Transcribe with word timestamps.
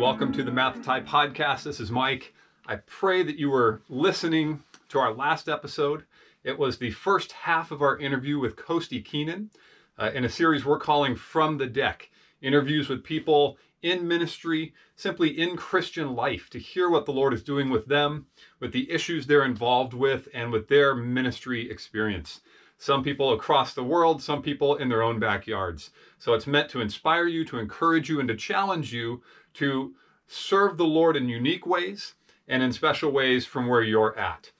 welcome 0.00 0.32
to 0.32 0.42
the 0.42 0.50
Math 0.50 0.82
Tie 0.82 1.02
podcast. 1.02 1.64
This 1.64 1.78
is 1.78 1.90
Mike. 1.90 2.32
I 2.66 2.76
pray 2.76 3.22
that 3.22 3.36
you 3.36 3.50
were 3.50 3.82
listening 3.90 4.62
to 4.88 4.98
our 4.98 5.12
last 5.12 5.46
episode. 5.46 6.04
It 6.42 6.58
was 6.58 6.78
the 6.78 6.90
first 6.90 7.32
half 7.32 7.70
of 7.70 7.82
our 7.82 7.98
interview 7.98 8.38
with 8.38 8.56
Costi 8.56 9.02
Keenan 9.02 9.50
uh, 9.98 10.10
in 10.14 10.24
a 10.24 10.28
series 10.30 10.64
we're 10.64 10.78
calling 10.78 11.16
From 11.16 11.58
the 11.58 11.66
Deck 11.66 12.08
interviews 12.40 12.88
with 12.88 13.04
people 13.04 13.58
in 13.82 14.08
ministry, 14.08 14.72
simply 14.96 15.38
in 15.38 15.54
Christian 15.54 16.14
life, 16.14 16.48
to 16.48 16.58
hear 16.58 16.88
what 16.88 17.04
the 17.04 17.12
Lord 17.12 17.34
is 17.34 17.42
doing 17.42 17.68
with 17.68 17.84
them, 17.84 18.24
with 18.58 18.72
the 18.72 18.90
issues 18.90 19.26
they're 19.26 19.44
involved 19.44 19.92
with, 19.92 20.28
and 20.32 20.50
with 20.50 20.68
their 20.68 20.94
ministry 20.94 21.70
experience. 21.70 22.40
Some 22.78 23.04
people 23.04 23.34
across 23.34 23.74
the 23.74 23.84
world, 23.84 24.22
some 24.22 24.40
people 24.40 24.76
in 24.76 24.88
their 24.88 25.02
own 25.02 25.18
backyards. 25.18 25.90
So 26.18 26.32
it's 26.32 26.46
meant 26.46 26.70
to 26.70 26.80
inspire 26.80 27.26
you, 27.26 27.44
to 27.44 27.58
encourage 27.58 28.08
you, 28.08 28.20
and 28.20 28.28
to 28.28 28.34
challenge 28.34 28.90
you 28.94 29.20
to 29.54 29.94
serve 30.26 30.76
the 30.76 30.84
Lord 30.84 31.16
in 31.16 31.28
unique 31.28 31.66
ways 31.66 32.14
and 32.48 32.62
in 32.62 32.72
special 32.72 33.10
ways 33.10 33.46
from 33.46 33.66
where 33.66 33.82
you're 33.82 34.18
at. 34.18 34.50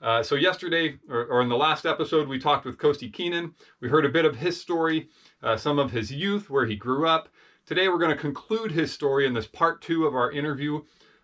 Uh, 0.00 0.22
so 0.22 0.34
yesterday, 0.34 0.98
or, 1.10 1.26
or, 1.26 1.42
in 1.42 1.48
the 1.50 1.56
last 1.56 1.84
episode, 1.84 2.26
we 2.26 2.38
talked 2.38 2.64
with 2.64 2.78
Costi 2.78 3.10
Keenan. 3.10 3.54
We 3.80 3.88
heard 3.88 4.06
a 4.06 4.10
bit 4.10 4.24
of 4.24 4.36
his 4.36 4.58
story, 4.58 5.10
uh, 5.42 5.58
some 5.58 5.78
of 5.78 5.90
his 5.90 6.10
youth, 6.10 6.48
where 6.48 6.64
he 6.64 6.74
grew 6.74 7.06
up. 7.06 7.28
Today, 7.66 7.88
we're 7.88 7.98
going 7.98 8.14
to 8.14 8.20
conclude 8.20 8.72
his 8.72 8.90
story 8.90 9.26
in 9.26 9.34
this 9.34 9.46
part 9.46 9.82
two 9.82 10.06
of 10.06 10.14
our 10.14 10.32
interview 10.32 10.80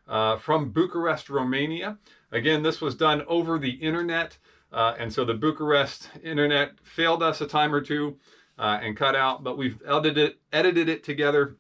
uh, 0.07 0.37
from 0.37 0.71
Bucharest, 0.71 1.31
Romania. 1.31 1.97
Again, 2.33 2.63
this 2.63 2.83
was 2.83 2.95
done 2.95 3.23
over 3.27 3.59
the 3.59 3.71
internet, 3.71 4.37
uh, 4.73 4.95
and 4.99 5.11
so 5.11 5.25
the 5.25 5.35
Bucharest 5.35 6.11
internet 6.23 6.79
failed 6.83 7.23
us 7.23 7.41
a 7.41 7.47
time 7.47 7.75
or 7.75 7.81
two 7.81 8.19
uh, 8.59 8.79
and 8.83 8.97
cut 8.97 9.17
out, 9.17 9.43
but 9.43 9.57
we've 9.57 9.81
edited 9.89 10.35
edited 10.53 10.89
it 10.89 11.03
together 11.03 11.57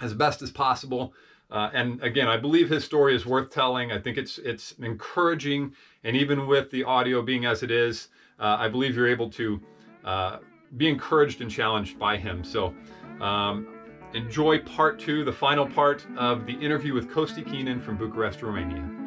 as 0.00 0.14
best 0.14 0.42
as 0.42 0.50
possible. 0.50 1.12
Uh, 1.50 1.70
and 1.72 2.02
again, 2.02 2.26
I 2.26 2.36
believe 2.36 2.68
his 2.68 2.84
story 2.84 3.14
is 3.14 3.24
worth 3.24 3.50
telling. 3.50 3.92
I 3.92 3.98
think 3.98 4.18
it's 4.18 4.38
it's 4.38 4.72
encouraging, 4.72 5.72
and 6.02 6.16
even 6.16 6.46
with 6.46 6.70
the 6.70 6.82
audio 6.84 7.22
being 7.22 7.44
as 7.44 7.62
it 7.62 7.70
is, 7.70 8.08
uh, 8.40 8.56
I 8.58 8.68
believe 8.68 8.96
you're 8.96 9.08
able 9.08 9.30
to 9.30 9.60
uh, 10.04 10.38
be 10.76 10.88
encouraged 10.88 11.40
and 11.40 11.50
challenged 11.50 11.98
by 11.98 12.16
him. 12.16 12.42
So 12.42 12.74
um, 13.20 13.68
enjoy 14.12 14.58
part 14.60 14.98
two, 14.98 15.24
the 15.24 15.32
final 15.32 15.66
part 15.66 16.04
of 16.16 16.46
the 16.46 16.54
interview 16.54 16.94
with 16.94 17.10
Costi 17.10 17.42
Keenan 17.42 17.80
from 17.80 17.96
Bucharest, 17.96 18.42
Romania. 18.42 19.05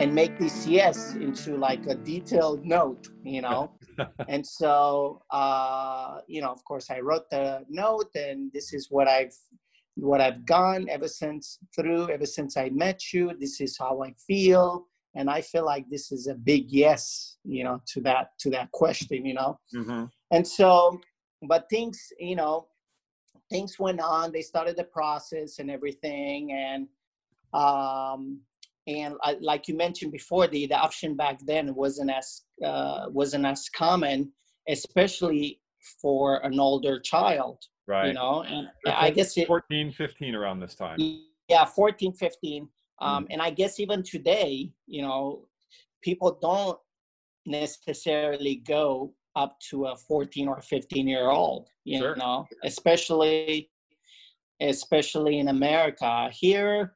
And 0.00 0.14
make 0.14 0.38
this 0.38 0.66
yes 0.66 1.14
into 1.16 1.58
like 1.58 1.86
a 1.86 1.94
detailed 1.94 2.64
note, 2.64 3.10
you 3.22 3.42
know. 3.42 3.70
and 4.28 4.46
so, 4.46 5.20
uh, 5.30 6.20
you 6.26 6.40
know, 6.40 6.48
of 6.48 6.64
course, 6.64 6.90
I 6.90 7.00
wrote 7.00 7.28
the 7.30 7.66
note, 7.68 8.08
and 8.14 8.50
this 8.50 8.72
is 8.72 8.86
what 8.90 9.08
I've 9.08 9.34
what 9.96 10.22
I've 10.22 10.46
gone 10.46 10.88
ever 10.88 11.06
since 11.06 11.58
through 11.76 12.08
ever 12.08 12.24
since 12.24 12.56
I 12.56 12.70
met 12.70 13.12
you. 13.12 13.34
This 13.38 13.60
is 13.60 13.76
how 13.78 14.02
I 14.02 14.14
feel, 14.26 14.86
and 15.14 15.28
I 15.28 15.42
feel 15.42 15.66
like 15.66 15.84
this 15.90 16.10
is 16.12 16.28
a 16.28 16.34
big 16.34 16.70
yes, 16.70 17.36
you 17.44 17.62
know, 17.62 17.82
to 17.88 18.00
that 18.00 18.30
to 18.38 18.48
that 18.52 18.72
question, 18.72 19.26
you 19.26 19.34
know. 19.34 19.60
Mm-hmm. 19.74 20.04
And 20.30 20.48
so, 20.48 20.98
but 21.46 21.66
things, 21.68 22.00
you 22.18 22.36
know, 22.36 22.68
things 23.50 23.78
went 23.78 24.00
on. 24.00 24.32
They 24.32 24.40
started 24.40 24.78
the 24.78 24.84
process 24.84 25.58
and 25.58 25.70
everything, 25.70 26.52
and 26.52 26.88
um, 27.52 28.40
and 28.86 29.14
I, 29.22 29.36
like 29.40 29.68
you 29.68 29.76
mentioned 29.76 30.12
before, 30.12 30.46
the 30.46 30.66
the 30.66 30.76
option 30.76 31.14
back 31.14 31.38
then 31.44 31.74
wasn't 31.74 32.10
as 32.10 32.42
uh, 32.64 33.06
wasn't 33.08 33.46
as 33.46 33.68
common, 33.68 34.32
especially 34.68 35.60
for 36.00 36.44
an 36.44 36.58
older 36.58 37.00
child. 37.00 37.58
Right. 37.86 38.08
You 38.08 38.12
know, 38.14 38.42
and 38.42 38.68
I 38.86 39.10
guess 39.10 39.36
it, 39.36 39.46
14, 39.46 39.92
15 39.92 40.34
around 40.34 40.60
this 40.60 40.74
time. 40.74 40.98
Yeah, 41.48 41.64
14, 41.64 42.12
15. 42.12 42.68
Um, 43.00 43.24
mm. 43.24 43.26
And 43.30 43.42
I 43.42 43.50
guess 43.50 43.80
even 43.80 44.02
today, 44.02 44.70
you 44.86 45.02
know, 45.02 45.46
people 46.02 46.38
don't 46.40 46.78
necessarily 47.46 48.56
go 48.66 49.12
up 49.34 49.58
to 49.70 49.86
a 49.86 49.96
14 49.96 50.48
or 50.48 50.60
15 50.60 51.08
year 51.08 51.30
old, 51.30 51.68
you 51.84 51.98
sure. 51.98 52.16
know, 52.16 52.46
especially 52.64 53.70
especially 54.60 55.38
in 55.38 55.48
America. 55.48 56.28
Here, 56.32 56.94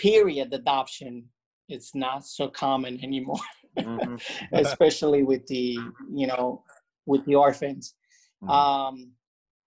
period 0.00 0.52
adoption 0.54 1.24
it's 1.68 1.94
not 1.94 2.26
so 2.26 2.48
common 2.48 2.98
anymore 3.02 3.46
mm-hmm. 3.78 4.16
especially 4.54 5.22
with 5.22 5.46
the 5.46 5.78
you 6.12 6.26
know 6.26 6.62
with 7.06 7.24
the 7.26 7.34
orphans 7.34 7.94
mm-hmm. 8.42 8.50
um 8.50 9.10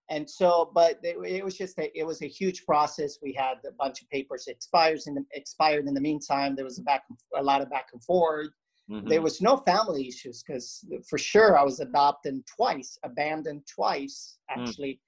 and 0.09 0.29
so 0.29 0.71
but 0.73 0.99
it, 1.03 1.15
it, 1.25 1.43
was 1.43 1.57
just 1.57 1.77
a, 1.79 1.97
it 1.97 2.05
was 2.05 2.21
a 2.21 2.27
huge 2.27 2.65
process 2.65 3.19
we 3.21 3.33
had 3.33 3.55
a 3.67 3.71
bunch 3.79 4.01
of 4.01 4.09
papers 4.09 4.47
expires 4.47 5.07
in 5.07 5.13
the 5.13 5.23
expired 5.33 5.87
in 5.87 5.93
the 5.93 6.01
meantime 6.01 6.55
there 6.55 6.65
was 6.65 6.79
a 6.79 6.83
back 6.83 7.03
a 7.37 7.43
lot 7.43 7.61
of 7.61 7.69
back 7.69 7.87
and 7.93 8.03
forth 8.03 8.49
mm-hmm. 8.89 9.07
there 9.07 9.21
was 9.21 9.41
no 9.41 9.57
family 9.57 10.07
issues 10.07 10.43
because 10.43 10.83
for 11.07 11.17
sure 11.17 11.57
i 11.57 11.63
was 11.63 11.79
adopted 11.79 12.35
twice 12.47 12.97
abandoned 13.03 13.61
twice 13.67 14.37
mm. 14.51 14.61
actually 14.61 14.99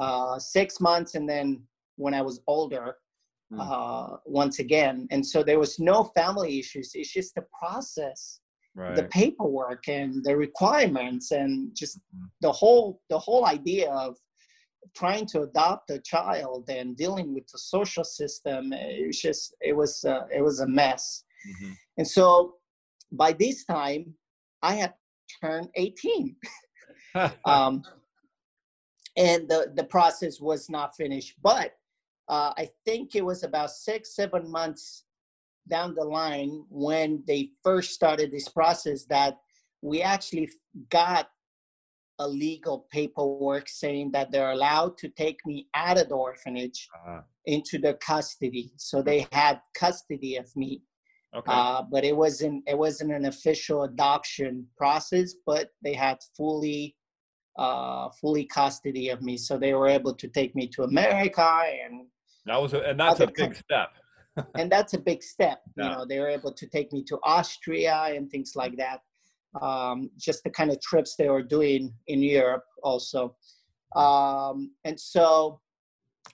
mm. 0.00 0.04
uh 0.04 0.38
six 0.38 0.80
months 0.80 1.14
and 1.16 1.28
then 1.28 1.60
when 1.96 2.14
i 2.14 2.22
was 2.22 2.40
older 2.46 2.96
Uh, 3.58 4.16
once 4.26 4.60
again. 4.60 5.08
And 5.10 5.26
so 5.26 5.42
there 5.42 5.58
was 5.58 5.80
no 5.80 6.04
family 6.14 6.60
issues. 6.60 6.92
It's 6.94 7.12
just 7.12 7.34
the 7.34 7.44
process, 7.58 8.38
right. 8.76 8.94
the 8.94 9.04
paperwork, 9.04 9.88
and 9.88 10.22
the 10.24 10.36
requirements, 10.36 11.32
and 11.32 11.74
just 11.74 11.98
mm-hmm. 11.98 12.26
the 12.42 12.52
whole 12.52 13.00
the 13.10 13.18
whole 13.18 13.46
idea 13.46 13.90
of 13.90 14.16
trying 14.94 15.26
to 15.26 15.42
adopt 15.42 15.90
a 15.90 15.98
child 15.98 16.70
and 16.70 16.96
dealing 16.96 17.34
with 17.34 17.46
the 17.48 17.58
social 17.58 18.04
system. 18.04 18.72
It 18.72 19.08
was 19.08 19.20
just 19.20 19.54
it 19.60 19.76
was 19.76 20.04
uh, 20.04 20.26
it 20.32 20.42
was 20.42 20.60
a 20.60 20.68
mess. 20.68 21.24
Mm-hmm. 21.48 21.72
And 21.98 22.06
so 22.06 22.54
by 23.10 23.32
this 23.32 23.64
time, 23.64 24.14
I 24.62 24.74
had 24.74 24.94
turned 25.42 25.68
18. 25.74 26.36
um, 27.44 27.82
and 29.16 29.48
the, 29.48 29.72
the 29.74 29.84
process 29.84 30.40
was 30.40 30.70
not 30.70 30.96
finished. 30.96 31.34
But 31.42 31.72
uh, 32.30 32.54
I 32.56 32.70
think 32.84 33.16
it 33.16 33.24
was 33.24 33.42
about 33.42 33.72
six, 33.72 34.14
seven 34.14 34.48
months 34.48 35.04
down 35.68 35.96
the 35.96 36.04
line 36.04 36.64
when 36.70 37.24
they 37.26 37.50
first 37.64 37.90
started 37.90 38.30
this 38.30 38.48
process 38.48 39.04
that 39.06 39.38
we 39.82 40.00
actually 40.00 40.48
got 40.90 41.28
a 42.20 42.28
legal 42.28 42.86
paperwork 42.92 43.68
saying 43.68 44.12
that 44.12 44.30
they're 44.30 44.52
allowed 44.52 44.96
to 44.98 45.08
take 45.08 45.44
me 45.44 45.66
out 45.74 45.98
of 45.98 46.08
the 46.08 46.14
orphanage 46.14 46.88
uh-huh. 46.94 47.22
into 47.46 47.78
their 47.78 47.94
custody. 47.94 48.70
So 48.76 49.02
they 49.02 49.26
had 49.32 49.60
custody 49.74 50.36
of 50.36 50.54
me. 50.54 50.82
Okay. 51.34 51.50
Uh, 51.52 51.82
but 51.82 52.04
it 52.04 52.16
wasn't 52.16 52.62
it 52.68 52.76
wasn't 52.76 53.12
an 53.12 53.24
official 53.26 53.84
adoption 53.84 54.66
process, 54.76 55.34
but 55.46 55.70
they 55.82 55.94
had 55.94 56.18
fully 56.36 56.96
uh, 57.56 58.08
fully 58.20 58.44
custody 58.44 59.08
of 59.08 59.22
me. 59.22 59.36
So 59.36 59.58
they 59.58 59.74
were 59.74 59.88
able 59.88 60.14
to 60.14 60.28
take 60.28 60.54
me 60.54 60.68
to 60.68 60.82
America 60.82 61.62
and 61.84 62.06
that 62.46 62.60
was 62.60 62.72
a, 62.74 62.80
and 62.80 62.98
that's 62.98 63.20
a 63.20 63.26
big 63.26 63.54
step. 63.54 63.90
and 64.56 64.70
that's 64.70 64.94
a 64.94 64.98
big 64.98 65.22
step. 65.22 65.60
Yeah. 65.76 65.84
You 65.84 65.90
know, 65.90 66.04
they 66.04 66.18
were 66.18 66.28
able 66.28 66.52
to 66.52 66.66
take 66.66 66.92
me 66.92 67.02
to 67.04 67.18
Austria 67.24 68.12
and 68.14 68.30
things 68.30 68.52
like 68.54 68.76
that. 68.76 69.00
Um, 69.60 70.10
just 70.16 70.44
the 70.44 70.50
kind 70.50 70.70
of 70.70 70.80
trips 70.80 71.16
they 71.16 71.28
were 71.28 71.42
doing 71.42 71.92
in 72.06 72.22
Europe 72.22 72.64
also. 72.82 73.36
Um, 73.96 74.72
and 74.84 74.98
so, 74.98 75.60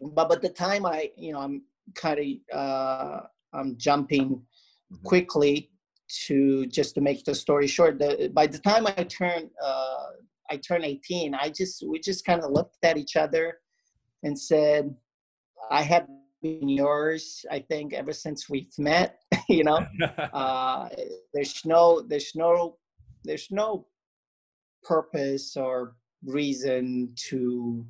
but 0.00 0.29
but 0.29 0.43
the 0.43 0.50
time 0.50 0.85
I, 0.85 1.11
you 1.17 1.32
know, 1.32 1.41
I'm 1.41 1.62
kind 1.94 2.20
of 2.52 2.59
uh, 2.59 3.20
I'm 3.55 3.76
jumping 3.79 4.29
mm-hmm. 4.29 5.02
quickly 5.05 5.70
to 6.26 6.67
just 6.67 6.94
to 6.97 7.00
make 7.00 7.25
the 7.25 7.35
story 7.35 7.67
short. 7.67 7.99
The, 7.99 8.31
by 8.35 8.47
the 8.47 8.59
time 8.59 8.87
I 8.87 9.05
turned 9.05 9.50
uh, 9.64 10.05
I 10.50 10.59
turned 10.59 10.85
18, 10.85 11.35
I 11.35 11.49
just 11.49 11.82
we 11.88 11.99
just 11.99 12.25
kind 12.26 12.43
of 12.43 12.50
looked 12.50 12.76
at 12.82 12.99
each 12.99 13.17
other 13.17 13.59
and 14.23 14.38
said, 14.38 14.94
I 15.70 15.82
have 15.82 16.06
been 16.43 16.69
yours, 16.69 17.44
I 17.50 17.61
think, 17.61 17.93
ever 17.93 18.12
since 18.12 18.49
we've 18.49 18.79
met. 18.79 19.20
you 19.49 19.64
know, 19.64 19.87
uh, 20.32 20.88
there's 21.32 21.64
no, 21.64 22.03
there's 22.03 22.32
no, 22.35 22.76
there's 23.25 23.49
no 23.50 23.87
purpose 24.82 25.56
or 25.56 25.97
reason 26.25 27.12
to 27.29 27.85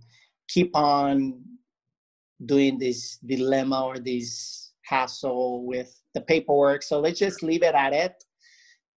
keep 0.48 0.74
on 0.74 1.42
doing 2.44 2.78
this 2.78 3.18
dilemma 3.18 3.84
or 3.84 3.98
this 3.98 4.72
hassle 4.84 5.64
with 5.64 6.00
the 6.14 6.20
paperwork. 6.20 6.82
So 6.82 7.00
let's 7.00 7.18
just 7.18 7.42
leave 7.42 7.62
it 7.62 7.74
at 7.74 7.92
it. 7.92 8.22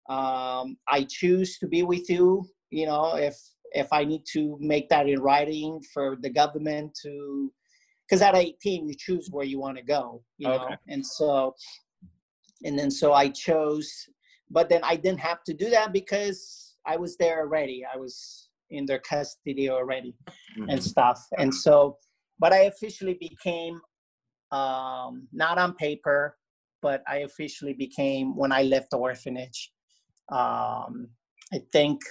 Um, 0.10 0.78
I 0.88 1.06
choose 1.08 1.58
to 1.60 1.68
be 1.68 1.84
with 1.84 2.10
you. 2.10 2.46
You 2.70 2.86
know, 2.88 3.16
if 3.16 3.38
if 3.72 3.88
I 3.92 4.04
need 4.04 4.24
to 4.34 4.58
make 4.60 4.90
that 4.90 5.08
in 5.08 5.20
writing 5.20 5.80
for 5.94 6.18
the 6.22 6.30
government 6.30 6.98
to 7.04 7.52
because 8.10 8.22
at 8.22 8.36
18 8.36 8.88
you 8.88 8.96
choose 8.98 9.30
where 9.30 9.46
you 9.46 9.60
want 9.60 9.78
to 9.78 9.84
go 9.84 10.24
you 10.38 10.48
know 10.48 10.66
okay. 10.66 10.76
and 10.88 11.06
so 11.06 11.54
and 12.64 12.78
then 12.78 12.90
so 12.90 13.14
i 13.14 13.30
chose 13.30 13.92
but 14.50 14.70
then 14.70 14.82
i 14.84 14.96
didn't 14.96 15.20
have 15.20 15.44
to 15.44 15.54
do 15.54 15.70
that 15.70 15.94
because 15.94 16.76
i 16.86 16.98
was 16.98 17.16
there 17.18 17.40
already 17.40 17.84
i 17.94 17.98
was 17.98 18.50
in 18.72 18.86
their 18.86 19.00
custody 19.00 19.70
already 19.70 20.16
Mhm. 20.58 20.72
and 20.72 20.84
stuff. 20.84 21.26
And 21.38 21.54
so, 21.54 21.98
but 22.40 22.54
I 22.54 22.64
officially 22.64 23.16
became 23.16 23.82
um, 24.52 25.28
not 25.32 25.58
on 25.58 25.76
paper, 25.76 26.38
but 26.82 27.04
I 27.08 27.18
officially 27.18 27.74
became 27.74 28.36
when 28.36 28.52
I 28.52 28.64
left 28.64 28.92
the 28.92 28.98
orphanage. 28.98 29.72
Um, 30.32 31.10
I 31.54 31.62
think 31.72 32.02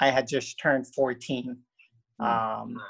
I 0.00 0.10
had 0.10 0.26
just 0.28 0.58
turned 0.58 0.86
14. 0.94 1.58
Um, 2.20 2.80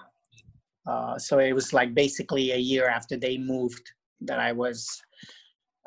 uh, 0.87 1.19
so 1.19 1.39
it 1.39 1.53
was 1.53 1.73
like 1.73 1.95
basically 1.95 2.53
a 2.53 2.57
year 2.57 2.89
after 2.89 3.17
they 3.17 3.39
moved 3.39 3.93
that 4.21 4.39
I 4.39 4.53
was 4.53 5.03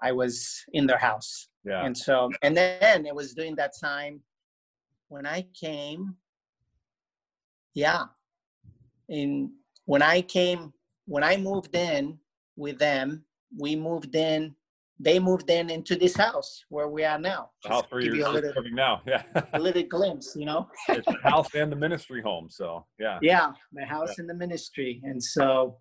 I 0.02 0.12
was 0.12 0.64
in 0.74 0.86
their 0.86 0.98
house. 0.98 1.48
yeah. 1.64 1.86
And 1.86 1.98
so, 1.98 2.30
and 2.42 2.56
then 2.56 3.06
it 3.06 3.16
was 3.16 3.34
during 3.34 3.56
that 3.56 3.74
time 3.82 4.22
when 5.08 5.26
I 5.26 5.48
came. 5.60 6.16
Yeah. 7.74 8.04
In 9.10 9.52
when 9.86 10.02
I 10.02 10.22
came, 10.22 10.74
when 11.06 11.24
I 11.24 11.38
moved 11.38 11.76
in 11.76 12.20
with 12.56 12.78
them, 12.80 13.24
we 13.58 13.76
moved 13.76 14.16
in. 14.16 14.56
They 14.98 15.20
moved 15.20 15.50
in 15.50 15.70
into 15.70 15.96
this 15.98 16.16
house 16.16 16.64
where 16.70 16.88
we 16.88 17.04
are 17.04 17.20
now. 17.20 17.50
The 17.64 17.70
house 17.70 17.84
where 17.90 18.02
you're 18.02 18.16
you 18.16 18.28
a 18.28 18.30
little, 18.30 18.54
living 18.56 18.76
now. 18.76 19.02
Yeah. 19.08 19.24
a 19.54 19.60
little 19.60 19.84
glimpse, 19.84 20.36
you 20.38 20.46
know. 20.46 20.70
it's 20.90 21.06
the 21.06 21.18
house 21.22 21.54
and 21.54 21.70
the 21.72 21.76
ministry 21.76 22.22
home. 22.22 22.50
So 22.50 22.86
yeah. 22.98 23.20
Yeah, 23.22 23.52
my 23.74 23.84
house 23.84 24.20
and 24.20 24.30
the 24.30 24.34
ministry, 24.34 25.02
and 25.04 25.22
so, 25.22 25.78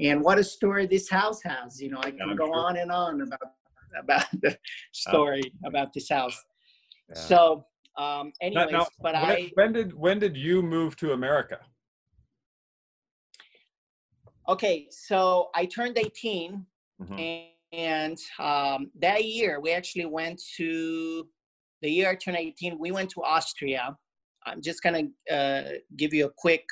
and 0.00 0.22
what 0.22 0.38
a 0.38 0.44
story 0.44 0.86
this 0.86 1.08
house 1.10 1.42
has. 1.42 1.80
You 1.82 1.90
know, 1.90 1.98
I 1.98 2.12
can 2.12 2.30
I'm 2.30 2.36
go 2.36 2.46
sure. 2.46 2.54
on 2.56 2.76
and 2.76 2.92
on 2.92 3.20
about 3.22 3.40
about 4.00 4.26
the 4.42 4.56
story 4.92 5.42
about 5.64 5.92
this 5.92 6.08
house. 6.08 6.40
Yeah. 7.08 7.14
So, 7.20 7.66
um, 7.98 8.32
Now- 8.40 8.46
anyways, 8.46 8.72
now, 8.72 8.86
but 9.00 9.14
when, 9.14 9.24
I 9.24 9.50
when 9.54 9.72
did 9.72 9.92
when 9.94 10.18
did 10.20 10.36
you 10.36 10.62
move 10.62 10.94
to 10.98 11.12
America? 11.14 11.58
okay. 14.48 14.86
So 14.90 15.50
I 15.54 15.66
turned 15.66 15.98
18, 15.98 16.64
Mhm. 17.02 17.18
and, 17.20 17.48
and 17.72 18.18
um, 18.38 18.90
that 19.00 19.24
year 19.24 19.60
we 19.60 19.72
actually 19.72 20.06
went 20.06 20.40
to 20.56 21.26
the 21.82 21.90
year 21.90 22.10
I 22.10 22.14
turned 22.14 22.36
18. 22.36 22.78
We 22.78 22.90
went 22.90 23.10
to 23.10 23.22
Austria. 23.22 23.96
I'm 24.46 24.62
just 24.62 24.82
gonna 24.82 25.04
uh, 25.30 25.62
give 25.96 26.14
you 26.14 26.26
a 26.26 26.30
quick 26.36 26.64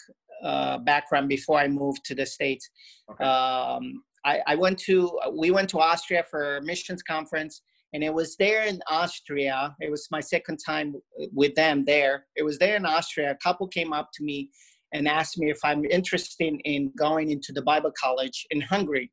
uh, 0.42 0.78
background 0.78 1.28
before 1.28 1.58
I 1.58 1.68
moved 1.68 2.04
to 2.06 2.14
the 2.14 2.26
states. 2.26 2.68
Okay. 3.10 3.24
Um, 3.24 4.02
I, 4.24 4.40
I 4.46 4.54
went 4.54 4.78
to 4.80 5.18
we 5.32 5.50
went 5.50 5.68
to 5.70 5.80
Austria 5.80 6.24
for 6.30 6.56
a 6.56 6.62
missions 6.62 7.02
conference, 7.02 7.62
and 7.92 8.02
it 8.02 8.12
was 8.12 8.36
there 8.36 8.64
in 8.64 8.80
Austria. 8.88 9.74
It 9.80 9.90
was 9.90 10.08
my 10.10 10.20
second 10.20 10.58
time 10.64 10.94
with 11.32 11.54
them 11.54 11.84
there. 11.84 12.26
It 12.36 12.42
was 12.42 12.58
there 12.58 12.76
in 12.76 12.86
Austria. 12.86 13.30
A 13.32 13.36
couple 13.36 13.68
came 13.68 13.92
up 13.92 14.10
to 14.14 14.24
me 14.24 14.50
and 14.92 15.08
asked 15.08 15.38
me 15.38 15.50
if 15.50 15.58
I'm 15.64 15.84
interested 15.84 16.54
in 16.64 16.92
going 16.96 17.30
into 17.30 17.52
the 17.52 17.62
Bible 17.62 17.92
college 18.00 18.46
in 18.50 18.60
Hungary. 18.60 19.10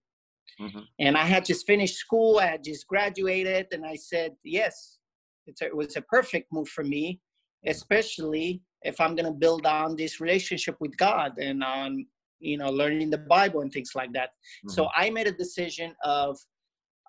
Mhm. 0.60 0.86
And 1.00 1.18
I 1.18 1.26
had 1.26 1.46
just 1.46 1.66
finished 1.66 1.96
school. 1.96 2.40
I 2.40 2.48
had 2.48 2.64
just 2.64 2.88
graduated, 2.88 3.68
and 3.72 3.86
I 3.86 3.96
said 3.96 4.36
yes. 4.44 5.00
It's 5.48 5.62
a, 5.62 5.66
it 5.66 5.76
was 5.76 5.96
a 5.96 6.02
perfect 6.04 6.52
move 6.52 6.70
for 6.70 6.84
me, 6.84 7.20
especially 7.66 8.62
if 8.84 9.00
I'm 9.00 9.16
going 9.16 9.26
to 9.26 9.32
build 9.32 9.66
on 9.66 9.96
this 9.96 10.20
relationship 10.20 10.76
with 10.80 10.96
God 10.98 11.38
and 11.40 11.64
on 11.64 12.06
you 12.40 12.58
know 12.58 12.70
learning 12.70 13.10
the 13.10 13.18
Bible 13.18 13.62
and 13.62 13.72
things 13.72 13.92
like 13.96 14.12
that. 14.14 14.32
So 14.68 14.84
Mhm. 14.86 14.92
I 14.96 15.10
made 15.10 15.28
a 15.28 15.32
decision 15.32 15.96
of 16.04 16.38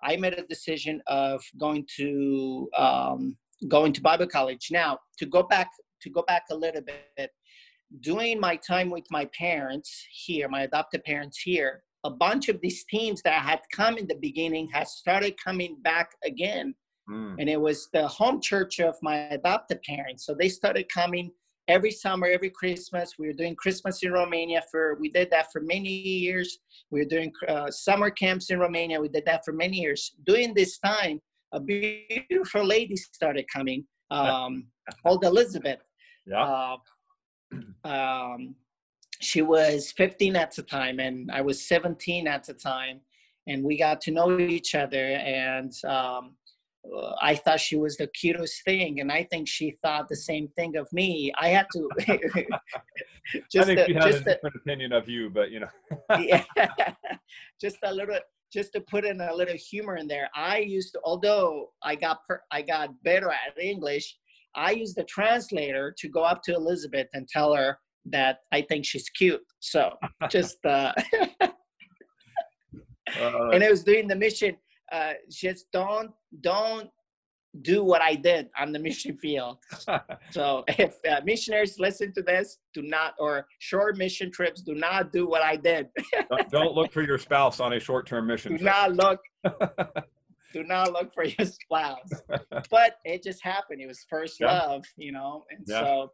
I 0.03 0.17
made 0.17 0.33
a 0.33 0.43
decision 0.43 1.01
of 1.07 1.41
going 1.57 1.85
to 1.97 2.69
um, 2.77 3.37
going 3.67 3.93
to 3.93 4.01
Bible 4.01 4.27
college. 4.27 4.69
Now 4.71 4.99
to 5.19 5.25
go 5.25 5.43
back 5.43 5.69
to 6.01 6.09
go 6.09 6.23
back 6.23 6.43
a 6.51 6.55
little 6.55 6.81
bit, 6.81 7.31
doing 8.01 8.39
my 8.39 8.55
time 8.57 8.89
with 8.89 9.05
my 9.09 9.25
parents 9.25 10.05
here, 10.25 10.49
my 10.49 10.63
adopted 10.63 11.03
parents 11.05 11.39
here, 11.39 11.83
a 12.03 12.09
bunch 12.09 12.49
of 12.49 12.59
these 12.61 12.83
teams 12.85 13.21
that 13.21 13.41
had 13.41 13.61
come 13.71 13.97
in 13.97 14.07
the 14.07 14.15
beginning 14.15 14.67
had 14.67 14.87
started 14.87 15.35
coming 15.43 15.77
back 15.81 16.11
again 16.25 16.75
Mm. 17.09 17.35
and 17.39 17.49
it 17.49 17.59
was 17.59 17.89
the 17.91 18.07
home 18.07 18.39
church 18.39 18.79
of 18.79 18.95
my 19.01 19.27
adopted 19.29 19.81
parents. 19.83 20.25
So 20.25 20.33
they 20.33 20.47
started 20.47 20.87
coming 20.89 21.31
every 21.67 21.91
summer, 21.91 22.27
every 22.27 22.49
Christmas. 22.49 23.15
We 23.19 23.27
were 23.27 23.33
doing 23.33 23.55
Christmas 23.55 24.03
in 24.03 24.11
Romania 24.11 24.61
for 24.71 24.97
we 24.99 25.09
did 25.09 25.29
that 25.31 25.51
for 25.51 25.61
many 25.61 25.89
years. 25.89 26.59
We 26.91 27.01
were 27.01 27.09
doing 27.09 27.31
uh, 27.47 27.71
summer 27.71 28.09
camps 28.09 28.49
in 28.51 28.59
Romania. 28.59 29.01
We 29.01 29.09
did 29.09 29.25
that 29.25 29.43
for 29.43 29.53
many 29.53 29.77
years. 29.77 30.15
During 30.25 30.53
this 30.53 30.77
time, 30.79 31.19
a 31.53 31.59
beautiful 31.59 32.63
lady 32.63 32.95
started 32.95 33.45
coming 33.53 33.85
um, 34.11 34.67
called 35.01 35.25
Elizabeth. 35.25 35.79
Yeah. 36.25 36.77
Uh, 37.83 37.87
um, 37.87 38.55
she 39.23 39.41
was 39.41 39.91
15 39.91 40.35
at 40.35 40.55
the 40.55 40.63
time, 40.63 40.99
and 40.99 41.31
I 41.31 41.41
was 41.41 41.67
17 41.67 42.27
at 42.27 42.45
the 42.45 42.53
time, 42.53 43.01
and 43.47 43.63
we 43.63 43.77
got 43.77 44.01
to 44.01 44.11
know 44.11 44.39
each 44.39 44.75
other. 44.75 44.97
And 44.97 45.73
um, 45.85 46.35
I 47.21 47.35
thought 47.35 47.59
she 47.59 47.77
was 47.77 47.97
the 47.97 48.07
cutest 48.07 48.63
thing, 48.63 48.99
and 48.99 49.11
I 49.11 49.23
think 49.23 49.47
she 49.47 49.77
thought 49.81 50.09
the 50.09 50.15
same 50.15 50.47
thing 50.49 50.75
of 50.75 50.91
me. 50.91 51.31
I 51.39 51.49
had 51.49 51.67
to 51.73 51.89
I 52.07 53.41
just 53.51 53.67
think 53.67 53.79
a, 53.79 53.85
she 53.85 53.93
had 53.93 54.03
a 54.03 54.11
just 54.11 54.21
a, 54.21 54.33
different 54.33 54.55
opinion 54.55 54.91
of 54.91 55.07
you, 55.07 55.29
but 55.29 55.51
you 55.51 55.61
know. 55.61 55.69
yeah, 56.19 56.43
just 57.59 57.77
a 57.83 57.93
little 57.93 58.19
just 58.51 58.71
to 58.73 58.81
put 58.81 59.03
in 59.03 59.19
a 59.19 59.33
little 59.33 59.55
humor 59.55 59.97
in 59.97 60.07
there 60.07 60.29
i 60.35 60.59
used 60.59 60.93
to, 60.93 60.99
although 61.03 61.71
i 61.81 61.95
got 61.95 62.19
per, 62.27 62.39
i 62.51 62.61
got 62.61 62.89
better 63.03 63.31
at 63.31 63.59
english 63.59 64.15
i 64.55 64.69
used 64.69 64.95
the 64.95 65.03
translator 65.05 65.93
to 65.97 66.07
go 66.07 66.21
up 66.21 66.43
to 66.43 66.53
elizabeth 66.53 67.07
and 67.13 67.27
tell 67.27 67.55
her 67.55 67.79
that 68.05 68.39
i 68.51 68.61
think 68.61 68.85
she's 68.85 69.09
cute 69.09 69.41
so 69.59 69.91
just 70.29 70.57
uh 70.65 70.91
Uh, 73.19 73.49
and 73.51 73.63
I 73.63 73.69
was 73.69 73.83
doing 73.83 74.07
the 74.07 74.15
mission 74.15 74.55
uh 74.91 75.13
just 75.29 75.65
don't 75.71 76.11
don't 76.41 76.89
do 77.61 77.83
what 77.83 78.01
i 78.01 78.15
did 78.15 78.47
on 78.57 78.71
the 78.71 78.79
mission 78.87 79.15
field 79.17 79.57
so 80.31 80.63
if 80.69 80.95
uh, 81.07 81.21
missionaries 81.23 81.77
listen 81.79 82.11
to 82.13 82.23
this 82.23 82.57
do 82.73 82.81
not 82.81 83.13
or 83.19 83.45
short 83.59 83.97
mission 83.97 84.31
trips 84.31 84.61
do 84.61 84.73
not 84.73 85.11
do 85.11 85.27
what 85.27 85.43
i 85.43 85.55
did 85.55 85.87
don't- 86.29 86.49
don't 86.49 86.73
look 86.73 86.91
for 86.91 87.03
your 87.03 87.17
spouse 87.19 87.59
on 87.59 87.73
a 87.73 87.79
short-term 87.79 88.25
mission. 88.25 88.53
do 88.53 88.57
trip. 88.57 88.65
not 88.73 88.95
look 88.95 89.19
do 90.53 90.63
not 90.63 90.91
look 90.93 91.13
for 91.13 91.25
your 91.25 91.45
spouse 91.45 92.09
but 92.71 92.95
it 93.05 93.21
just 93.21 93.43
happened 93.43 93.79
it 93.81 93.87
was 93.87 94.03
first 94.09 94.39
Yeah. 94.39 94.47
love 94.65 94.83
you 94.97 95.11
know 95.11 95.43
and 95.51 95.63
Yeah. 95.67 95.81
so 95.81 96.13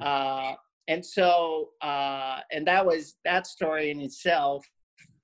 uh 0.00 0.54
and 0.88 1.04
so 1.04 1.70
uh 1.82 2.40
and 2.50 2.66
that 2.66 2.84
was 2.84 3.16
that 3.24 3.46
story 3.46 3.90
in 3.90 4.00
itself 4.00 4.64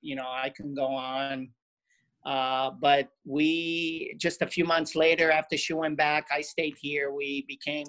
you 0.00 0.14
know 0.14 0.28
i 0.28 0.48
can 0.56 0.74
go 0.74 0.86
on. 0.86 1.48
Uh 2.26 2.70
but 2.80 3.08
we 3.24 4.14
just 4.18 4.42
a 4.42 4.46
few 4.46 4.64
months 4.64 4.94
later 4.94 5.30
after 5.30 5.56
she 5.56 5.72
went 5.72 5.96
back 5.96 6.26
i 6.32 6.40
stayed 6.40 6.76
here. 6.80 7.10
We 7.12 7.44
became 7.48 7.86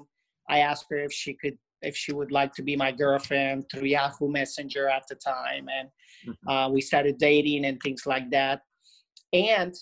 i 0.49 0.59
asked 0.59 0.85
her 0.91 0.97
if 0.99 1.11
she 1.11 1.33
could 1.33 1.57
if 1.81 1.95
she 1.95 2.11
would 2.13 2.31
like 2.31 2.53
to 2.53 2.63
be 2.63 2.75
my 2.75 2.91
girlfriend 2.91 3.65
through 3.69 3.87
yahoo 3.87 4.29
messenger 4.29 4.89
at 4.89 5.03
the 5.09 5.15
time. 5.15 5.67
And 5.77 5.87
Mhm. 6.27 6.47
uh, 6.51 6.69
we 6.69 6.81
started 6.81 7.17
dating 7.17 7.65
and 7.65 7.79
things 7.81 8.05
like 8.05 8.29
that. 8.31 8.61
And 9.33 9.73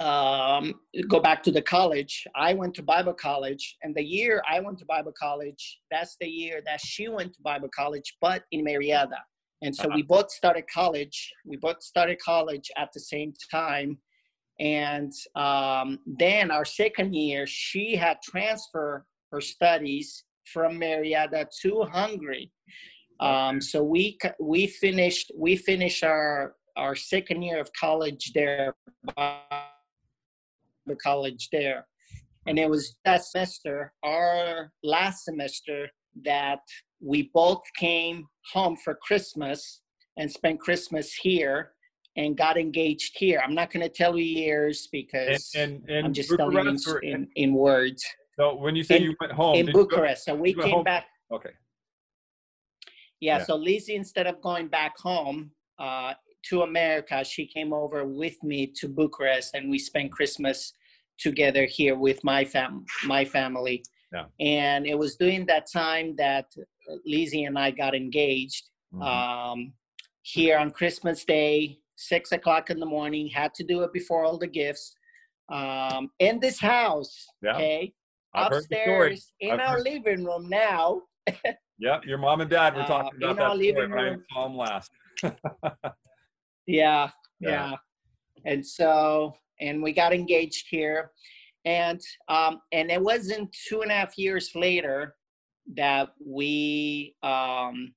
um, 0.00 0.74
go 1.08 1.20
back 1.20 1.42
to 1.42 1.50
the 1.50 1.62
college 1.62 2.26
i 2.36 2.52
went 2.54 2.74
to 2.74 2.82
bible 2.82 3.14
college 3.14 3.76
and 3.82 3.94
the 3.94 4.02
year 4.02 4.42
i 4.50 4.60
went 4.60 4.78
to 4.78 4.84
bible 4.84 5.12
college 5.18 5.80
that's 5.90 6.16
the 6.20 6.26
year 6.28 6.60
that 6.66 6.80
she 6.80 7.08
went 7.08 7.32
to 7.34 7.40
bible 7.42 7.68
college 7.74 8.16
but 8.20 8.42
in 8.52 8.64
marietta. 8.64 9.18
And 9.62 9.74
so 9.74 9.84
Uh-huh. 9.84 9.96
we 9.96 10.02
both 10.02 10.30
started 10.30 10.64
college 10.72 11.32
we 11.46 11.56
both 11.56 11.82
started 11.82 12.18
college 12.18 12.70
at 12.76 12.90
the 12.92 13.00
same 13.00 13.32
time. 13.50 13.98
And 14.60 15.12
um, 15.34 15.98
then 16.06 16.50
our 16.50 16.64
second 16.64 17.14
year 17.14 17.46
she 17.46 17.96
had 17.96 18.18
transferred 18.22 19.04
her 19.32 19.40
studies 19.40 20.24
from 20.52 20.78
marietta 20.78 21.48
to 21.62 21.82
hungary. 21.84 22.50
Um, 23.20 23.60
so 23.60 23.82
we 23.82 24.18
we 24.40 24.66
finished 24.66 25.32
we 25.36 25.56
finished 25.56 26.02
our 26.04 26.54
our 26.76 26.94
second 26.96 27.42
year 27.42 27.60
of 27.60 27.70
college 27.80 28.32
there 28.34 28.74
the 30.86 30.96
college 30.96 31.48
there. 31.52 31.86
And 32.46 32.58
it 32.58 32.68
was 32.68 32.96
that 33.04 33.24
semester 33.24 33.92
our 34.04 34.70
last 34.82 35.24
semester 35.24 35.88
that 36.24 36.60
we 37.00 37.30
both 37.34 37.62
came 37.76 38.26
home 38.52 38.76
for 38.84 38.94
christmas 39.02 39.80
and 40.16 40.30
spent 40.30 40.60
christmas 40.60 41.12
here 41.14 41.72
and 42.16 42.36
got 42.36 42.56
engaged 42.56 43.12
here. 43.16 43.40
I'm 43.44 43.54
not 43.54 43.72
going 43.72 43.82
to 43.82 43.88
tell 43.88 44.16
you 44.16 44.24
years 44.24 44.88
because 44.92 45.50
and, 45.56 45.82
and 45.88 46.06
i'm 46.06 46.12
just 46.12 46.30
telling 46.36 46.54
you 46.78 46.98
in, 47.02 47.08
in, 47.14 47.28
in 47.34 47.54
words. 47.54 48.04
So 48.38 48.54
when 48.56 48.76
you 48.76 48.84
say 48.84 48.96
in- 48.96 49.02
you 49.04 49.16
went 49.20 49.32
home, 49.32 49.56
in 49.56 49.66
you 49.66 49.72
go- 49.72 49.84
bucharest. 49.86 50.24
So 50.26 50.34
we 50.34 50.54
came 50.54 50.70
home- 50.70 50.84
back 50.84 51.06
okay. 51.32 51.50
Yeah, 53.20 53.38
Yeah. 53.38 53.44
so 53.44 53.56
Lizzie, 53.56 53.94
instead 53.96 54.26
of 54.26 54.40
going 54.42 54.68
back 54.68 54.98
home 54.98 55.50
uh, 55.78 56.12
to 56.50 56.62
America, 56.62 57.24
she 57.24 57.46
came 57.46 57.72
over 57.72 58.04
with 58.04 58.42
me 58.42 58.66
to 58.78 58.88
Bucharest, 58.88 59.54
and 59.54 59.70
we 59.70 59.78
spent 59.78 60.12
Christmas 60.12 60.72
together 61.18 61.64
here 61.66 61.96
with 61.96 62.22
my 62.24 62.44
fam, 62.44 62.84
my 63.06 63.24
family. 63.24 63.82
Yeah. 64.12 64.24
And 64.40 64.86
it 64.86 64.98
was 64.98 65.16
during 65.16 65.46
that 65.46 65.66
time 65.72 66.14
that 66.16 66.46
Lizzie 67.06 67.44
and 67.44 67.58
I 67.58 67.70
got 67.70 67.94
engaged. 67.94 68.64
Mhm. 68.92 69.02
Um, 69.02 69.72
here 70.22 70.58
on 70.58 70.70
Christmas 70.70 71.24
Day, 71.24 71.78
six 71.96 72.32
o'clock 72.32 72.70
in 72.70 72.78
the 72.80 72.86
morning. 72.86 73.28
Had 73.28 73.54
to 73.54 73.64
do 73.64 73.82
it 73.82 73.92
before 73.92 74.24
all 74.24 74.38
the 74.38 74.46
gifts. 74.46 74.94
Um, 75.50 76.10
in 76.18 76.40
this 76.40 76.58
house, 76.60 77.26
Yeah. 77.42 77.54
okay, 77.56 77.92
I've 78.34 78.52
upstairs 78.52 79.32
in 79.40 79.52
I've 79.52 79.60
our 79.60 79.76
heard- 79.76 79.84
living 79.84 80.24
room 80.24 80.48
now. 80.48 81.02
Yep, 81.80 82.04
your 82.04 82.18
mom 82.18 82.40
and 82.40 82.48
dad 82.48 82.76
were 82.76 82.82
Uh, 82.82 82.86
talking 82.86 83.16
about 83.18 83.30
in 83.30 83.36
that 83.36 83.42
our 83.42 83.50
story 83.56 83.72
living 83.72 83.90
when 83.90 83.98
I 83.98 84.02
room. 84.10 84.24
saw 84.32 84.42
them 84.44 84.56
last. 84.56 84.90
Yeah, 86.66 87.10
Yeah. 87.40 87.70
yeah. 87.70 87.76
And 88.44 88.66
so, 88.66 89.34
and 89.60 89.82
we 89.82 89.92
got 89.92 90.12
engaged 90.12 90.66
here, 90.68 91.10
and 91.64 92.00
um, 92.28 92.60
and 92.72 92.90
it 92.90 93.00
wasn't 93.00 93.54
two 93.68 93.82
and 93.82 93.90
a 93.90 93.94
half 93.94 94.18
years 94.18 94.50
later 94.54 95.14
that 95.76 96.10
we 96.24 97.14
um, 97.22 97.94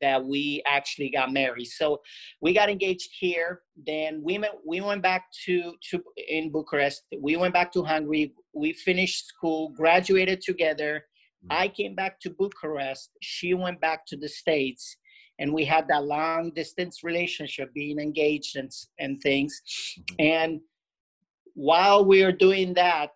that 0.00 0.24
we 0.24 0.62
actually 0.66 1.10
got 1.10 1.32
married. 1.32 1.66
So 1.66 2.00
we 2.40 2.52
got 2.52 2.70
engaged 2.70 3.08
here. 3.18 3.62
Then 3.86 4.20
we 4.22 4.38
went 4.38 4.54
we 4.64 4.80
went 4.80 5.02
back 5.02 5.24
to 5.46 5.74
to 5.90 6.02
in 6.28 6.52
Bucharest. 6.52 7.02
We 7.20 7.36
went 7.36 7.54
back 7.54 7.72
to 7.72 7.82
Hungary. 7.82 8.34
We 8.54 8.72
finished 8.72 9.26
school, 9.26 9.70
graduated 9.70 10.42
together. 10.42 11.06
Mhm. 11.44 11.48
I 11.62 11.68
came 11.68 11.94
back 11.96 12.20
to 12.20 12.30
Bucharest. 12.30 13.10
She 13.20 13.54
went 13.54 13.80
back 13.80 14.06
to 14.06 14.16
the 14.16 14.28
States 14.28 14.96
and 15.38 15.52
we 15.52 15.64
had 15.64 15.86
that 15.88 16.04
long 16.04 16.50
distance 16.50 17.02
relationship 17.04 17.72
being 17.74 17.98
engaged 17.98 18.56
and 18.56 18.70
and 18.98 19.20
things 19.20 19.52
Mhm. 19.98 20.16
and 20.18 20.60
while 21.54 22.04
we 22.04 22.22
were 22.24 22.32
doing 22.32 22.74
that 22.74 23.12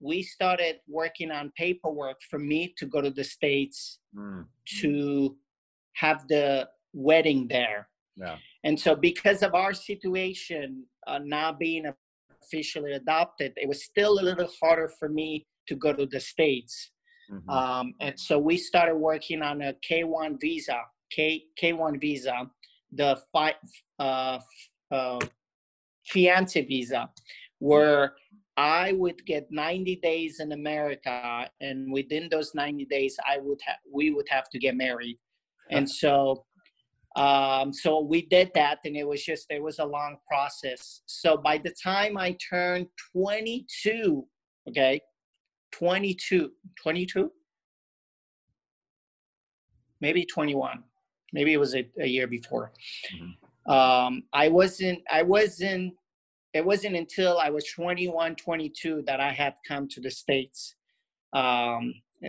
we 0.00 0.22
started 0.22 0.76
working 0.86 1.30
on 1.30 1.50
paperwork 1.56 2.18
for 2.30 2.38
me 2.38 2.74
to 2.78 2.86
go 2.86 3.00
to 3.00 3.10
the 3.10 3.24
states 3.24 3.98
Mm, 4.14 4.46
to 4.80 5.36
have 5.94 6.26
the 6.28 6.68
wedding 6.92 7.48
there 7.48 7.88
yeah. 8.16 8.38
and 8.64 8.78
so 8.80 8.94
because 8.94 9.42
of 9.42 9.54
our 9.54 9.74
situation 9.74 10.86
uh, 11.06 11.18
not 11.18 11.58
being 11.58 11.84
officially 12.42 12.92
adopted 12.92 13.52
it 13.56 13.68
was 13.68 13.84
still 13.84 14.14
a 14.20 14.24
little 14.28 14.50
harder 14.60 14.88
for 14.98 15.08
me 15.08 15.46
to 15.68 15.74
go 15.74 15.92
to 15.92 16.06
the 16.06 16.20
states 16.20 16.74
Mhm. 17.30 17.48
um, 17.50 17.94
and 18.00 18.18
so 18.18 18.38
we 18.38 18.56
started 18.56 18.94
working 18.96 19.42
on 19.42 19.60
a 19.62 19.72
K1 19.86 20.38
visa, 20.40 20.80
K 21.10 21.44
K1 21.60 22.00
visa, 22.00 22.50
the 22.92 23.18
fi- 23.32 23.56
uh, 23.98 24.38
uh, 24.90 25.20
fiance 26.06 26.60
visa, 26.62 27.10
where 27.58 28.14
I 28.56 28.92
would 28.92 29.24
get 29.26 29.46
90 29.50 29.96
days 29.96 30.40
in 30.40 30.52
America, 30.52 31.48
and 31.60 31.92
within 31.92 32.28
those 32.30 32.54
90 32.54 32.84
days, 32.86 33.16
I 33.26 33.38
would 33.38 33.60
we 33.92 34.10
would 34.10 34.28
have 34.30 34.48
to 34.50 34.58
get 34.58 34.76
married, 34.76 35.18
and 35.70 35.88
so. 35.88 36.44
Um, 37.16 37.72
so 37.72 38.00
we 38.00 38.26
did 38.26 38.50
that, 38.54 38.80
and 38.84 38.94
it 38.94 39.08
was 39.08 39.24
just 39.24 39.46
it 39.48 39.62
was 39.62 39.78
a 39.78 39.84
long 39.86 40.18
process. 40.28 41.00
So 41.06 41.38
by 41.38 41.56
the 41.56 41.74
time 41.82 42.18
I 42.18 42.36
turned 42.50 42.88
22, 43.14 44.26
okay, 44.68 45.00
22 45.72 46.50
22 46.82 47.30
maybe 50.00 50.24
21 50.24 50.82
maybe 51.36 51.52
it 51.52 51.60
was 51.60 51.74
a, 51.76 51.84
a 52.00 52.08
year 52.16 52.26
before. 52.26 52.72
Um 53.76 54.12
i 54.32 54.46
wasn't 54.48 55.00
i 55.18 55.22
wasn't 55.22 55.92
it 56.58 56.64
wasn't 56.64 56.96
until 56.96 57.38
i 57.46 57.50
was 57.50 57.64
21 57.66 58.36
22 58.36 59.02
that 59.08 59.20
i 59.20 59.32
had 59.42 59.54
come 59.68 59.88
to 59.88 60.00
the 60.00 60.10
states 60.10 60.76
um 61.32 61.82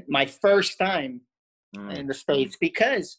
my 0.07 0.25
first 0.25 0.79
time 0.79 1.21
Mm, 1.75 1.97
in 1.97 2.07
the 2.07 2.13
states 2.13 2.55
because 2.61 3.17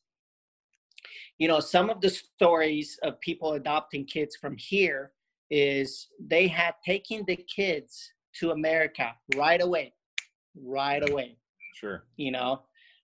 you 1.37 1.49
know 1.49 1.61
some 1.61 1.91
of 1.91 2.01
the 2.01 2.09
stories 2.09 2.99
of 3.03 3.21
people 3.21 3.53
adopting 3.53 4.07
kids 4.07 4.37
from 4.37 4.57
here 4.57 5.13
is 5.51 6.09
they 6.19 6.49
had 6.49 6.75
taken 6.85 7.25
the 7.27 7.37
kids 7.37 8.11
to 8.35 8.51
america 8.53 9.15
right 9.37 9.63
away 9.63 9.93
right 10.65 11.09
away. 11.11 11.37
Sure. 11.75 12.05
you 12.17 12.33
know 12.33 12.63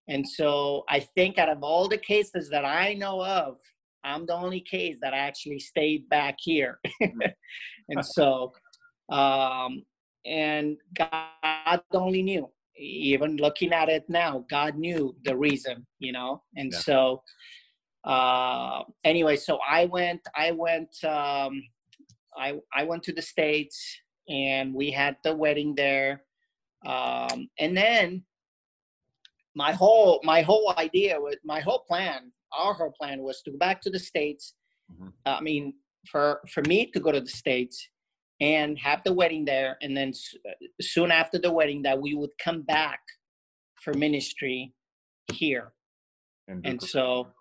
and 0.08 0.28
so 0.28 0.84
i 0.88 1.00
think 1.00 1.38
out 1.38 1.48
of 1.48 1.62
all 1.62 1.88
the 1.88 1.98
cases 1.98 2.48
that 2.50 2.64
i 2.64 2.94
know 2.94 3.24
of 3.24 3.56
i'm 4.04 4.26
the 4.26 4.34
only 4.34 4.60
case 4.60 4.98
that 5.00 5.14
actually 5.14 5.58
stayed 5.58 6.08
back 6.08 6.36
here. 6.38 6.78
And 7.88 8.04
so 8.04 8.52
um 9.10 9.82
and 10.24 10.76
god 10.94 11.82
only 11.92 12.22
knew. 12.22 12.48
Even 12.76 13.36
looking 13.36 13.72
at 13.72 13.88
it 13.88 14.04
now 14.08 14.44
god 14.50 14.76
knew 14.76 15.14
the 15.24 15.36
reason 15.36 15.86
you 15.98 16.12
know? 16.12 16.42
And 16.56 16.72
Yeah. 16.72 16.78
so 16.78 17.22
uh 18.04 18.82
anyway 19.04 19.36
so 19.36 19.58
i 19.68 19.86
went 19.86 20.20
i 20.36 20.50
went 20.50 20.92
um 21.04 21.52
i 22.36 22.48
i 22.74 22.82
went 22.84 23.02
to 23.04 23.12
the 23.12 23.22
states 23.22 23.78
and 24.28 24.74
we 24.74 24.90
had 24.90 25.16
the 25.24 25.34
wedding 25.36 25.74
there. 25.74 26.22
Um 26.86 27.48
and 27.58 27.76
then 27.76 28.24
my 29.54 29.72
whole 29.72 30.20
my 30.24 30.42
whole 30.42 30.74
idea 30.76 31.18
was 31.18 31.36
my 31.44 31.60
whole 31.60 31.80
plan 31.88 32.32
our 32.52 32.74
whole 32.74 32.92
plan 33.00 33.22
was 33.22 33.42
to 33.42 33.50
go 33.50 33.58
back 33.58 33.80
to 33.80 33.90
the 33.90 33.98
states 33.98 34.54
Mhm. 34.92 35.12
i 35.26 35.40
mean 35.40 35.74
for 36.10 36.40
for 36.52 36.62
me 36.72 36.86
to 36.92 37.00
go 37.00 37.10
to 37.12 37.20
the 37.20 37.34
states 37.44 37.88
and 38.40 38.78
have 38.78 39.00
the 39.04 39.12
wedding 39.12 39.44
there 39.44 39.76
and 39.82 39.96
then 39.96 40.08
s- 40.08 40.34
soon 40.80 41.10
after 41.10 41.38
the 41.38 41.50
wedding 41.58 41.82
that 41.82 41.98
we 42.00 42.14
would 42.14 42.34
come 42.38 42.62
back 42.62 43.00
for 43.82 43.94
ministry 43.94 44.74
here 45.32 45.72
And 46.48 46.80
so 46.82 47.32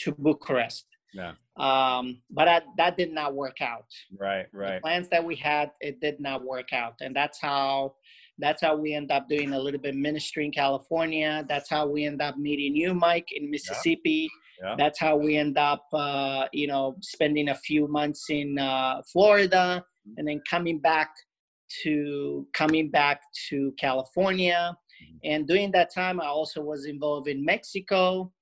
to 0.00 0.12
bucharest 0.12 0.86
yeah. 1.20 1.34
um 1.56 2.04
but 2.36 2.44
that 2.50 2.62
that 2.80 2.96
did 2.96 3.12
not 3.12 3.30
work 3.34 3.60
out 3.60 3.88
Right. 4.26 4.46
the 4.52 4.58
Right. 4.58 4.82
plans 4.82 5.08
that 5.12 5.24
we 5.24 5.34
had 5.36 5.66
it 5.80 6.00
did 6.00 6.18
not 6.20 6.38
work 6.44 6.72
out 6.72 6.94
and 7.00 7.14
that's 7.18 7.40
how 7.40 7.96
that's 8.38 8.62
how 8.62 8.76
we 8.76 8.94
end 8.94 9.10
up 9.12 9.28
doing 9.28 9.52
a 9.52 9.58
little 9.58 9.80
bit 9.80 9.94
ministry 9.94 10.44
in 10.44 10.52
california. 10.52 11.44
That's 11.48 11.70
how 11.70 11.86
we 11.86 12.04
end 12.04 12.20
up 12.20 12.36
meeting 12.36 12.74
you 12.74 12.94
mike 12.94 13.28
in 13.32 13.50
mississippi. 13.50 14.28
Yeah. 14.62 14.74
that's 14.78 15.00
how 15.00 15.16
we 15.16 15.36
end 15.36 15.58
up 15.58 15.84
uh, 15.92 16.46
you 16.52 16.66
know 16.66 16.94
spending 17.00 17.48
a 17.48 17.54
few 17.54 17.88
months 17.88 18.24
in 18.30 18.58
uh, 18.58 19.02
florida 19.12 19.84
and 20.16 20.26
then 20.28 20.40
coming 20.48 20.78
back 20.80 21.10
to 21.82 22.46
coming 22.52 22.90
back 22.90 23.20
to 23.48 23.72
california. 23.78 24.76
Mhm. 25.02 25.18
and 25.30 25.48
during 25.48 25.72
that 25.72 25.92
time 25.92 26.20
i 26.20 26.26
also 26.26 26.60
was 26.62 26.86
involved 26.86 27.28
in 27.28 27.44
mexico. 27.44 28.32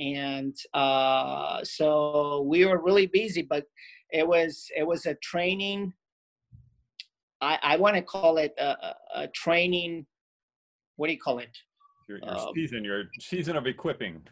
And 0.00 0.54
uh, 0.74 1.58
so 1.64 2.42
we 2.52 2.64
were 2.64 2.80
really 2.88 3.06
busy 3.08 3.42
but 3.42 3.64
it 4.10 4.26
was 4.26 4.52
it 4.76 4.86
was 4.86 5.06
a 5.06 5.14
training 5.30 5.92
i 7.40 7.58
i 7.62 7.76
want 7.76 7.94
to 7.96 8.02
call 8.02 8.38
it 8.38 8.52
a, 8.58 8.94
a, 9.14 9.28
training 9.28 10.06
what 10.96 11.06
do 11.08 11.12
you 11.12 11.20
call 11.20 11.38
it 11.38 11.56
Your, 12.08 12.18
your 12.18 12.38
Um, 12.38 12.48
season, 12.54 12.84
your 12.84 13.04
season 13.20 13.56
of 13.56 13.66
equipping. 13.66 14.22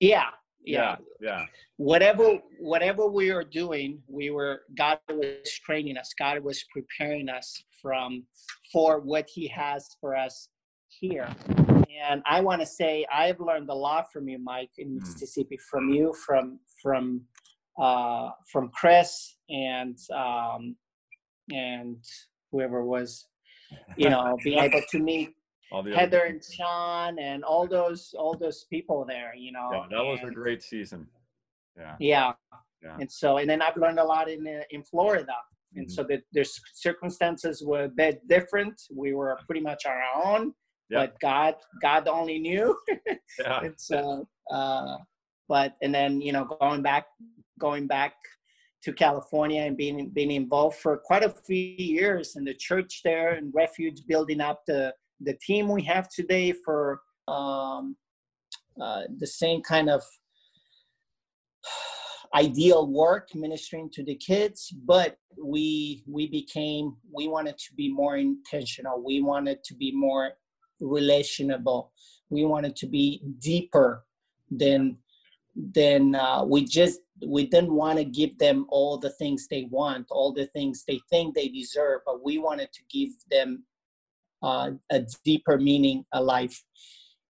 yeah 0.00 0.30
yeah, 0.64 0.94
Yeah. 1.20 1.44
whatever 1.76 2.38
whatever 2.60 3.06
we 3.08 3.30
are 3.30 3.42
doing 3.42 4.00
we 4.06 4.30
were 4.30 4.62
god 4.78 5.00
was 5.08 5.50
training 5.66 5.96
us 5.96 6.14
god 6.18 6.38
was 6.42 6.64
preparing 6.72 7.28
us 7.28 7.48
from 7.80 8.24
for 8.72 9.00
what 9.00 9.28
he 9.28 9.48
has 9.48 9.88
for 10.00 10.14
us 10.16 10.48
here 11.00 11.28
and 12.04 12.22
i 12.26 12.40
want 12.40 12.60
to 12.60 12.66
say 12.66 13.04
i've 13.12 13.40
learned 13.40 13.68
a 13.70 13.74
lot 13.74 14.04
from 14.12 14.28
you 14.28 14.38
mike 14.38 14.70
in 14.78 14.88
Mm. 14.90 15.00
mississippi 15.00 15.58
from 15.70 15.90
you 15.90 16.14
from 16.24 16.60
from 16.80 17.22
uh 17.80 18.30
from 18.52 18.68
chris 18.68 19.36
and 19.48 19.98
um 20.14 20.76
and 21.50 22.04
whoever 22.52 22.84
was 22.84 23.26
you 23.96 24.10
know 24.10 24.36
being 24.44 24.58
able 24.58 24.82
to 24.90 24.98
meet 24.98 25.30
All 25.72 25.82
the 25.82 25.90
other 25.90 25.98
heather 26.00 26.22
and 26.30 26.40
sean 26.44 27.18
and 27.18 27.42
all 27.42 27.66
those 27.66 28.14
all 28.18 28.36
those 28.36 28.64
people 28.70 29.04
there 29.04 29.32
you 29.34 29.50
know 29.52 29.68
Yeah, 29.72 29.86
that 29.90 30.04
was 30.04 30.20
a 30.22 30.30
great 30.30 30.62
season. 30.62 31.08
Yeah. 31.76 31.96
yeah. 31.98 32.32
Yeah. 32.82 32.96
And 33.00 33.10
so, 33.10 33.38
and 33.38 33.48
then 33.48 33.62
I've 33.62 33.76
learned 33.76 33.98
a 34.00 34.04
lot 34.04 34.28
in 34.28 34.46
uh, 34.46 34.62
in 34.70 34.82
Florida, 34.82 35.36
and 35.76 35.86
Mhm. 35.86 35.90
so 35.90 36.02
the, 36.02 36.20
the 36.32 36.44
circumstances 36.74 37.62
were 37.64 37.84
a 37.84 37.88
bit 37.88 38.26
different. 38.28 38.76
We 39.02 39.14
were 39.14 39.38
pretty 39.46 39.60
much 39.70 39.86
our 39.86 40.02
own, 40.24 40.52
Yeah. 40.90 40.98
but 41.00 41.10
God, 41.20 41.54
God 41.80 42.08
only 42.08 42.38
knew. 42.46 42.76
Yeah. 43.38 43.60
and 43.66 43.74
so, 43.78 44.28
uh, 44.50 44.96
but 45.48 45.76
and 45.82 45.94
then 45.94 46.20
you 46.20 46.32
know, 46.32 46.44
going 46.44 46.82
back, 46.82 47.06
going 47.66 47.86
back 47.86 48.14
to 48.82 48.92
California 48.92 49.62
and 49.62 49.76
being 49.76 50.10
being 50.10 50.30
involved 50.30 50.76
for 50.76 50.96
quite 50.96 51.24
a 51.24 51.30
few 51.30 51.56
years 51.56 52.36
in 52.36 52.44
the 52.44 52.54
church 52.54 53.00
there 53.04 53.32
and 53.34 53.52
Refuge, 53.54 54.06
building 54.06 54.40
up 54.40 54.62
the 54.66 54.94
the 55.20 55.34
team 55.34 55.68
we 55.68 55.82
have 55.82 56.08
today 56.08 56.52
for 56.64 57.00
um, 57.28 57.96
uh, 58.80 59.02
the 59.18 59.26
same 59.26 59.62
kind 59.62 59.88
of 59.88 60.02
ideal 62.34 62.86
work 62.86 63.28
ministering 63.34 63.90
to 63.90 64.02
the 64.02 64.14
kids 64.14 64.74
but 64.86 65.18
we 65.38 66.02
we 66.08 66.26
became 66.26 66.96
we 67.14 67.28
wanted 67.28 67.58
to 67.58 67.74
be 67.76 67.92
more 67.92 68.16
intentional 68.16 69.02
we 69.04 69.20
wanted 69.20 69.62
to 69.62 69.74
be 69.74 69.92
more 69.92 70.32
relationable. 70.82 71.88
We 72.28 72.44
wanted 72.44 72.76
to 72.76 72.86
be 72.86 73.22
deeper 73.38 74.04
than 74.50 74.98
than 75.54 76.14
uh, 76.14 76.44
we 76.44 76.64
just 76.64 77.00
we 77.26 77.46
didn't 77.46 77.72
want 77.72 77.98
to 77.98 78.04
give 78.04 78.38
them 78.38 78.66
all 78.68 78.98
the 78.98 79.10
things 79.10 79.46
they 79.48 79.68
want, 79.70 80.06
all 80.10 80.32
the 80.32 80.46
things 80.46 80.84
they 80.86 81.00
think 81.10 81.34
they 81.34 81.48
deserve, 81.48 82.00
but 82.04 82.24
we 82.24 82.38
wanted 82.38 82.72
to 82.72 82.80
give 82.90 83.10
them 83.30 83.64
uh, 84.42 84.70
a 84.90 85.04
deeper 85.24 85.58
meaning, 85.58 86.04
a 86.12 86.22
life. 86.22 86.62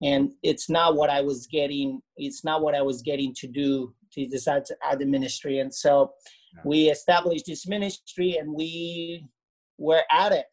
And 0.03 0.33
it's 0.43 0.69
not 0.69 0.97
what 0.97 1.11
I 1.11 1.21
was 1.21 1.47
getting. 1.47 2.01
It's 2.17 2.45
not 2.45 2.63
what 2.63 2.75
I 2.75 2.83
was 2.83 3.03
getting 3.03 3.35
to 3.35 3.47
do 3.47 3.95
to 4.15 4.27
decide 4.27 4.65
to 4.67 4.77
add 4.83 4.99
the 4.99 5.07
ministry. 5.07 5.61
And 5.61 5.73
so 5.73 6.13
yeah. 6.55 6.63
we 6.65 6.91
established 6.91 7.47
this 7.47 7.67
ministry, 7.69 8.37
and 8.39 8.53
we 8.53 9.27
were 9.79 10.03
at 10.11 10.33
it. 10.33 10.47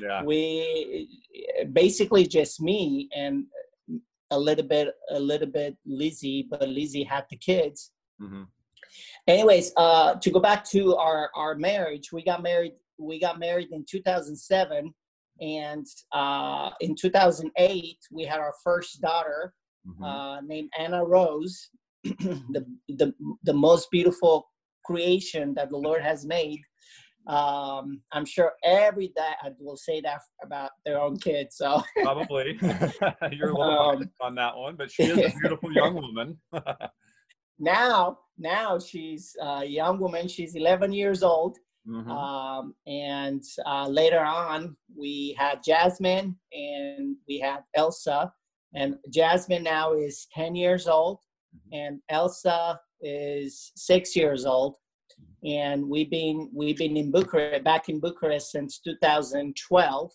yeah. 0.00 0.22
We 0.24 1.08
basically 1.72 2.26
just 2.26 2.60
me 2.60 3.08
and 3.14 3.44
a 4.30 4.38
little 4.38 4.66
bit, 4.66 4.88
a 5.10 5.20
little 5.20 5.48
bit 5.48 5.76
Lizzie, 5.84 6.46
but 6.50 6.68
Lizzie 6.68 7.04
had 7.04 7.24
the 7.30 7.36
kids. 7.36 7.90
Mm-hmm. 8.20 8.42
Anyways, 9.26 9.72
uh, 9.76 10.14
to 10.14 10.30
go 10.30 10.40
back 10.40 10.64
to 10.70 10.96
our 10.96 11.30
our 11.34 11.54
marriage, 11.54 12.12
we 12.12 12.24
got 12.24 12.42
married. 12.42 12.72
We 12.98 13.18
got 13.18 13.40
married 13.40 13.68
in 13.72 13.84
2007, 13.90 14.94
and 15.40 15.86
uh, 16.12 16.70
in 16.80 16.94
2008 16.94 17.98
we 18.12 18.24
had 18.24 18.38
our 18.38 18.54
first 18.62 19.00
daughter 19.00 19.52
mm-hmm. 19.86 20.04
uh, 20.04 20.40
named 20.42 20.70
Anna 20.78 21.04
Rose, 21.04 21.70
the 22.04 22.64
the 22.88 23.12
the 23.42 23.54
most 23.54 23.90
beautiful 23.90 24.48
creation 24.84 25.54
that 25.54 25.70
the 25.70 25.76
Lord 25.76 26.02
has 26.02 26.24
made 26.24 26.60
um 27.26 28.02
i'm 28.12 28.26
sure 28.26 28.52
every 28.64 29.10
dad 29.16 29.54
will 29.58 29.78
say 29.78 29.98
that 30.00 30.20
about 30.42 30.70
their 30.84 31.00
own 31.00 31.16
kids 31.16 31.56
so 31.56 31.82
probably 32.02 32.58
you're 33.32 33.50
a 33.50 33.58
little 33.58 33.96
um, 33.96 34.10
on 34.20 34.34
that 34.34 34.54
one 34.54 34.76
but 34.76 34.90
she 34.90 35.04
is 35.04 35.16
a 35.18 35.38
beautiful 35.40 35.72
young 35.72 35.94
woman 35.94 36.38
now 37.58 38.18
now 38.38 38.78
she's 38.78 39.36
a 39.40 39.64
young 39.64 39.98
woman. 40.00 40.28
She's 40.28 40.54
11 40.54 40.92
years 40.92 41.22
old. 41.22 41.58
Mm-hmm. 41.86 42.10
um 42.10 42.74
and 42.86 43.42
uh, 43.66 43.86
later 43.86 44.20
on 44.20 44.74
we 44.96 45.36
had 45.38 45.62
jasmine 45.62 46.34
and 46.50 47.16
we 47.28 47.38
had 47.38 47.60
elsa. 47.74 48.32
And 48.74 48.96
jasmine 49.10 49.64
now 49.64 49.92
is 49.92 50.26
10 50.34 50.54
years 50.54 50.88
old 50.88 51.18
mm-hmm. 51.54 51.78
and 51.78 52.00
elsa 52.08 52.80
is 53.02 53.70
six 53.76 54.16
years 54.16 54.46
old. 54.46 54.76
And 55.44 55.86
we've 55.86 56.10
been 56.10 56.50
we've 56.54 56.78
been 56.78 56.96
in 56.96 57.10
Bucharest 57.10 57.64
back 57.64 57.90
in 57.90 58.00
Bucharest 58.00 58.50
since 58.50 58.78
2012 58.78 60.10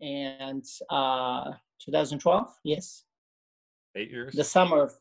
and 0.00 0.64
uh 0.88 1.52
2012 1.84 2.48
yes. 2.64 3.04
Eight 3.96 4.10
years? 4.10 4.34
The 4.34 4.44
summer 4.44 4.82
of 4.82 4.94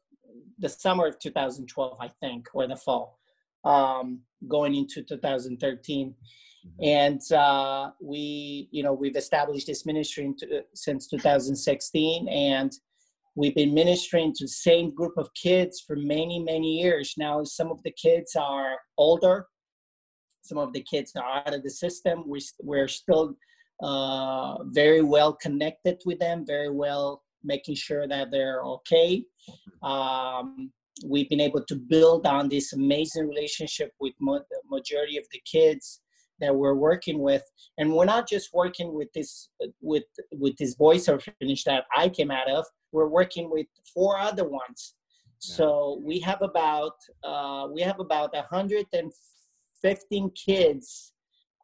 the 0.60 0.70
summer 0.70 1.08
of 1.08 1.20
2012 1.20 1.98
I 2.00 2.10
think 2.20 2.48
or 2.54 2.68
the 2.68 2.76
fall 2.76 3.20
um 3.66 4.20
going 4.48 4.76
into 4.76 5.02
2013 5.02 6.10
mm-hmm. 6.10 6.84
and 6.84 7.22
uh 7.32 7.92
we 8.02 8.68
you 8.72 8.84
know 8.84 8.94
we've 8.94 9.16
established 9.16 9.68
this 9.68 9.86
ministry 9.86 10.26
into, 10.26 10.64
since 10.74 11.08
2016 11.08 12.28
and 12.28 12.72
we've 13.36 13.56
been 13.56 13.74
ministering 13.74 14.34
to 14.36 14.46
the 14.46 14.50
same 14.50 14.94
group 14.94 15.14
of 15.18 15.30
kids 15.34 15.84
for 15.86 15.96
many 15.96 16.40
many 16.40 16.80
years. 16.82 17.16
Now 17.18 17.44
some 17.44 17.72
of 17.72 17.82
the 17.84 17.92
kids 17.92 18.36
are 18.36 18.76
older. 18.98 19.48
Some 20.42 20.58
of 20.58 20.74
the 20.74 20.82
kids 20.82 21.14
are 21.16 21.24
out 21.24 21.54
of 21.54 21.64
the 21.64 21.70
system. 21.70 22.26
We, 22.28 22.42
we're 22.62 22.90
still 22.90 23.36
uh, 23.82 24.62
very 24.66 25.02
well 25.02 25.34
connected 25.34 26.02
with 26.06 26.20
them 26.20 26.46
very 26.46 26.70
well 26.70 27.24
making 27.44 27.76
sure 27.76 28.08
that 28.08 28.32
they're 28.32 28.62
okay. 28.64 29.24
Um, 29.82 30.72
we've 31.06 31.30
been 31.30 31.42
able 31.42 31.64
to 31.66 31.76
build 31.76 32.26
on 32.26 32.50
this 32.50 32.74
amazing 32.74 33.28
relationship 33.28 33.92
with 34.00 34.14
mo- 34.20 34.44
the 34.50 34.62
majority 34.70 35.18
of 35.18 35.26
the 35.32 35.42
kids 35.46 36.02
that 36.40 36.56
we're 36.56 36.76
working 36.76 37.20
with. 37.20 37.44
And 37.78 37.94
we're 37.94 38.06
not 38.06 38.28
just 38.28 38.54
working 38.54 38.94
with 38.94 39.12
this 39.14 39.50
with 39.82 40.04
with 40.32 40.56
this 40.58 40.76
boys 40.76 41.08
orphanage 41.10 41.64
that 41.64 41.86
i 41.96 42.10
came 42.10 42.32
out 42.32 42.50
of. 42.50 42.66
We're 42.92 43.08
working 43.08 43.50
with 43.50 43.68
four 43.94 44.18
other 44.20 44.48
ones. 44.48 44.96
Yeah. 45.42 45.56
so 45.58 46.02
we 46.04 46.20
have 46.20 46.42
about 46.42 46.96
uh, 47.24 47.68
we 47.74 47.82
have 47.82 48.00
about 48.00 48.34
115 48.34 50.32
kids 50.32 51.14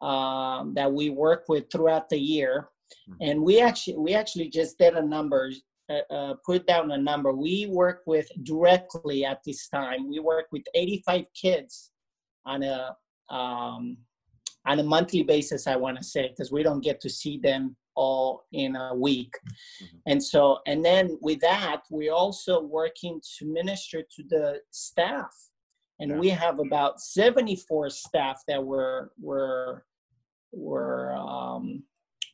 um, 0.02 0.74
that 0.74 0.92
we 0.92 1.10
work 1.10 1.44
with 1.48 1.70
throughout 1.70 2.08
the 2.08 2.18
year. 2.18 2.70
Mm-hmm. 3.08 3.22
and 3.22 3.42
we 3.42 3.60
actually 3.60 3.96
we 3.98 4.14
actually 4.14 4.48
just 4.48 4.76
did 4.76 4.94
a 4.94 5.06
number 5.06 5.52
uh, 5.90 6.14
uh, 6.14 6.34
put 6.44 6.66
down 6.66 6.90
a 6.92 6.98
number 6.98 7.32
we 7.32 7.66
work 7.66 8.02
with 8.06 8.28
directly 8.44 9.24
at 9.24 9.40
this 9.44 9.68
time 9.68 10.08
we 10.08 10.20
work 10.20 10.46
with 10.52 10.62
85 10.74 11.24
kids 11.34 11.90
on 12.46 12.62
a 12.62 12.94
um, 13.28 13.96
on 14.66 14.78
a 14.78 14.82
monthly 14.82 15.22
basis 15.22 15.66
i 15.66 15.76
want 15.76 15.96
to 15.96 16.04
say 16.04 16.28
because 16.28 16.52
we 16.52 16.62
don't 16.62 16.84
get 16.84 17.00
to 17.00 17.10
see 17.10 17.38
them 17.38 17.76
all 17.96 18.44
in 18.52 18.76
a 18.76 18.94
week 18.94 19.32
mm-hmm. 19.82 19.96
and 20.06 20.22
so 20.22 20.58
and 20.66 20.84
then 20.84 21.18
with 21.20 21.40
that 21.40 21.82
we're 21.90 22.12
also 22.12 22.60
working 22.62 23.20
to 23.38 23.46
minister 23.46 24.02
to 24.02 24.22
the 24.28 24.60
staff 24.70 25.34
and 26.00 26.10
yeah. 26.10 26.18
we 26.18 26.28
have 26.28 26.58
about 26.58 27.00
74 27.00 27.90
staff 27.90 28.42
that 28.48 28.62
we're 28.62 29.08
we're 29.20 29.82
we're 30.52 31.14
um, 31.14 31.82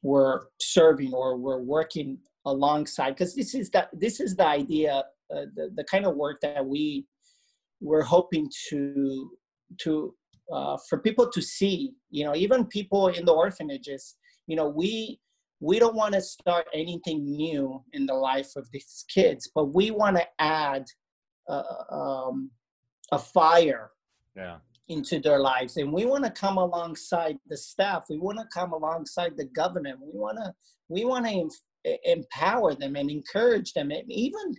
we're 0.03 0.43
serving 0.61 1.13
or 1.13 1.37
we're 1.37 1.61
working 1.61 2.19
alongside 2.47 3.11
because 3.11 3.35
this 3.35 3.55
is 3.55 3.71
that 3.71 3.89
this 3.93 4.21
is 4.21 4.37
the 4.37 4.47
idea 4.47 5.05
uh, 5.35 5.47
the, 5.55 5.71
the 5.75 5.85
kind 5.85 6.07
of 6.07 6.17
work 6.17 6.41
that 6.41 6.65
we 6.65 7.05
we're 7.81 8.03
hoping 8.03 8.49
to 8.69 9.31
to 9.79 10.15
uh, 10.53 10.77
for 10.89 10.99
people 10.99 11.29
to 11.31 11.43
see 11.43 11.93
you 12.11 12.25
know 12.25 12.35
even 12.35 12.65
people 12.65 13.09
in 13.09 13.25
the 13.25 13.33
orphanages 13.33 14.15
you 14.47 14.57
know 14.57 14.69
we 14.69 15.21
we 15.61 15.79
don't 15.79 15.97
want 15.97 16.15
to 16.15 16.21
start 16.21 16.67
anything 16.73 17.25
new 17.25 17.83
in 17.93 18.07
the 18.07 18.15
life 18.15 18.55
of 18.57 18.69
these 18.73 19.05
kids 19.13 19.51
but 19.55 19.75
we 19.75 19.91
want 19.91 20.17
to 20.17 20.25
add 20.39 20.85
uh, 21.49 21.63
um, 21.91 22.51
a 23.11 23.19
fire 23.19 23.91
yeah. 24.37 24.59
into 24.89 25.19
their 25.19 25.41
lives 25.41 25.77
and 25.79 25.93
we 25.93 26.05
want 26.05 26.23
to 26.23 26.31
come 26.31 26.59
alongside 26.59 27.37
the 27.49 27.57
staff 27.57 28.05
we 28.09 28.19
want 28.19 28.39
to 28.39 28.47
come 28.55 28.73
alongside 28.73 29.37
the 29.37 29.47
government 29.47 29.99
we 30.01 30.19
want 30.19 30.39
to 30.39 30.53
we 30.89 31.05
want 31.05 31.27
to 31.27 31.33
empower 32.05 32.75
them 32.75 32.97
and 32.97 33.11
encourage 33.11 33.73
them 33.73 33.91
and 33.91 34.11
even 34.11 34.55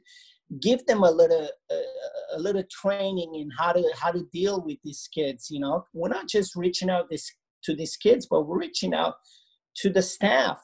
give 0.62 0.86
them 0.86 1.04
a 1.04 1.12
little 1.12 1.50
uh, 1.72 2.36
a 2.36 2.40
little 2.40 2.64
training 2.72 3.36
in 3.36 3.50
how 3.58 3.72
to 3.72 3.84
how 4.00 4.12
to 4.12 4.26
deal 4.32 4.64
with 4.64 4.78
these 4.84 5.08
kids 5.14 5.50
you 5.50 5.60
know? 5.60 5.86
We're 5.94 6.10
not 6.10 6.28
just 6.28 6.56
reaching 6.56 6.90
out 6.90 7.10
this 7.10 7.30
to 7.64 7.76
these 7.76 7.98
kids 7.98 8.28
but 8.30 8.44
we're 8.44 8.60
reaching 8.60 8.94
out 8.94 9.16
to 9.78 9.90
the 9.90 10.02
staff 10.02 10.60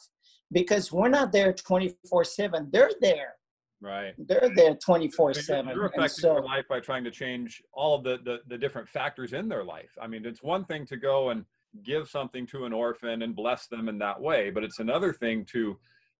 because 0.51 0.91
we're 0.91 1.09
not 1.09 1.31
there 1.31 1.53
24 1.53 2.23
7 2.23 2.69
they're 2.71 2.91
there. 3.01 3.33
Right. 3.81 4.13
They're 4.17 4.51
there 4.55 4.75
24 4.75 5.33
7 5.33 5.75
you're 5.75 5.85
affecting 5.87 6.07
so, 6.09 6.33
their 6.35 6.43
life 6.43 6.65
by 6.69 6.79
trying 6.79 7.03
to 7.03 7.11
change 7.11 7.61
all 7.73 7.95
of 7.95 8.03
the, 8.03 8.19
the 8.23 8.39
the 8.47 8.57
different 8.57 8.87
factors 8.87 9.33
in 9.33 9.49
their 9.49 9.63
life. 9.63 9.91
I 10.01 10.07
mean 10.07 10.25
it's 10.25 10.41
one 10.41 10.63
thing 10.65 10.85
to 10.87 10.97
go 10.97 11.31
and 11.31 11.43
give 11.83 12.07
something 12.07 12.45
to 12.47 12.65
an 12.65 12.71
orphan 12.71 13.23
and 13.23 13.35
bless 13.35 13.67
them 13.67 13.89
in 13.89 13.97
that 13.97 14.21
way 14.21 14.51
but 14.51 14.63
it's 14.63 14.77
another 14.77 15.11
thing 15.11 15.43
to 15.43 15.75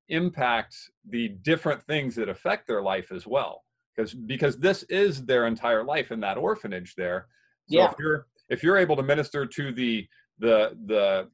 impact 0.09 0.75
the 1.09 1.29
different 1.29 1.81
things 1.83 2.15
that 2.15 2.29
affect 2.29 2.67
their 2.67 2.81
life 2.81 3.11
as 3.11 3.25
well 3.25 3.63
because 3.95 4.13
because 4.13 4.57
this 4.57 4.83
is 4.83 5.25
their 5.25 5.47
entire 5.47 5.83
life 5.83 6.11
in 6.11 6.19
that 6.21 6.37
orphanage 6.37 6.95
there. 6.95 7.27
So 7.69 7.77
yeah. 7.77 7.91
if 7.91 7.95
you're 7.99 8.27
if 8.49 8.63
you're 8.63 8.77
able 8.77 8.95
to 8.95 9.03
minister 9.03 9.45
to 9.45 9.71
the 9.71 10.07
the 10.39 10.77
the 10.85 11.29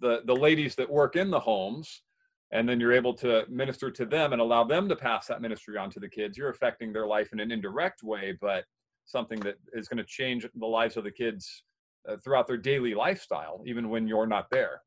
the 0.00 0.22
the 0.26 0.34
ladies 0.34 0.74
that 0.76 0.90
work 0.90 1.16
in 1.16 1.30
the 1.30 1.40
homes 1.40 2.02
and 2.52 2.68
then 2.68 2.78
you're 2.78 2.92
able 2.92 3.14
to 3.14 3.44
minister 3.48 3.90
to 3.90 4.04
them 4.04 4.32
and 4.32 4.40
allow 4.40 4.62
them 4.64 4.88
to 4.88 4.96
pass 4.96 5.26
that 5.26 5.40
ministry 5.40 5.76
on 5.78 5.90
to 5.90 6.00
the 6.00 6.08
kids 6.08 6.36
you're 6.36 6.50
affecting 6.50 6.92
their 6.92 7.06
life 7.06 7.32
in 7.32 7.40
an 7.40 7.50
indirect 7.50 8.02
way 8.02 8.36
but 8.40 8.64
something 9.06 9.40
that 9.40 9.56
is 9.72 9.88
going 9.88 9.98
to 9.98 10.04
change 10.04 10.46
the 10.54 10.66
lives 10.66 10.96
of 10.96 11.04
the 11.04 11.10
kids 11.10 11.64
uh, 12.08 12.16
throughout 12.22 12.46
their 12.46 12.56
daily 12.56 12.94
lifestyle 12.94 13.62
even 13.66 13.88
when 13.88 14.06
you're 14.06 14.26
not 14.26 14.50
there. 14.50 14.82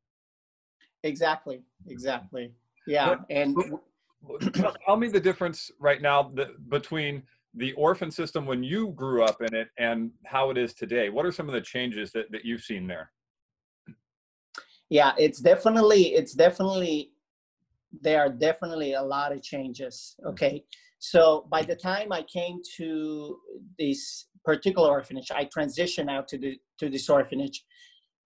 Exactly 1.02 1.60
exactly 1.86 2.52
yeah, 2.88 3.16
and 3.30 3.56
tell 4.84 4.96
me 4.96 5.08
the 5.08 5.20
difference 5.20 5.70
right 5.78 6.02
now 6.02 6.32
between 6.68 7.22
the 7.54 7.72
orphan 7.72 8.10
system 8.10 8.46
when 8.46 8.62
you 8.62 8.88
grew 8.88 9.24
up 9.24 9.40
in 9.42 9.54
it 9.54 9.68
and 9.78 10.10
how 10.26 10.50
it 10.50 10.58
is 10.58 10.74
today. 10.74 11.08
What 11.08 11.24
are 11.26 11.32
some 11.32 11.48
of 11.48 11.54
the 11.54 11.60
changes 11.60 12.12
that, 12.12 12.30
that 12.30 12.44
you've 12.44 12.62
seen 12.62 12.86
there? 12.86 13.10
Yeah, 14.90 15.12
it's 15.18 15.40
definitely 15.40 16.14
it's 16.14 16.32
definitely 16.32 17.12
there 18.00 18.20
are 18.20 18.28
definitely 18.28 18.94
a 18.94 19.02
lot 19.02 19.32
of 19.32 19.42
changes. 19.42 20.16
Mm-hmm. 20.20 20.30
Okay. 20.30 20.64
So 20.98 21.46
by 21.50 21.62
the 21.62 21.76
time 21.76 22.12
I 22.12 22.22
came 22.22 22.60
to 22.76 23.38
this 23.78 24.26
particular 24.44 24.88
orphanage, 24.88 25.30
I 25.30 25.44
transitioned 25.44 26.10
out 26.10 26.26
to 26.28 26.38
the 26.38 26.58
to 26.78 26.88
this 26.88 27.08
orphanage. 27.08 27.64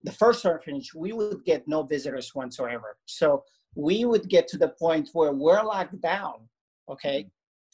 The 0.05 0.13
first 0.13 0.45
orphanage, 0.45 0.95
we 0.95 1.13
would 1.13 1.45
get 1.45 1.69
no 1.69 1.85
visitors 1.85 2.35
whatsoever. 2.35 2.97
So 3.07 3.45
we 3.75 4.05
would 4.05 4.29
get 4.29 4.49
to 4.49 4.59
the 4.59 4.69
point 4.69 5.09
where 5.13 5.33
we're 5.33 5.63
locked 5.63 6.01
down 6.01 6.49
okay? 6.89 7.29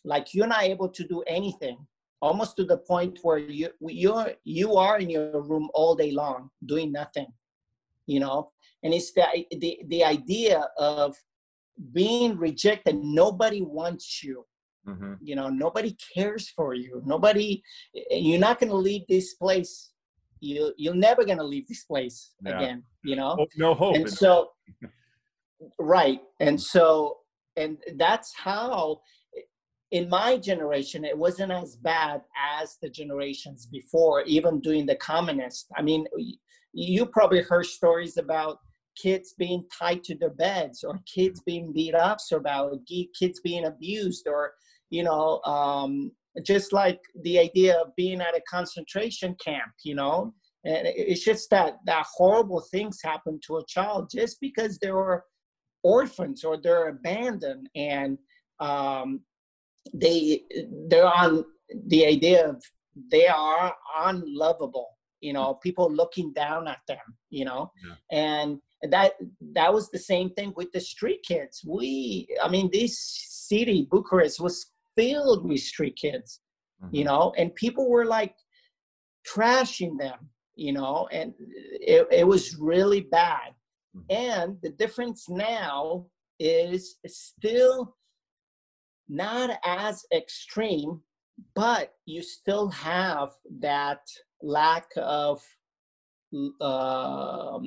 Like 0.04 0.34
you're 0.34 0.46
not 0.46 0.62
able 0.62 0.88
to 0.88 1.04
do 1.04 1.22
anything 1.26 1.78
almost 2.20 2.56
to 2.56 2.64
the 2.64 2.78
point 2.78 3.18
where 3.22 3.38
you 3.38 3.68
you're 3.80 4.32
you 4.44 4.74
are 4.74 4.98
in 4.98 5.10
your 5.10 5.40
room 5.42 5.68
all 5.74 5.94
day 5.94 6.10
long 6.10 6.50
doing 6.66 6.90
nothing 6.92 7.26
you 8.06 8.20
know? 8.20 8.50
And 8.82 8.94
it's 8.94 9.12
the 9.12 9.26
the, 9.50 9.80
the 9.88 10.04
idea 10.04 10.66
of 10.78 11.14
being 11.92 12.36
rejected. 12.36 12.96
Nobody 12.96 13.60
wants 13.62 14.22
you 14.22 14.44
mm-hmm. 14.86 15.14
you 15.20 15.36
know? 15.36 15.48
Nobody 15.48 15.96
cares 16.14 16.48
for 16.48 16.74
you. 16.74 17.02
Nobody 17.04 17.62
you're 18.10 18.40
not 18.40 18.58
going 18.58 18.70
to 18.70 18.76
leave 18.76 19.02
this 19.08 19.34
place. 19.34 19.90
You 20.40 20.72
you're 20.76 20.94
never 20.94 21.24
going 21.24 21.38
to 21.38 21.44
leave 21.44 21.66
this 21.68 21.84
place 21.84 22.32
yeah. 22.44 22.56
again 22.56 22.84
you 23.04 23.16
know? 23.16 23.46
No 23.56 23.74
hope 23.74 23.96
and 23.96 24.08
so 24.08 24.50
right 25.78 26.20
and 26.40 26.60
so 26.60 27.18
and 27.56 27.78
that's 27.96 28.32
how 28.36 29.00
in 29.90 30.08
my 30.08 30.36
generation 30.36 31.04
it 31.04 31.16
wasn't 31.16 31.50
as 31.50 31.76
bad 31.76 32.20
as 32.60 32.76
the 32.82 32.90
generations 32.90 33.66
before 33.66 34.22
even 34.22 34.60
during 34.60 34.86
the 34.86 34.96
communist. 34.96 35.66
I 35.76 35.82
mean 35.82 36.06
you 36.72 37.06
probably 37.06 37.42
heard 37.42 37.66
stories 37.66 38.16
about 38.18 38.58
kids 39.00 39.34
being 39.38 39.64
tied 39.76 40.04
to 40.04 40.14
their 40.16 40.30
beds 40.30 40.84
or 40.84 40.98
kids 41.12 41.40
being 41.46 41.72
beat 41.72 41.94
up 41.94 42.20
so 42.20 42.36
about 42.36 42.74
kids 43.18 43.40
being 43.40 43.64
abused 43.64 44.26
or 44.26 44.52
you 44.90 45.04
know 45.04 45.40
um, 45.44 46.10
just 46.44 46.72
like 46.72 47.00
the 47.22 47.38
idea 47.38 47.78
of 47.78 47.94
being 47.96 48.20
at 48.20 48.36
a 48.36 48.42
concentration 48.48 49.34
camp 49.44 49.72
you 49.84 49.94
know? 49.94 50.34
And 50.64 50.86
it's 50.86 51.24
just 51.24 51.48
that 51.50 51.78
that 51.86 52.04
horrible 52.14 52.60
things 52.60 52.98
happen 53.02 53.40
to 53.46 53.56
a 53.56 53.66
child 53.66 54.10
just 54.12 54.38
because 54.40 54.78
they 54.78 54.90
were 54.90 55.24
orphans 55.82 56.44
or 56.44 56.56
they're 56.56 56.88
abandoned 56.88 57.68
and 57.74 58.18
um, 58.60 59.20
they 59.94 60.42
they're 60.88 61.06
on 61.06 61.44
the 61.86 62.06
idea 62.06 62.48
of 62.48 62.62
they 63.10 63.26
are 63.26 63.74
unlovable 64.00 64.88
you 65.20 65.32
know 65.32 65.54
people 65.54 65.90
looking 65.90 66.32
down 66.32 66.68
at 66.68 66.78
them 66.86 66.98
you 67.30 67.44
know 67.44 67.70
yeah. 67.84 67.94
and 68.10 68.58
that 68.90 69.12
that 69.54 69.72
was 69.72 69.90
the 69.90 69.98
same 69.98 70.30
thing 70.30 70.52
with 70.56 70.70
the 70.72 70.80
street 70.80 71.20
kids 71.26 71.62
we 71.66 72.26
i 72.42 72.48
mean 72.48 72.68
this 72.72 72.98
city 73.28 73.86
bucharest 73.90 74.40
was 74.40 74.72
filled 74.96 75.48
with 75.48 75.60
street 75.60 75.96
kids 75.96 76.40
mm-hmm. 76.82 76.94
you 76.94 77.04
know 77.04 77.32
and 77.36 77.54
people 77.54 77.90
were 77.90 78.04
like 78.04 78.34
trashing 79.28 79.98
them 79.98 80.18
you 80.54 80.72
know 80.72 81.08
and 81.12 81.34
it, 81.38 82.06
it 82.10 82.26
was 82.26 82.56
really 82.58 83.00
bad 83.00 83.50
mm-hmm. 83.50 83.57
And 84.10 84.56
the 84.62 84.70
difference 84.70 85.28
now 85.28 86.06
is 86.38 86.96
still 87.06 87.96
not 89.08 89.58
as 89.64 90.04
extreme, 90.14 91.00
but 91.54 91.92
you 92.06 92.22
still 92.22 92.68
have 92.68 93.30
that 93.60 94.00
lack 94.42 94.86
of 94.96 95.40
uh, 96.60 97.58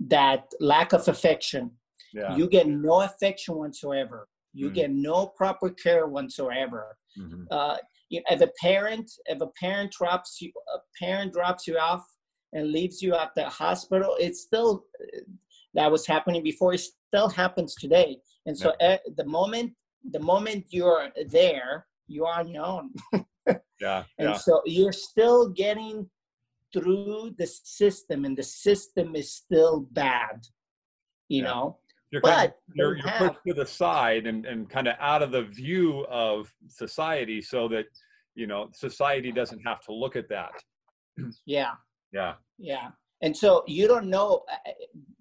that 0.00 0.44
lack 0.60 0.92
of 0.92 1.08
affection. 1.08 1.70
Yeah. 2.12 2.36
You 2.36 2.48
get 2.48 2.68
no 2.68 3.02
affection 3.02 3.56
whatsoever. 3.56 4.28
You 4.52 4.66
mm-hmm. 4.66 4.74
get 4.74 4.90
no 4.90 5.26
proper 5.26 5.70
care 5.70 6.06
whatsoever. 6.06 6.96
Mm-hmm. 7.18 7.44
Uh, 7.50 7.76
you, 8.08 8.22
if 8.30 8.40
a 8.40 8.50
parent, 8.60 9.10
if 9.26 9.40
a 9.40 9.48
parent 9.60 9.92
drops 9.92 10.38
you, 10.40 10.52
a 10.74 10.78
parent 11.02 11.32
drops 11.32 11.66
you 11.66 11.78
off 11.78 12.04
and 12.52 12.72
leaves 12.72 13.02
you 13.02 13.14
at 13.14 13.34
the 13.34 13.48
hospital, 13.48 14.16
it's 14.18 14.42
still 14.42 14.84
that 15.74 15.90
was 15.90 16.06
happening 16.06 16.42
before. 16.42 16.74
It 16.74 16.80
still 16.80 17.28
happens 17.28 17.74
today. 17.74 18.18
And 18.46 18.56
so, 18.56 18.72
yeah. 18.80 18.92
at 18.92 19.00
the 19.16 19.24
moment 19.24 19.72
the 20.10 20.20
moment 20.20 20.66
you're 20.70 21.08
there, 21.28 21.86
you're 22.06 22.26
on 22.26 22.48
your 22.48 22.64
own. 22.64 22.90
yeah. 23.80 24.04
And 24.18 24.30
yeah. 24.30 24.34
so 24.34 24.62
you're 24.64 24.92
still 24.92 25.50
getting 25.50 26.08
through 26.72 27.34
the 27.38 27.46
system, 27.46 28.24
and 28.24 28.36
the 28.36 28.42
system 28.42 29.16
is 29.16 29.32
still 29.32 29.88
bad, 29.92 30.46
you 31.28 31.42
yeah. 31.42 31.48
know. 31.48 31.78
You're, 32.10 32.22
but 32.22 32.34
kind 32.34 32.48
of, 32.48 32.54
you're, 32.74 32.96
you're 32.96 33.08
have, 33.08 33.18
pushed 33.18 33.40
to 33.48 33.54
the 33.54 33.66
side 33.66 34.26
and, 34.26 34.46
and 34.46 34.68
kind 34.70 34.88
of 34.88 34.94
out 34.98 35.22
of 35.22 35.30
the 35.30 35.42
view 35.42 36.06
of 36.08 36.50
society 36.66 37.42
so 37.42 37.68
that, 37.68 37.84
you 38.34 38.46
know, 38.46 38.70
society 38.72 39.30
doesn't 39.30 39.60
have 39.66 39.80
to 39.82 39.92
look 39.92 40.16
at 40.16 40.28
that. 40.28 40.52
Yeah. 41.46 41.72
Yeah. 42.12 42.34
Yeah. 42.58 42.90
And 43.22 43.36
so 43.36 43.64
you 43.66 43.88
don't 43.88 44.08
know 44.08 44.44
uh, 44.50 44.70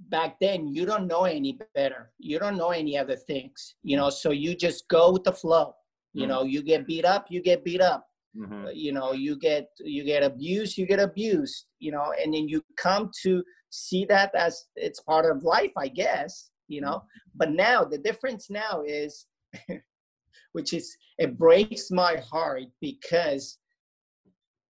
back 0.09 0.37
then 0.39 0.67
you 0.67 0.85
don't 0.85 1.07
know 1.07 1.25
any 1.25 1.57
better 1.75 2.11
you 2.17 2.39
don't 2.39 2.57
know 2.57 2.69
any 2.69 2.97
other 2.97 3.15
things 3.15 3.75
you 3.83 3.97
know 3.97 4.09
so 4.09 4.31
you 4.31 4.55
just 4.55 4.87
go 4.87 5.11
with 5.11 5.23
the 5.23 5.31
flow 5.31 5.73
you 6.13 6.25
mm 6.25 6.29
know 6.29 6.43
you 6.43 6.63
get 6.63 6.87
beat 6.87 7.05
up 7.05 7.25
you 7.29 7.41
get 7.41 7.63
beat 7.63 7.81
up 7.81 8.07
mm-hmm. 8.35 8.65
Uh, 8.65 8.69
you 8.69 8.91
know 8.91 9.11
you 9.11 9.37
get 9.37 9.67
you 9.79 10.03
get 10.03 10.23
abused 10.23 10.77
you 10.77 10.85
get 10.85 10.99
abused 10.99 11.65
you 11.79 11.91
know 11.91 12.13
and 12.21 12.33
then 12.33 12.47
you 12.47 12.63
come 12.77 13.11
to 13.23 13.43
see 13.69 14.05
that 14.05 14.33
as 14.33 14.65
it's 14.75 15.01
part 15.01 15.25
of 15.25 15.43
life 15.43 15.71
i 15.77 15.87
guess 15.87 16.49
you 16.67 16.81
know 16.81 16.97
mm-hmm. 16.97 17.35
but 17.35 17.51
now 17.51 17.83
the 17.83 17.97
difference 17.97 18.49
now 18.49 18.81
is 18.85 19.27
which 20.53 20.73
is 20.73 20.95
it 21.17 21.37
breaks 21.37 21.91
my 21.91 22.15
heart 22.31 22.63
because 22.81 23.59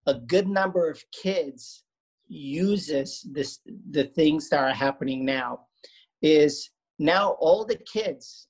a 0.08 0.16
good 0.16 0.48
number 0.48 0.90
of 0.90 1.02
kids 1.12 1.84
uses 2.28 3.26
this 3.32 3.60
the 3.92 4.06
things 4.16 4.50
that 4.50 4.60
are 4.60 4.74
happening 4.74 5.26
now 5.26 5.60
is 6.22 6.70
now 7.00 7.32
all 7.40 7.66
the 7.66 7.80
kids 7.92 8.48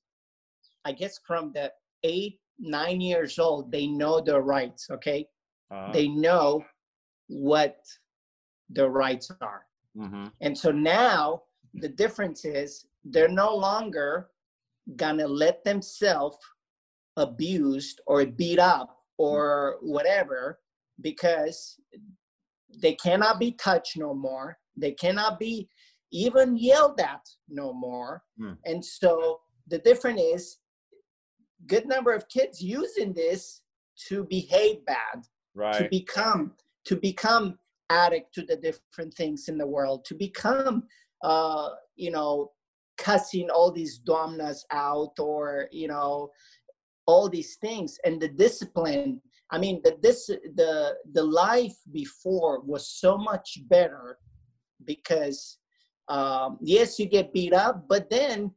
i 0.85 0.91
guess 0.91 1.19
from 1.25 1.51
the 1.53 1.71
eight 2.03 2.39
nine 2.59 2.99
years 2.99 3.37
old 3.37 3.71
they 3.71 3.87
know 3.87 4.19
their 4.19 4.41
rights 4.41 4.87
okay 4.89 5.27
uh-huh. 5.71 5.91
they 5.93 6.07
know 6.07 6.63
what 7.27 7.77
their 8.69 8.89
rights 8.89 9.31
are 9.41 9.65
mm-hmm. 9.95 10.25
and 10.41 10.57
so 10.57 10.71
now 10.71 11.41
the 11.75 11.89
difference 11.89 12.45
is 12.45 12.87
they're 13.05 13.27
no 13.27 13.55
longer 13.55 14.29
gonna 14.95 15.27
let 15.27 15.63
themselves 15.63 16.37
abused 17.17 18.01
or 18.07 18.25
beat 18.25 18.59
up 18.59 18.97
or 19.17 19.77
whatever 19.81 20.59
because 21.01 21.77
they 22.81 22.93
cannot 22.95 23.39
be 23.39 23.53
touched 23.53 23.97
no 23.97 24.13
more. 24.13 24.57
They 24.75 24.91
cannot 24.91 25.39
be 25.39 25.69
even 26.11 26.57
yelled 26.57 26.99
at 26.99 27.21
no 27.49 27.73
more. 27.73 28.23
Mm. 28.39 28.57
And 28.65 28.83
so 28.83 29.41
the 29.67 29.79
difference 29.79 30.21
is 30.21 30.57
good 31.65 31.87
number 31.87 32.13
of 32.13 32.29
kids 32.29 32.61
using 32.61 33.13
this 33.13 33.61
to 34.07 34.25
behave 34.25 34.85
bad, 34.85 35.23
right. 35.55 35.77
to 35.77 35.89
become 35.89 36.53
to 36.85 36.95
become 36.95 37.57
addict 37.89 38.33
to 38.35 38.43
the 38.43 38.55
different 38.55 39.13
things 39.13 39.49
in 39.49 39.57
the 39.57 39.67
world, 39.67 40.05
to 40.05 40.15
become 40.15 40.83
uh, 41.23 41.69
you 41.95 42.11
know, 42.11 42.51
cussing 42.97 43.49
all 43.49 43.71
these 43.71 43.99
domnas 43.99 44.65
out 44.71 45.13
or, 45.19 45.67
you 45.71 45.87
know, 45.87 46.31
all 47.05 47.29
these 47.29 47.55
things 47.55 47.97
and 48.03 48.21
the 48.21 48.27
discipline 48.27 49.21
I 49.51 49.57
mean, 49.57 49.81
that 49.83 50.01
this 50.01 50.27
the 50.27 50.95
the 51.13 51.23
life 51.23 51.75
before 51.91 52.61
was 52.61 52.89
so 52.89 53.17
much 53.17 53.59
better 53.69 54.17
because 54.83 55.57
um, 56.09 56.57
yes, 56.61 56.99
you 56.99 57.05
get 57.05 57.33
beat 57.33 57.53
up, 57.53 57.85
but 57.87 58.09
then 58.09 58.51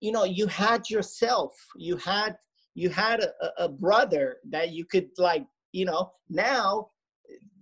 you 0.00 0.12
know 0.12 0.24
you 0.24 0.46
had 0.46 0.90
yourself. 0.90 1.52
You 1.76 1.96
had 1.96 2.36
you 2.74 2.90
had 2.90 3.20
a, 3.22 3.64
a 3.64 3.68
brother 3.68 4.38
that 4.50 4.72
you 4.72 4.84
could 4.84 5.08
like 5.18 5.46
you 5.72 5.84
know. 5.84 6.10
Now 6.28 6.88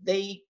they 0.03 0.43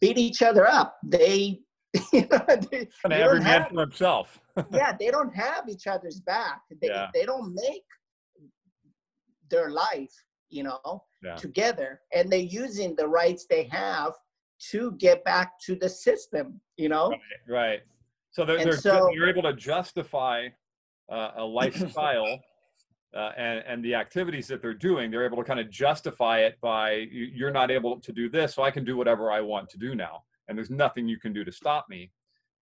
beat 0.00 0.18
each 0.18 0.42
other 0.42 0.68
up. 0.68 0.96
They 1.04 1.60
you 2.12 2.26
know, 2.30 2.40
they, 2.70 2.88
every 3.10 3.40
man 3.40 3.66
for 3.68 3.80
himself. 3.80 4.40
yeah, 4.72 4.92
they 4.98 5.10
don't 5.10 5.34
have 5.34 5.68
each 5.68 5.86
other's 5.86 6.20
back. 6.20 6.60
They 6.80 6.88
yeah. 6.88 7.08
they 7.12 7.24
don't 7.24 7.54
make 7.54 7.84
their 9.50 9.70
life 9.70 10.14
you 10.52 10.62
know, 10.62 11.02
yeah. 11.22 11.36
together. 11.36 12.00
And 12.14 12.30
they're 12.30 12.40
using 12.40 12.94
the 12.96 13.06
rights 13.06 13.46
they 13.48 13.64
have 13.64 14.12
to 14.70 14.92
get 14.92 15.24
back 15.24 15.58
to 15.66 15.74
the 15.74 15.88
system, 15.88 16.60
you 16.76 16.88
know? 16.88 17.10
Right. 17.10 17.20
right. 17.48 17.80
So 18.30 18.44
they're, 18.44 18.58
they're, 18.58 18.76
so, 18.76 19.10
you're 19.12 19.28
able 19.28 19.42
to 19.42 19.52
justify 19.52 20.48
uh, 21.10 21.30
a 21.36 21.44
lifestyle 21.44 22.40
uh, 23.16 23.30
and, 23.36 23.62
and 23.66 23.84
the 23.84 23.94
activities 23.94 24.46
that 24.48 24.62
they're 24.62 24.72
doing. 24.72 25.10
They're 25.10 25.24
able 25.24 25.36
to 25.38 25.44
kind 25.44 25.60
of 25.60 25.70
justify 25.70 26.40
it 26.40 26.58
by 26.62 27.06
you're 27.10 27.50
not 27.50 27.70
able 27.70 28.00
to 28.00 28.12
do 28.12 28.30
this, 28.30 28.54
so 28.54 28.62
I 28.62 28.70
can 28.70 28.84
do 28.84 28.96
whatever 28.96 29.30
I 29.30 29.40
want 29.40 29.68
to 29.70 29.78
do 29.78 29.94
now. 29.94 30.22
And 30.48 30.56
there's 30.56 30.70
nothing 30.70 31.08
you 31.08 31.18
can 31.18 31.32
do 31.32 31.44
to 31.44 31.52
stop 31.52 31.86
me. 31.90 32.10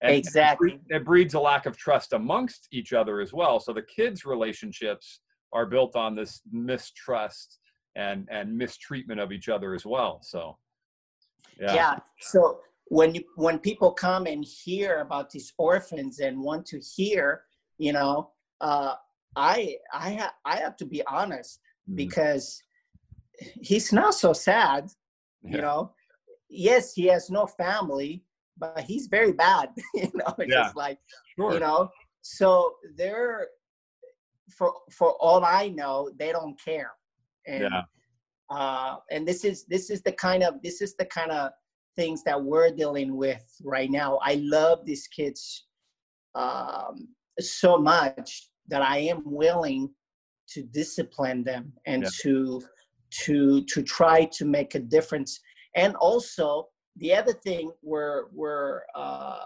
And 0.02 0.16
exactly. 0.16 0.80
It 0.90 1.06
breeds 1.06 1.34
a 1.34 1.40
lack 1.40 1.66
of 1.66 1.78
trust 1.78 2.14
amongst 2.14 2.68
each 2.72 2.94
other 2.94 3.20
as 3.20 3.34
well. 3.34 3.60
So 3.60 3.74
the 3.74 3.84
kids' 3.84 4.26
relationships 4.26 5.20
are 5.54 5.66
built 5.66 5.96
on 5.96 6.16
this 6.16 6.42
mistrust 6.52 7.60
and 7.96 8.28
and 8.32 8.56
mistreatment 8.58 9.20
of 9.20 9.32
each 9.32 9.50
other 9.50 9.74
as 9.74 9.86
well 9.86 10.20
so 10.22 10.58
yeah, 11.60 11.74
yeah. 11.76 11.96
so 12.20 12.60
when 12.86 13.14
you 13.16 13.24
when 13.36 13.60
people 13.60 13.92
come 13.92 14.26
and 14.26 14.44
hear 14.46 15.00
about 15.02 15.30
these 15.30 15.54
orphans 15.58 16.20
and 16.20 16.40
want 16.40 16.66
to 16.68 16.80
hear 16.80 17.44
you 17.80 17.94
know, 17.94 18.32
uh, 18.62 18.94
I 19.36 19.78
I 19.94 20.14
ha- 20.16 20.36
I 20.46 20.58
have 20.58 20.76
to 20.78 20.86
be 20.86 21.02
honest 21.08 21.62
Mm. 21.90 21.96
because 21.96 22.62
he's 23.62 23.92
not 23.94 24.14
so 24.14 24.34
sad. 24.34 24.90
You 25.42 25.62
know, 25.62 25.94
yes, 26.50 26.94
he 26.94 27.06
has 27.06 27.30
no 27.32 27.48
family, 27.48 28.26
but 28.58 28.82
he's 28.82 29.08
very 29.08 29.32
bad. 29.32 29.70
you 29.96 30.12
know, 30.14 30.36
it's 30.38 30.54
Yeah. 30.54 30.64
just 30.64 30.76
like 30.76 31.00
Sure. 31.38 31.54
you 31.54 31.60
know. 31.62 31.90
So 32.22 32.76
they're 32.98 33.48
for 34.58 34.74
for 34.92 35.12
all 35.22 35.44
I 35.46 35.70
know, 35.70 36.12
they 36.20 36.32
don't 36.34 36.60
care. 36.62 36.92
And 37.48 37.64
Yeah. 37.64 37.84
uh, 38.50 38.98
and 39.12 39.28
this 39.28 39.44
is 39.46 39.66
this 39.66 39.90
is 39.90 40.02
the 40.02 40.12
kind 40.14 40.44
of 40.44 40.62
this 40.64 40.82
is 40.82 40.96
the 40.96 41.06
kind 41.06 41.32
of 41.32 41.52
things 41.96 42.24
that 42.24 42.42
we're 42.42 42.72
dealing 42.72 43.16
with 43.16 43.44
right 43.64 43.90
now. 43.92 44.18
I 44.24 44.36
love 44.44 44.86
these 44.86 45.08
kids 45.08 45.66
um, 46.36 47.10
so 47.40 47.78
much 47.78 48.50
that 48.68 48.82
I 48.82 49.00
am 49.00 49.22
willing 49.26 49.90
to 50.50 50.64
discipline 50.64 51.44
them 51.44 51.74
and 51.86 52.04
Yeah. 52.04 52.10
to 52.22 52.62
to 53.24 53.64
to 53.66 53.82
try 53.84 54.26
to 54.26 54.46
make 54.46 54.76
a 54.76 54.80
difference. 54.80 55.40
And 55.76 55.96
also 55.96 56.70
the 56.98 57.14
other 57.16 57.34
thing 57.34 57.72
we're 57.82 58.26
we're 58.32 58.82
uh, 58.96 59.46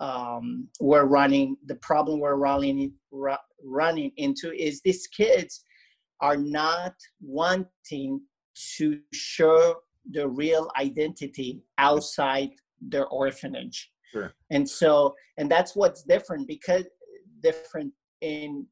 um, 0.00 0.68
we're 0.80 1.04
running 1.04 1.56
the 1.66 1.76
problem 1.76 2.20
we're 2.20 2.36
running 2.36 2.92
ru- 3.10 3.46
running 3.62 4.12
into 4.16 4.52
is 4.52 4.80
these 4.82 5.06
kids 5.08 5.64
are 6.20 6.36
not 6.36 6.94
wanting 7.20 8.20
to 8.76 9.00
show 9.12 9.76
the 10.12 10.28
real 10.28 10.70
identity 10.78 11.62
outside 11.78 12.50
their 12.80 13.06
orphanage 13.08 13.90
Sure. 14.12 14.32
and 14.50 14.68
so 14.68 15.14
and 15.38 15.50
that's 15.50 15.76
what's 15.76 16.02
different 16.02 16.48
because 16.48 16.84
different 17.42 17.92
in 18.22 18.66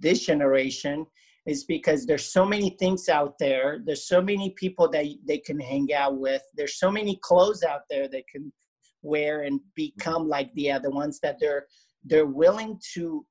this 0.00 0.26
generation 0.26 1.06
is 1.46 1.64
because 1.64 2.04
there's 2.04 2.30
so 2.30 2.44
many 2.44 2.70
things 2.78 3.08
out 3.08 3.34
there 3.38 3.80
there's 3.86 4.06
so 4.06 4.20
many 4.20 4.50
people 4.50 4.88
that 4.90 5.06
they 5.26 5.38
can 5.38 5.58
hang 5.58 5.92
out 5.94 6.18
with 6.18 6.42
there's 6.54 6.78
so 6.78 6.90
many 6.90 7.18
clothes 7.22 7.62
out 7.62 7.82
there 7.88 8.08
they 8.08 8.24
can 8.30 8.52
wear 9.02 9.42
and 9.42 9.58
become 9.74 10.28
like 10.28 10.52
the 10.54 10.70
other 10.70 10.90
ones 10.90 11.18
that 11.22 11.38
they're 11.40 11.66
they're 12.04 12.26
willing 12.26 12.78
to 12.94 13.24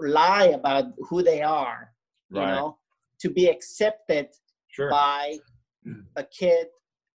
lie 0.00 0.46
about 0.46 0.86
who 1.08 1.22
they 1.22 1.40
are 1.40 1.92
you 2.30 2.40
Right. 2.40 2.54
know 2.54 2.78
to 3.20 3.30
be 3.30 3.46
accepted 3.48 4.28
Sure. 4.68 4.90
by 4.90 5.38
a 6.16 6.24
kid 6.24 6.68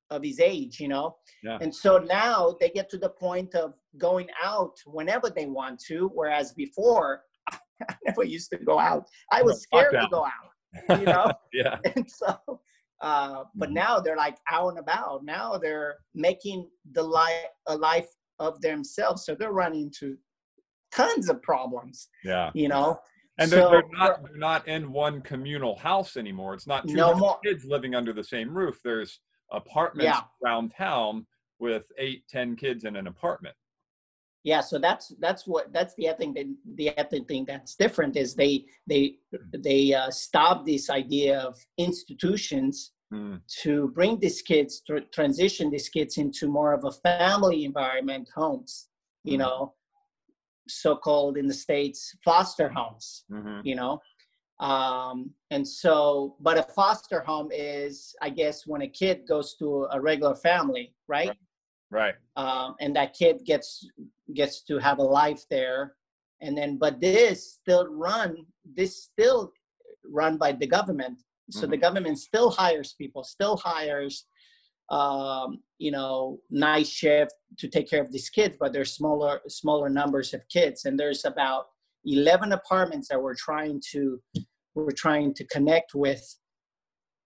of 0.09 0.23
his 0.23 0.39
age, 0.39 0.79
you 0.79 0.87
know? 0.87 1.15
Yeah. 1.43 1.57
And 1.61 1.73
so 1.73 1.97
now 1.97 2.55
they 2.59 2.69
get 2.69 2.89
to 2.89 2.97
the 2.97 3.09
point 3.09 3.55
of 3.55 3.73
going 3.97 4.27
out 4.43 4.75
whenever 4.85 5.29
they 5.29 5.45
want 5.45 5.79
to, 5.87 6.09
whereas 6.13 6.53
before 6.53 7.23
I 7.89 7.95
never 8.05 8.23
used 8.23 8.49
to 8.51 8.57
go 8.57 8.79
out. 8.79 9.05
I 9.31 9.41
was 9.43 9.61
scared 9.61 9.91
to 9.93 10.07
go 10.11 10.25
out, 10.25 10.99
you 10.99 11.05
know? 11.05 11.31
yeah. 11.53 11.77
and 11.95 12.09
so 12.09 12.61
uh, 13.01 13.43
but 13.55 13.69
Mhm. 13.69 13.73
now 13.73 13.99
they're 13.99 14.15
like 14.15 14.37
out 14.49 14.69
and 14.69 14.79
about. 14.79 15.25
Now 15.25 15.57
they're 15.57 15.97
making 16.15 16.69
the 16.93 17.03
life 17.03 17.47
a 17.67 17.75
life 17.77 18.09
of 18.39 18.59
themselves. 18.61 19.25
So 19.25 19.35
they're 19.35 19.51
running 19.51 19.83
into 19.83 20.17
tons 20.91 21.29
of 21.29 21.41
problems, 21.41 22.07
Yeah. 22.23 22.49
you 22.53 22.69
know. 22.69 22.97
And 23.39 23.51
they're, 23.51 23.61
So, 23.61 23.69
they're 23.71 23.83
not 23.91 24.23
they're 24.23 24.37
not 24.37 24.67
in 24.67 24.91
one 24.91 25.21
communal 25.21 25.75
house 25.77 26.17
anymore. 26.17 26.53
It's 26.53 26.67
not 26.67 26.87
two 26.87 26.97
No 26.97 27.39
kids 27.43 27.65
living 27.65 27.95
under 27.95 28.13
the 28.13 28.23
same 28.23 28.55
roof. 28.55 28.79
There's 28.83 29.19
apartments 29.51 30.19
Yeah. 30.19 30.21
around 30.45 30.69
town 30.75 31.25
with 31.59 31.91
eight, 31.97 32.27
ten 32.27 32.55
kids 32.55 32.83
in 32.85 32.95
an 32.95 33.07
apartment. 33.07 33.55
yeah 34.45 34.59
so 34.61 34.77
that's 34.77 35.07
that's 35.19 35.47
what 35.47 35.71
that's 35.71 35.95
the 35.95 36.07
other 36.09 36.17
thing 36.17 36.33
that 36.33 36.47
the 36.75 36.89
other 36.97 37.19
thing 37.29 37.45
that's 37.45 37.75
different 37.75 38.15
is 38.17 38.35
they 38.35 38.65
they 38.87 39.03
they 39.67 39.93
uh, 39.93 40.09
stop 40.11 40.65
this 40.65 40.89
idea 40.89 41.39
of 41.39 41.55
institutions 41.77 42.91
Mm, 43.13 43.41
to 43.61 43.89
bring 43.89 44.19
these 44.19 44.41
kids 44.41 44.81
to 44.87 45.01
transition 45.17 45.69
these 45.69 45.87
kids 45.87 46.17
into 46.17 46.47
more 46.47 46.73
of 46.73 46.83
a 46.83 46.91
family 46.91 47.63
environment 47.63 48.27
homes 48.35 48.89
you 49.23 49.37
Mhm. 49.37 49.41
know 49.43 49.73
so-called 50.67 51.37
in 51.37 51.47
the 51.47 51.53
states 51.53 52.15
foster 52.23 52.69
homes 52.69 53.25
mhm. 53.31 53.61
you 53.63 53.75
know? 53.75 53.99
Um 54.59 55.31
and 55.51 55.67
so 55.67 56.35
but 56.39 56.57
a 56.57 56.63
foster 56.63 57.21
home 57.21 57.49
is 57.51 58.15
i 58.21 58.29
guess 58.29 58.67
when 58.67 58.83
a 58.83 58.87
kid 58.87 59.27
goes 59.27 59.55
to 59.59 59.87
a 59.91 59.99
regular 59.99 60.35
family 60.35 60.93
right? 61.07 61.35
Right. 61.91 62.15
um, 62.37 62.75
and 62.79 62.95
that 62.95 63.13
kid 63.13 63.45
gets 63.45 63.87
gets 64.33 64.63
to 64.63 64.79
have 64.79 64.97
a 64.99 65.03
life 65.03 65.43
there. 65.49 65.93
And 66.41 66.57
then 66.57 66.77
but 66.77 66.99
this 66.99 67.53
still 67.53 67.87
run 67.87 68.45
this 68.65 69.03
still 69.03 69.51
run 70.05 70.37
by 70.37 70.51
the 70.53 70.67
government. 70.67 71.21
So 71.51 71.67
the 71.67 71.77
government 71.77 72.17
still 72.19 72.49
hires 72.49 72.95
people 72.97 73.23
still 73.23 73.57
hires 73.57 74.25
um, 74.89 75.59
you 75.79 75.91
know 75.91 76.39
night 76.49 76.87
shift 76.87 77.33
to 77.57 77.67
take 77.67 77.89
care 77.89 78.01
of 78.01 78.11
these 78.11 78.29
kids 78.29 78.55
but 78.59 78.73
there's 78.73 78.93
smaller 78.93 79.41
smaller 79.47 79.89
numbers 79.89 80.33
of 80.33 80.47
kids. 80.49 80.85
And 80.85 80.99
there's 80.99 81.25
about 81.25 81.65
11 82.05 82.51
apartments 82.51 83.07
that 83.09 83.21
we're 83.21 83.35
trying 83.35 83.81
to 83.91 84.21
we're 84.75 84.91
trying 84.91 85.33
to 85.35 85.45
connect 85.47 85.93
with 85.93 86.23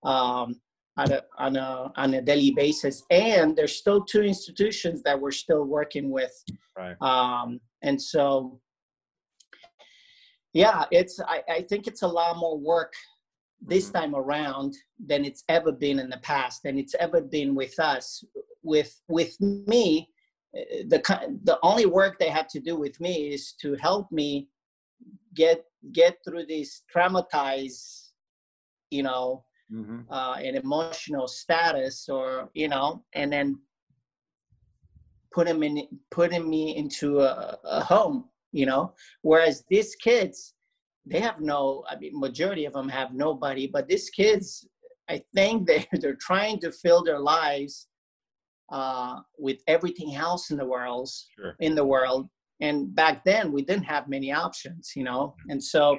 um, 0.04 0.60
on 0.98 1.12
a, 1.12 1.22
on 1.38 1.56
a 1.56 1.92
on 1.96 2.14
a 2.14 2.22
daily 2.22 2.52
basis. 2.52 3.04
And 3.10 3.56
there's 3.56 3.76
still 3.76 4.04
two 4.04 4.22
institutions 4.22 5.02
that 5.04 5.20
we're 5.20 5.32
still 5.32 5.64
working 5.64 6.12
with. 6.12 6.34
Right. 6.78 6.96
um, 7.02 7.60
and 7.82 8.00
so 8.02 8.60
yeah 10.54 10.86
it's 10.92 11.20
I, 11.20 11.42
I 11.50 11.62
think 11.64 11.88
it's 11.88 12.04
a 12.04 12.08
lot 12.08 12.38
more 12.38 12.58
work 12.58 12.94
this 13.62 13.90
Mhm. 13.90 13.94
time 13.94 14.16
around 14.16 14.76
than 15.00 15.26
it's 15.26 15.44
ever 15.50 15.72
been 15.72 16.00
in 16.00 16.10
the 16.10 16.20
past 16.20 16.66
and 16.66 16.78
it's 16.80 16.96
ever 16.96 17.22
been 17.22 17.56
with 17.56 17.80
us 17.80 18.24
with 18.64 19.02
with 19.08 19.40
me 19.42 20.10
uh, 20.58 20.84
the 20.88 21.00
the 21.44 21.58
only 21.64 21.86
work 21.86 22.20
they 22.20 22.30
have 22.30 22.48
to 22.48 22.60
do 22.60 22.76
with 22.76 23.00
me 23.00 23.34
is 23.34 23.54
to 23.62 23.76
help 23.76 24.12
me 24.12 24.48
get 25.34 25.66
get 25.92 26.18
through 26.24 26.46
this 26.46 26.84
traumatized 26.94 28.12
you 28.92 29.04
know 29.04 29.44
hmm 29.70 30.02
uh, 30.10 30.36
an 30.40 30.56
emotional 30.56 31.28
status 31.28 32.08
or 32.08 32.50
you 32.54 32.70
know 32.70 33.04
and 33.14 33.32
then 33.34 33.60
put 35.34 35.48
him 35.48 35.64
in 35.64 35.88
putting 36.12 36.50
me 36.50 36.76
into 36.78 37.20
a, 37.20 37.58
a 37.64 37.84
home 37.84 38.30
you 38.52 38.66
know 38.66 38.94
whereas 39.22 39.64
these 39.70 39.96
kids 39.96 40.54
they 41.10 41.20
have 41.20 41.40
no 41.40 41.84
i 41.90 41.96
mean 41.96 42.12
majority 42.20 42.66
of 42.66 42.74
them 42.74 42.90
have 42.90 43.14
nobody 43.14 43.68
but 43.68 43.88
these 43.88 44.10
kids 44.10 44.68
i 45.10 45.22
think 45.36 45.68
they 45.68 45.86
they're 46.02 46.16
trying 46.30 46.60
to 46.60 46.72
fill 46.72 47.04
their 47.04 47.20
lives 47.20 47.88
uh, 48.70 49.22
with 49.38 49.60
everything 49.68 50.16
else 50.16 50.52
in 50.52 50.58
the 50.58 50.66
world 50.66 51.10
Sure. 51.36 51.56
in 51.60 51.74
the 51.76 51.86
world. 51.86 52.28
And 52.60 52.94
back 52.94 53.24
then 53.24 53.52
we 53.52 53.62
didn't 53.62 53.86
have 53.86 54.10
many 54.10 54.32
options 54.32 54.92
you 54.96 55.04
know? 55.04 55.36
And 55.50 55.64
so 55.64 55.98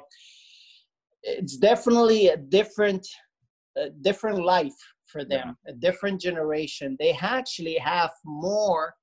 it's 1.23 1.57
definitely 1.57 2.29
a 2.29 2.37
different 2.37 3.07
a 3.77 3.91
different 3.91 4.45
life 4.45 4.79
for 5.07 5.25
them 5.25 5.57
a 5.67 5.73
different 5.73 6.21
generation. 6.21 6.97
They 6.99 7.13
actually 7.13 7.79
have 7.79 8.11
more 8.25 8.95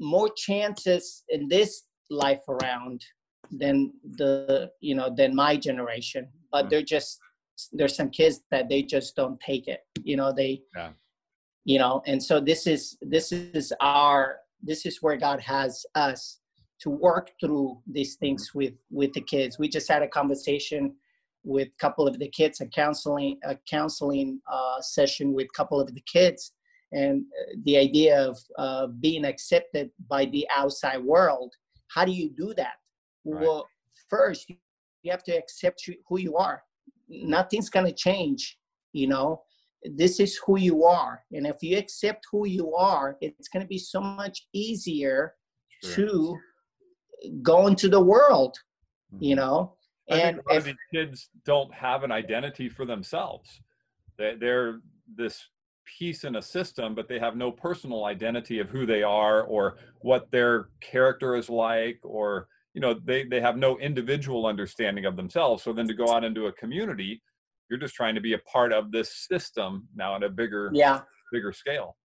more 0.00 0.30
chances 0.36 1.22
in 1.28 1.48
this 1.48 1.84
life 2.10 2.42
around 2.48 3.00
than 3.50 3.92
the 4.16 4.70
you 4.80 4.94
know 4.94 5.12
than 5.14 5.34
my 5.34 5.56
generation 5.56 6.28
but 6.50 6.66
Mm. 6.66 6.70
they're 6.70 6.82
just 6.96 7.18
there's 7.72 7.96
some 7.96 8.10
kids 8.10 8.40
that 8.50 8.68
they 8.68 8.82
just 8.82 9.14
don't 9.16 9.38
take 9.40 9.68
it 9.68 9.80
you 10.02 10.16
know 10.16 10.32
they 10.32 10.62
Yeah. 10.76 10.92
you 11.64 11.78
know 11.78 12.02
and 12.06 12.22
so 12.22 12.40
this 12.40 12.66
is 12.66 12.96
this 13.02 13.32
is 13.32 13.72
our 13.80 14.38
this 14.62 14.86
is 14.86 15.02
where 15.02 15.16
god 15.16 15.40
has 15.40 15.84
us 15.94 16.38
to 16.80 16.90
work 16.90 17.30
through 17.40 17.80
these 17.86 18.16
things 18.16 18.50
with 18.54 18.74
with 18.90 19.12
the 19.12 19.20
kids 19.20 19.58
we 19.58 19.68
just 19.68 19.88
had 19.88 20.02
a 20.02 20.08
conversation 20.08 20.94
with 21.44 21.68
a 21.68 21.78
couple 21.78 22.06
of 22.08 22.18
the 22.18 22.28
kids 22.28 22.60
a 22.60 22.66
counseling 22.66 23.38
a 23.44 23.56
counseling 23.68 24.40
uh, 24.50 24.80
session 24.80 25.32
with 25.34 25.46
a 25.46 25.56
couple 25.56 25.80
of 25.80 25.92
the 25.94 26.04
kids 26.16 26.52
and 26.92 27.24
uh, 27.40 27.54
the 27.64 27.76
idea 27.76 28.14
of 28.28 28.38
uh, 28.58 28.86
being 29.00 29.24
accepted 29.24 29.90
by 30.08 30.24
the 30.26 30.46
outside 30.56 30.98
world 31.02 31.52
how 31.94 32.04
do 32.04 32.12
you 32.12 32.30
do 32.30 32.54
that 32.54 32.76
Right. 33.24 33.42
well 33.42 33.66
first 34.10 34.50
you 35.02 35.10
have 35.10 35.22
to 35.24 35.32
accept 35.32 35.88
who 36.08 36.18
you 36.18 36.36
are 36.36 36.62
nothing's 37.08 37.70
going 37.70 37.86
to 37.86 37.92
change 37.92 38.58
you 38.92 39.06
know 39.06 39.42
this 39.96 40.20
is 40.20 40.38
who 40.46 40.58
you 40.58 40.84
are 40.84 41.24
and 41.32 41.46
if 41.46 41.56
you 41.62 41.76
accept 41.76 42.26
who 42.30 42.46
you 42.46 42.74
are 42.74 43.16
it's 43.20 43.48
going 43.48 43.62
to 43.62 43.68
be 43.68 43.78
so 43.78 44.00
much 44.00 44.46
easier 44.52 45.34
Sure. 45.82 46.06
to 46.06 46.38
go 47.42 47.66
into 47.66 47.88
the 47.88 48.00
world 48.00 48.56
you 49.18 49.34
Mhm. 49.34 49.38
know 49.38 49.76
I 50.10 50.18
and 50.18 50.40
if 50.50 50.74
kids 50.92 51.30
don't 51.44 51.72
have 51.72 52.02
an 52.02 52.10
identity 52.10 52.68
for 52.68 52.84
themselves. 52.84 53.60
They, 54.18 54.34
they're 54.34 54.80
this 55.14 55.48
piece 55.84 56.24
in 56.24 56.36
a 56.36 56.42
system, 56.42 56.94
but 56.94 57.08
they 57.08 57.18
have 57.18 57.36
no 57.36 57.50
personal 57.52 58.04
identity 58.04 58.58
of 58.58 58.68
who 58.68 58.84
they 58.84 59.02
are 59.02 59.42
or 59.44 59.78
what 60.00 60.30
their 60.30 60.68
character 60.80 61.36
is 61.36 61.48
like 61.48 62.00
or 62.02 62.48
you 62.74 62.80
know 62.80 62.94
they 62.94 63.24
they 63.24 63.40
have 63.40 63.56
no 63.56 63.78
individual 63.78 64.46
understanding 64.46 65.04
of 65.04 65.16
themselves. 65.16 65.62
So 65.62 65.72
then 65.72 65.88
to 65.88 65.94
go 65.94 66.12
out 66.12 66.24
into 66.24 66.46
a 66.46 66.52
community 66.52 67.22
you're 67.72 67.78
just 67.78 67.94
trying 67.94 68.14
to 68.14 68.20
be 68.20 68.34
a 68.34 68.38
part 68.40 68.70
of 68.70 68.92
this 68.92 69.26
system 69.30 69.88
now 69.96 70.14
at 70.14 70.22
a 70.22 70.28
bigger 70.28 70.70
yeah. 70.74 71.00
bigger 71.32 71.52
scale. 71.54 71.96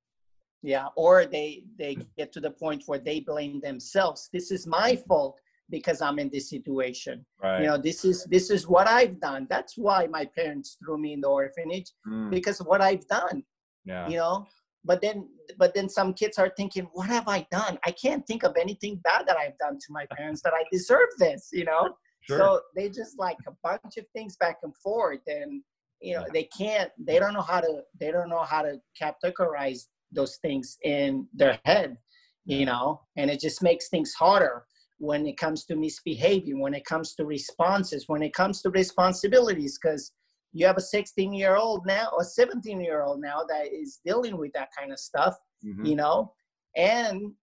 Yeah 0.64 0.88
or 0.96 1.26
they 1.26 1.64
they 1.78 1.98
get 2.18 2.32
to 2.34 2.40
the 2.40 2.52
point 2.52 2.84
where 2.86 3.00
they 3.00 3.20
blame 3.20 3.60
themselves. 3.60 4.30
This 4.32 4.50
is 4.50 4.66
my 4.66 4.96
fault 5.08 5.38
because 5.70 6.02
i'm 6.02 6.20
in 6.20 6.30
this 6.30 6.50
situation. 6.50 7.26
Right. 7.44 7.62
you 7.62 7.68
know 7.68 7.78
this 7.78 8.06
is 8.06 8.26
this 8.32 8.50
is 8.50 8.66
what 8.66 8.88
i've 8.88 9.20
done. 9.20 9.46
That's 9.50 9.78
why 9.78 10.08
my 10.08 10.24
parents 10.24 10.78
threw 10.80 10.98
me 10.98 11.12
in 11.12 11.22
the 11.22 11.28
orphanage 11.28 11.92
Mm, 12.08 12.30
because 12.32 12.62
of 12.62 12.68
what 12.68 12.82
i've 12.82 13.06
done. 13.08 13.44
Yeah. 13.84 14.08
You 14.08 14.18
know 14.18 14.48
but 14.88 15.02
then 15.02 15.28
but 15.58 15.74
then 15.76 15.88
some 15.90 16.14
kids 16.14 16.38
are 16.40 16.52
thinking 16.58 16.86
what 16.94 17.08
have 17.08 17.28
i 17.28 17.46
done? 17.52 17.78
I 17.86 17.92
can't 17.92 18.26
think 18.26 18.44
of 18.44 18.54
anything 18.60 18.96
bad 19.04 19.22
that 19.28 19.38
i've 19.38 19.58
done 19.60 19.78
to 19.78 19.88
my 19.92 20.06
parents 20.18 20.42
that 20.44 20.54
i 20.54 20.64
deserve 20.72 21.10
this 21.20 21.50
you 21.52 21.66
know? 21.66 21.84
Sure. 22.22 22.38
so 22.40 22.62
they 22.76 22.90
just 22.90 23.20
like 23.20 23.38
a 23.48 23.54
bunch 23.64 23.98
of 23.98 24.06
things 24.16 24.36
back 24.38 24.58
and 24.64 24.76
forth 24.78 25.22
and 25.28 25.62
you 26.02 26.14
know 26.16 26.24
Yeah. 26.26 26.34
they 26.34 26.48
can't 26.60 26.92
they 27.08 27.20
don't 27.20 27.34
know 27.38 27.48
how 27.54 27.62
to 27.68 27.82
they 28.00 28.12
don't 28.12 28.30
know 28.30 28.46
how 28.54 28.62
to 28.68 28.74
categorize 29.02 29.82
those 30.12 30.38
things 30.46 30.78
in 30.84 31.28
their 31.34 31.60
head 31.66 31.98
you 32.50 32.66
know? 32.66 33.02
And 33.18 33.30
it 33.30 33.42
just 33.42 33.62
makes 33.62 33.90
things 33.90 34.14
harder 34.14 34.64
when 35.00 35.28
it 35.28 35.38
comes 35.38 35.66
to 35.66 35.76
misbehaving 35.76 36.60
when 36.60 36.74
it 36.74 36.86
comes 36.86 37.14
to 37.16 37.26
responses 37.26 38.06
when 38.08 38.24
it 38.24 38.34
comes 38.34 38.62
to 38.64 38.70
responsibilities 38.72 39.78
because 39.78 40.12
you 40.54 40.66
have 40.66 40.78
a 40.78 40.82
16 40.82 41.34
year 41.34 41.56
old 41.56 41.86
now 41.86 42.10
or 42.14 42.24
17 42.24 42.82
year 42.82 43.04
old 43.04 43.22
now 43.22 43.44
that 43.48 43.68
is 43.74 44.00
dealing 44.06 44.38
with 44.38 44.52
that 44.54 44.70
kind 44.78 44.92
of 44.92 45.00
stuff 45.00 45.36
Mhm. 45.64 45.88
you 45.88 45.96
know 45.96 46.34
and 46.76 47.34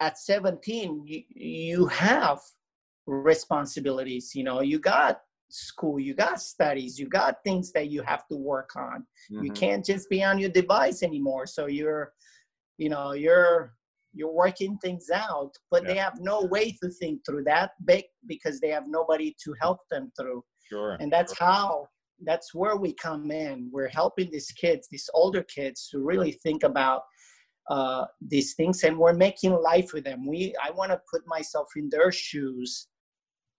at 0.00 0.18
17 0.18 1.06
you, 1.06 1.22
you 1.28 1.86
have 1.86 2.40
responsibilities 3.06 4.32
you 4.34 4.44
know 4.44 4.60
you 4.60 4.78
got 4.78 5.20
school 5.50 6.00
you 6.00 6.14
got 6.14 6.40
studies 6.40 6.98
you 6.98 7.06
got 7.08 7.36
things 7.44 7.70
that 7.72 7.88
you 7.90 8.02
have 8.02 8.26
to 8.26 8.36
work 8.36 8.70
on 8.76 9.06
you 9.30 9.50
Mhm. 9.50 9.56
can't 9.56 9.84
just 9.84 10.08
be 10.08 10.22
on 10.24 10.38
your 10.38 10.50
device 10.50 11.02
anymore 11.02 11.46
so 11.46 11.66
you're 11.66 12.12
you 12.78 12.88
know 12.88 13.12
you're 13.12 13.74
you're 14.14 14.32
working 14.32 14.78
things 14.78 15.10
out 15.10 15.52
but 15.70 15.84
they 15.86 15.96
have 15.96 16.18
no 16.20 16.42
way 16.44 16.72
to 16.82 16.88
think 16.88 17.20
through 17.26 17.44
that 17.44 17.72
big 17.84 18.04
because 18.26 18.58
they 18.60 18.70
have 18.70 18.86
nobody 18.88 19.34
to 19.42 19.54
help 19.60 19.80
them 19.90 20.10
through 20.18 20.42
sure 20.68 20.96
and 21.00 21.12
that's 21.12 21.36
sure. 21.36 21.46
how 21.46 21.88
that's 22.24 22.54
where 22.54 22.76
we 22.76 22.92
come 22.94 23.30
in. 23.30 23.68
We're 23.72 23.88
helping 23.88 24.30
these 24.30 24.50
kids 24.52 24.88
these 24.90 25.08
older 25.14 25.42
kids 25.42 25.88
to 25.90 25.98
really 26.00 26.32
think 26.32 26.62
about 26.62 27.02
uh, 27.70 28.04
these 28.20 28.54
things 28.54 28.84
and 28.84 28.98
we're 28.98 29.14
making 29.14 29.52
life 29.52 29.92
with 29.94 30.04
them. 30.04 30.26
We 30.26 30.54
i 30.62 30.70
want 30.70 30.90
to 30.92 31.00
put 31.10 31.22
myself 31.26 31.68
in 31.76 31.88
their 31.90 32.12
shoes 32.12 32.88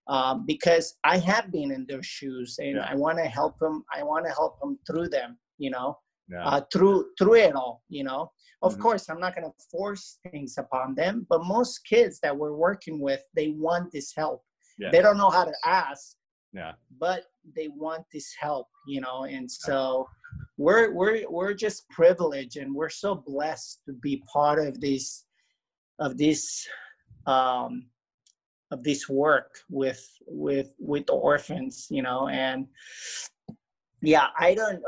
um, 0.07 0.45
because 0.45 0.95
i 1.03 1.17
have 1.17 1.51
been 1.51 1.71
in 1.71 1.85
their 1.89 2.03
shoes 2.03 2.57
and 2.59 2.75
Yeah. 2.75 2.87
i 2.91 2.95
want 2.95 3.17
to 3.17 3.25
help 3.25 3.57
them 3.59 3.83
i 3.97 4.03
want 4.03 4.25
to 4.27 4.31
help 4.31 4.59
them 4.61 4.77
through 4.85 5.09
them 5.09 5.37
you 5.57 5.71
know 5.71 5.97
yeah. 6.29 6.45
uh, 6.45 6.61
through 6.71 6.97
through 7.17 7.35
it 7.35 7.55
all 7.55 7.83
you 7.89 8.03
know. 8.03 8.31
Of 8.61 8.75
Mhm. 8.75 8.81
course 8.85 9.03
i'm 9.09 9.19
not 9.19 9.35
going 9.35 9.49
to 9.51 9.55
force 9.71 10.19
things 10.31 10.57
upon 10.57 10.95
them 10.95 11.25
but 11.29 11.43
most 11.55 11.79
kids 11.93 12.19
that 12.23 12.35
we're 12.35 12.57
working 12.67 12.99
with 12.99 13.21
they 13.35 13.49
want 13.65 13.91
this 13.91 14.13
help. 14.15 14.41
Yeah. 14.77 14.89
They 14.91 15.01
don't 15.01 15.17
know 15.17 15.29
how 15.29 15.45
to 15.45 15.55
ask 15.63 16.15
yeah. 16.55 16.73
But 16.99 17.25
they 17.55 17.67
want 17.67 18.05
this 18.11 18.33
help 18.39 18.67
you 18.87 19.01
know 19.01 19.25
and 19.25 19.49
so 19.49 20.07
we're 20.57 20.91
we're 20.93 21.29
we're 21.29 21.53
just 21.53 21.87
privileged 21.89 22.57
and 22.57 22.73
we're 22.73 22.89
so 22.89 23.15
blessed 23.15 23.81
to 23.85 23.93
be 23.93 24.23
part 24.31 24.59
of 24.59 24.79
this 24.79 25.25
of 25.99 26.17
this 26.17 26.67
um 27.27 27.85
of 28.71 28.83
this 28.83 29.07
work 29.09 29.57
with 29.69 30.07
with 30.27 30.73
with 30.79 31.05
the 31.05 31.13
orphans 31.13 31.87
you 31.89 32.01
know 32.01 32.27
and 32.29 32.67
yeah 34.01 34.27
i 34.39 34.53
don't 34.53 34.81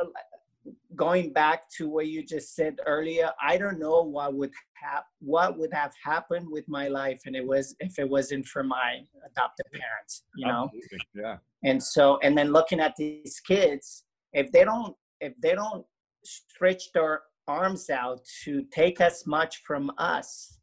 going 0.98 1.32
back 1.32 1.70
to 1.70 1.88
what 1.88 2.08
you 2.08 2.24
just 2.24 2.56
said 2.56 2.76
earlier 2.86 3.32
i 3.42 3.58
don't 3.58 3.80
know 3.80 4.02
what 4.02 4.34
would 4.34 4.52
have 4.74 5.04
what 5.20 5.58
would 5.58 5.72
have 5.72 5.94
happened 6.04 6.46
with 6.50 6.68
my 6.68 6.88
life 6.88 7.22
and 7.26 7.36
it 7.36 7.46
was 7.46 7.76
if 7.80 7.98
it 8.00 8.10
wasn't 8.10 8.46
for 8.46 8.64
my 8.64 9.00
adopted 9.26 9.66
parents 9.72 10.24
you 10.36 10.48
know 10.48 10.66
Absolutely. 10.66 11.00
yeah 11.16 11.38
and 11.64 11.82
so 11.82 12.20
and 12.24 12.38
then 12.38 12.52
looking 12.52 12.80
at 12.80 12.96
these 12.98 13.40
kids 13.48 14.04
if 14.34 14.52
they 14.52 14.64
don't 14.66 14.96
if 15.22 15.34
they 15.42 15.54
don't 15.54 15.86
stretch 16.26 16.92
their 16.94 17.22
arms 17.48 17.90
out 17.90 18.20
to 18.44 18.64
take 18.72 19.00
as 19.00 19.26
much 19.26 19.62
from 19.66 19.90
us 19.98 20.60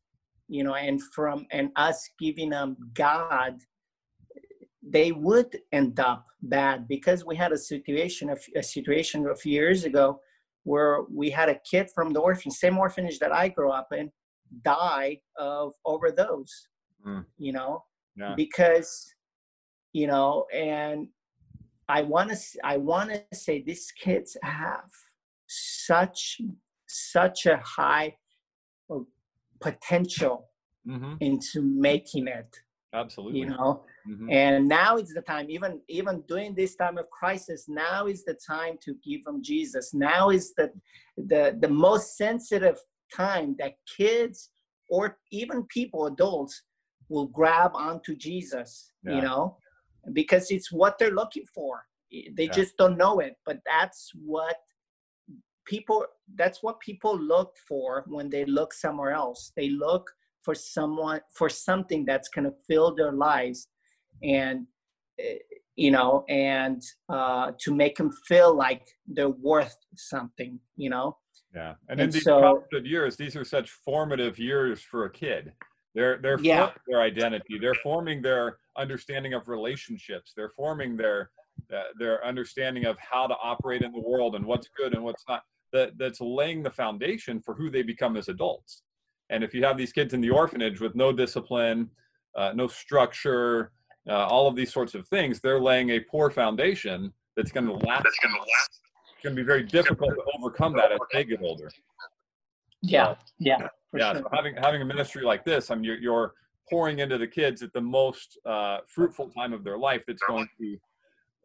you 0.49 0.62
know 0.62 0.75
and 0.75 1.01
from 1.14 1.47
and 1.53 1.70
us 1.77 2.11
giving 2.20 2.51
them 2.51 2.77
god 2.92 3.55
they 4.88 5.12
would 5.12 5.59
end 5.73 5.99
up 6.01 6.27
bad 6.42 6.87
because 6.88 7.25
we 7.25 7.37
had 7.37 7.53
a 7.53 7.59
situation 7.59 8.29
of 8.29 8.40
a 8.57 8.62
situation 8.62 9.27
a 9.29 9.35
few 9.37 9.53
years 9.53 9.85
ago 9.85 10.20
where 10.64 11.03
we 11.11 11.31
had 11.31 11.49
a 11.49 11.59
kid 11.70 11.88
from 11.94 12.12
the 12.12 12.20
orphan 12.20 12.51
same 12.51 12.77
orphanage 12.79 13.18
that 13.18 13.33
i 13.33 13.49
grew 13.49 13.70
up 13.70 13.88
in 13.92 14.11
die 14.62 15.18
of 15.38 15.73
overdose 15.85 16.68
Mm. 17.07 17.25
you 17.37 17.53
know 17.53 17.85
yeah. 18.16 18.33
because 18.35 19.12
you 19.92 20.07
know 20.07 20.47
and 20.55 21.09
i 21.88 22.01
want 22.01 22.31
to 22.31 22.37
i 22.64 22.79
want 22.79 23.11
to 23.11 23.23
say 23.37 23.61
these 23.61 23.92
kids 24.03 24.37
have 24.42 24.88
such 25.47 26.40
such 26.87 27.44
a 27.44 27.59
high 27.59 28.16
uh, 28.90 29.01
potential 29.61 30.49
hmm 30.87 31.14
into 31.20 31.61
making 31.62 32.27
it 32.27 32.57
absolutely. 32.94 33.40
you 33.40 33.47
know 33.47 33.83
Mhm. 34.08 34.30
and 34.30 34.68
now 34.68 34.96
is 34.96 35.10
the 35.14 35.22
time 35.22 35.48
even 35.48 35.80
even 35.88 36.22
during 36.28 36.54
this 36.54 36.76
time 36.76 36.98
of 36.98 37.08
crisis 37.10 37.64
now 37.68 38.06
is 38.06 38.24
the 38.24 38.36
time 38.46 38.76
to 38.84 38.94
give 39.04 39.24
them 39.24 39.42
jesus 39.42 39.94
now 39.94 40.30
is 40.30 40.52
the 40.58 40.70
the 41.16 41.56
the 41.60 41.68
most 41.68 42.16
sensitive 42.16 42.78
time 43.14 43.54
that 43.58 43.74
kids 43.96 44.50
or 44.88 45.18
even 45.30 45.64
people 45.64 46.06
adults 46.06 46.62
will 47.08 47.26
grab 47.28 47.70
onto 47.74 48.14
jesus 48.16 48.92
Yeah. 49.02 49.14
you 49.16 49.22
know 49.22 49.56
because 50.12 50.50
it's 50.50 50.70
what 50.70 50.98
they're 50.98 51.18
looking 51.22 51.46
for 51.54 51.72
they 52.36 52.46
Yeah. 52.46 52.52
just 52.60 52.76
don't 52.76 52.98
know 52.98 53.20
it 53.20 53.34
but 53.46 53.58
that's 53.64 54.10
what 54.14 54.56
people 55.64 56.04
that's 56.34 56.62
what 56.62 56.78
people 56.80 57.18
look 57.18 57.50
for 57.68 58.04
when 58.06 58.28
they 58.28 58.44
look 58.44 58.72
somewhere 58.74 59.12
else 59.12 59.52
they 59.56 59.70
look 59.70 60.10
for 60.42 60.54
someone 60.54 61.20
for 61.38 61.48
something 61.48 62.04
that's 62.04 62.28
going 62.28 62.44
to 62.44 62.54
fill 62.68 62.94
their 62.94 63.12
lives 63.12 63.68
and 64.24 64.66
eh, 65.18 65.37
you 65.76 65.90
know 65.90 66.24
and 66.28 66.82
uh 67.08 67.52
to 67.58 67.74
make 67.74 67.96
them 67.96 68.10
feel 68.26 68.54
like 68.54 68.87
they're 69.06 69.28
worth 69.28 69.76
something 69.96 70.58
you 70.76 70.90
know 70.90 71.16
Yeah, 71.54 71.74
and, 71.88 72.00
And 72.00 72.08
in 72.08 72.10
these 72.10 72.24
so- 72.24 72.40
childhood 72.40 72.87
years, 72.87 73.16
these 73.16 73.37
are 73.37 73.44
such 73.44 73.68
formative 73.88 74.34
years 74.50 74.82
for 74.90 75.00
a 75.04 75.10
kid. 75.22 75.52
They're 75.94 76.16
they're 76.22 76.40
Yeah. 76.40 76.56
forming 76.66 76.82
their 76.88 77.00
identity. 77.12 77.54
They're 77.62 77.80
forming 77.90 78.18
their 78.28 78.44
understanding 78.84 79.32
of 79.38 79.42
relationships. 79.56 80.28
They're 80.37 80.54
forming 80.62 80.90
their 81.02 81.30
uh, 81.76 81.90
their 82.02 82.16
understanding 82.30 82.84
of 82.90 82.96
how 83.12 83.24
to 83.32 83.37
operate 83.50 83.82
in 83.87 83.92
the 83.92 84.04
world 84.12 84.34
and 84.37 84.44
what's 84.50 84.68
good 84.80 84.92
and 84.94 85.02
what's 85.06 85.24
not. 85.30 85.42
That 85.72 85.88
that's 86.00 86.20
laying 86.20 86.60
the 86.64 86.74
foundation 86.82 87.34
for 87.44 87.52
who 87.58 87.66
they 87.74 87.82
become 87.94 88.14
as 88.20 88.26
adults. 88.28 88.82
And 89.32 89.40
if 89.46 89.50
you 89.54 89.62
have 89.68 89.76
these 89.82 89.92
kids 89.98 90.12
in 90.16 90.20
the 90.26 90.30
orphanage 90.42 90.78
with 90.84 90.94
no 91.04 91.08
discipline, 91.12 91.80
uh, 92.40 92.51
no 92.62 92.66
structure, 92.84 93.70
uh, 94.09 94.26
all 94.26 94.46
of 94.46 94.57
these 94.57 94.72
sorts 94.72 94.94
of 94.94 95.07
things, 95.09 95.40
they're 95.40 95.61
laying 95.61 95.90
a 95.90 96.00
poor 96.00 96.30
foundation 96.30 97.12
that's 97.36 97.52
going 97.52 97.66
to 97.66 97.72
last. 97.72 98.05
That's 98.05 98.18
going 98.18 98.34
to 98.34 98.40
last. 98.40 98.80
It's 99.14 99.22
going 99.22 99.36
to 99.36 99.42
be 99.42 99.46
very 99.46 99.62
difficult 99.62 100.11
to 100.11 100.22
overcome 100.38 100.74
that 100.74 100.92
as 100.92 100.98
they 101.12 101.24
get 101.24 101.40
older. 101.42 101.70
yeah 102.82 103.14
yeah 103.38 103.68
for 103.94 104.00
yeah, 104.00 104.12
sure. 104.12 104.22
so 104.22 104.28
having 104.32 104.57
having 104.57 104.82
a 104.82 104.84
ministry 104.84 105.22
like 105.22 105.44
this, 105.44 105.70
I 105.70 105.76
mean, 105.76 105.84
you're, 105.84 105.98
you're 105.98 106.32
pouring 106.68 106.98
into 106.98 107.16
the 107.16 107.28
kids 107.28 107.62
at 107.62 107.72
the 107.72 107.80
most 107.80 108.38
uh, 108.44 108.78
fruitful 108.88 109.30
time 109.30 109.52
of 109.52 109.62
their 109.62 109.78
life 109.78 110.02
that's 110.07 110.22
going 110.24 110.48
to 110.61 110.76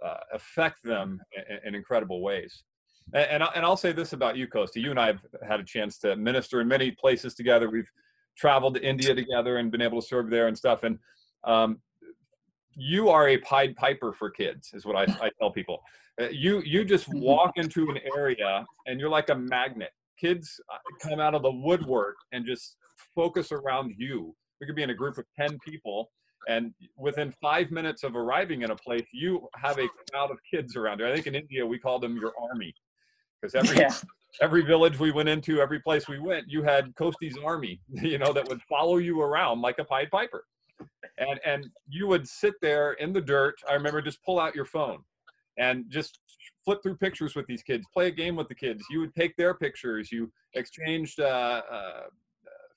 uh, 0.04 0.18
affect 0.34 0.84
them 0.84 1.22
in, 1.36 1.68
in 1.68 1.76
incredible 1.76 2.22
ways. 2.22 2.64
And 3.14 3.30
and, 3.30 3.44
I, 3.44 3.52
and 3.56 3.64
I'll 3.64 3.78
say 3.78 3.92
this 3.92 4.14
about 4.14 4.36
you, 4.36 4.48
Costa. 4.48 4.80
You 4.80 4.90
and 4.90 5.00
I 5.00 5.08
have 5.08 5.20
had 5.48 5.60
a 5.60 5.64
chance 5.64 6.00
to 6.00 6.16
minister 6.16 6.60
in 6.60 6.68
many 6.68 6.90
places 6.92 7.36
together. 7.36 7.70
We've 7.70 7.90
traveled 8.36 8.76
to 8.76 8.84
India 8.84 9.14
together 9.14 9.58
and 9.58 9.72
been 9.72 9.82
able 9.82 10.02
to 10.02 10.08
serve 10.08 10.32
there 10.32 10.48
and 10.48 10.58
stuff. 10.58 10.84
And 10.84 10.98
um, 11.44 11.80
you 12.80 13.10
are 13.10 13.30
a 13.30 13.38
Pied 13.38 13.76
Piper 13.76 14.14
for 14.14 14.30
kids, 14.30 14.72
is 14.74 14.86
what 14.86 14.96
I, 14.96 15.04
I 15.22 15.30
tell 15.40 15.52
people. 15.52 15.82
Uh, 16.20 16.30
you 16.30 16.62
you 16.62 16.86
just 16.86 17.08
walk 17.10 17.52
into 17.58 17.90
an 17.90 18.00
area 18.16 18.66
and 18.88 19.00
you're 19.00 19.10
like 19.10 19.30
a 19.30 19.36
magnet. 19.36 19.92
Kids 20.20 20.60
uh, 20.74 20.78
come 21.08 21.20
out 21.20 21.36
of 21.36 21.44
the 21.44 21.52
woodwork 21.52 22.16
and 22.32 22.46
just 22.46 22.76
focus 23.16 23.52
around 23.52 23.94
you. 23.98 24.36
We 24.60 24.68
could 24.68 24.76
be 24.76 24.84
in 24.84 24.90
a 24.90 24.96
group 24.96 25.18
of 25.18 25.26
ten 25.38 25.58
people, 25.66 26.10
and 26.48 26.74
within 26.98 27.34
five 27.42 27.72
minutes 27.72 28.04
of 28.04 28.16
arriving 28.16 28.64
in 28.64 28.72
a 28.72 28.76
place, 28.76 29.06
you 29.14 29.48
have 29.56 29.78
a 29.78 29.88
crowd 30.12 30.32
of 30.32 30.38
kids 30.52 30.76
around 30.76 31.00
you. 31.00 31.08
I 31.08 31.14
think 31.14 31.28
in 31.28 31.36
India 31.36 31.66
we 31.66 31.80
call 31.80 32.00
them 32.00 32.18
your 32.18 32.34
army, 32.42 32.74
because 33.42 33.56
every 33.56 33.78
yeah 33.78 33.94
every 34.42 34.62
village 34.62 35.00
we 35.00 35.12
went 35.12 35.30
into, 35.30 35.62
every 35.62 35.80
place 35.80 36.08
we 36.08 36.20
went, 36.20 36.46
you 36.48 36.64
had 36.64 36.94
Kosti's 36.96 37.38
army, 37.44 37.82
you 37.90 38.18
know, 38.18 38.34
that 38.34 38.48
would 38.48 38.62
follow 38.64 38.98
you 38.98 39.22
around 39.22 39.62
like 39.62 39.80
a 39.80 39.84
Pied 39.84 40.10
Piper. 40.12 40.46
And 41.18 41.40
and 41.46 41.68
you 41.88 42.08
would 42.08 42.28
sit 42.28 42.56
there 42.62 42.94
in 42.94 43.14
the 43.14 43.22
dirt. 43.22 43.56
I 43.70 43.74
remember 43.74 44.02
just 44.02 44.24
pull 44.24 44.40
out 44.40 44.56
your 44.56 44.66
phone 44.66 45.00
and 45.58 45.86
just 45.90 46.20
flip 46.64 46.80
through 46.82 46.98
pictures 46.98 47.36
with 47.36 47.46
these 47.48 47.64
kids, 47.64 47.86
play 47.94 48.08
a 48.08 48.12
game 48.12 48.36
with 48.36 48.48
the 48.48 48.56
kids. 48.56 48.84
You 48.90 49.00
would 49.02 49.14
take 49.14 49.36
their 49.36 49.54
pictures. 49.54 50.12
You 50.12 50.32
exchanged 50.54 51.20
uh, 51.20 51.62
uh, 51.72 52.02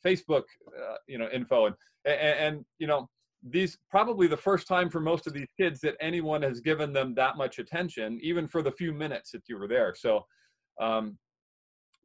Facebook, 0.05 0.45
uh, 0.69 0.97
you 1.07 1.19
know, 1.19 1.29
info, 1.33 1.67
and, 1.67 1.75
and 2.05 2.17
and 2.17 2.65
you 2.79 2.87
know 2.87 3.09
these 3.45 3.77
probably 3.91 4.27
the 4.27 4.37
first 4.37 4.69
time 4.69 4.89
for 4.89 5.01
most 5.01 5.27
of 5.27 5.33
these 5.33 5.49
kids 5.59 5.81
that 5.81 5.97
anyone 6.01 6.43
has 6.43 6.61
given 6.61 6.93
them 6.93 7.15
that 7.15 7.37
much 7.37 7.59
attention, 7.59 8.19
even 8.23 8.47
for 8.47 8.63
the 8.63 8.73
few 8.73 8.93
minutes 8.93 9.31
that 9.33 9.43
you 9.49 9.59
were 9.59 9.69
there. 9.69 9.95
So. 9.97 10.27
Um, 10.81 11.19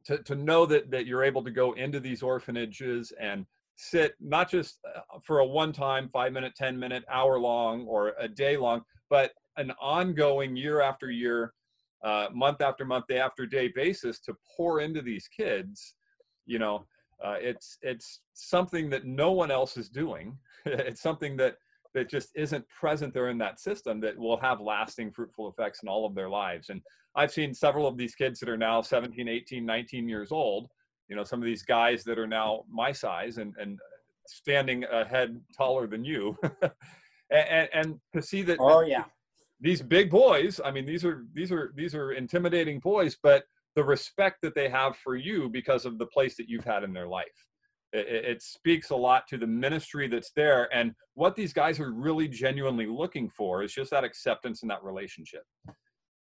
to, 0.04 0.18
to 0.22 0.34
know 0.34 0.64
that, 0.64 0.90
that 0.90 1.06
you're 1.06 1.24
able 1.24 1.42
to 1.44 1.50
go 1.50 1.72
into 1.72 2.00
these 2.00 2.22
orphanages 2.22 3.12
and 3.20 3.44
sit 3.80 4.14
not 4.20 4.50
just 4.50 4.80
uh, 4.84 5.18
for 5.24 5.38
a 5.38 5.46
one 5.46 5.72
time 5.72 6.08
five 6.12 6.32
minute 6.32 6.52
ten 6.56 6.78
minute 6.78 7.04
hour 7.10 7.38
long 7.38 7.86
or 7.86 8.14
a 8.18 8.28
day 8.28 8.56
long 8.56 8.82
but 9.08 9.32
an 9.56 9.72
ongoing 9.80 10.56
year 10.56 10.80
after 10.80 11.10
year 11.10 11.52
uh, 12.04 12.28
month 12.32 12.60
after 12.60 12.84
month 12.84 13.06
day 13.08 13.18
after 13.18 13.46
day 13.46 13.68
basis 13.74 14.18
to 14.20 14.34
pour 14.56 14.80
into 14.80 15.00
these 15.00 15.28
kids 15.28 15.94
you 16.46 16.58
know 16.58 16.84
uh, 17.24 17.36
it's 17.40 17.78
it's 17.82 18.20
something 18.34 18.88
that 18.90 19.04
no 19.04 19.32
one 19.32 19.50
else 19.50 19.76
is 19.76 19.88
doing. 19.88 20.36
It's 20.66 21.00
something 21.00 21.36
that 21.38 21.56
that 21.94 22.10
just 22.10 22.28
isn't 22.34 22.68
present 22.68 23.14
there 23.14 23.28
in 23.30 23.38
that 23.38 23.58
system 23.58 24.00
that 24.00 24.18
will 24.18 24.36
have 24.38 24.60
lasting 24.60 25.12
fruitful 25.12 25.48
effects 25.48 25.82
in 25.82 25.88
all 25.88 26.04
of 26.04 26.14
their 26.14 26.28
lives. 26.28 26.68
And 26.68 26.82
i've 27.16 27.32
seen 27.32 27.54
several 27.54 27.86
of 27.86 27.96
these 27.96 28.14
kids 28.14 28.38
that 28.38 28.50
are 28.50 28.56
now 28.56 28.82
17 28.82 29.26
18 29.28 29.64
19 29.64 30.08
years 30.08 30.30
old 30.30 30.68
you 31.08 31.16
know 31.16 31.24
some 31.24 31.40
of 31.40 31.46
these 31.46 31.62
guys 31.62 32.04
that 32.04 32.18
are 32.18 32.26
now 32.26 32.64
my 32.70 32.92
size 32.92 33.38
and 33.38 33.54
and 33.58 33.78
standing 34.26 34.84
a 34.84 35.04
head 35.04 35.40
taller 35.56 35.86
than 35.86 36.04
you. 36.04 36.36
And, 37.30 37.68
and 37.74 38.00
to 38.14 38.22
see 38.22 38.40
that 38.44 38.56
oh 38.58 38.80
yeah. 38.80 39.04
these 39.60 39.82
big 39.82 40.10
boys 40.10 40.62
i 40.64 40.70
mean 40.70 40.86
these 40.86 41.04
are 41.04 41.26
these 41.34 41.52
are 41.52 41.74
these 41.76 41.94
are 41.94 42.12
intimidating 42.12 42.80
boys 42.80 43.18
but 43.22 43.44
the 43.78 43.84
respect 43.84 44.38
that 44.42 44.56
they 44.56 44.68
have 44.68 44.96
for 44.96 45.14
you 45.14 45.48
because 45.48 45.84
of 45.86 45.98
the 45.98 46.06
place 46.06 46.36
that 46.36 46.48
you've 46.48 46.64
had 46.64 46.82
in 46.82 46.92
their 46.92 47.06
life. 47.06 47.46
It, 47.92 48.24
it, 48.24 48.42
speaks 48.42 48.90
a 48.90 48.96
lot 48.96 49.28
to 49.28 49.38
the 49.38 49.46
ministry 49.46 50.08
that's 50.08 50.32
there 50.34 50.68
and 50.74 50.92
what 51.14 51.36
these 51.36 51.52
guys 51.52 51.78
are 51.78 51.92
really 51.92 52.26
genuinely 52.26 52.86
looking 52.86 53.30
for 53.30 53.62
is 53.62 53.72
just 53.72 53.92
that 53.92 54.02
acceptance 54.02 54.62
and 54.62 54.70
that 54.72 54.82
relationship. 54.82 55.44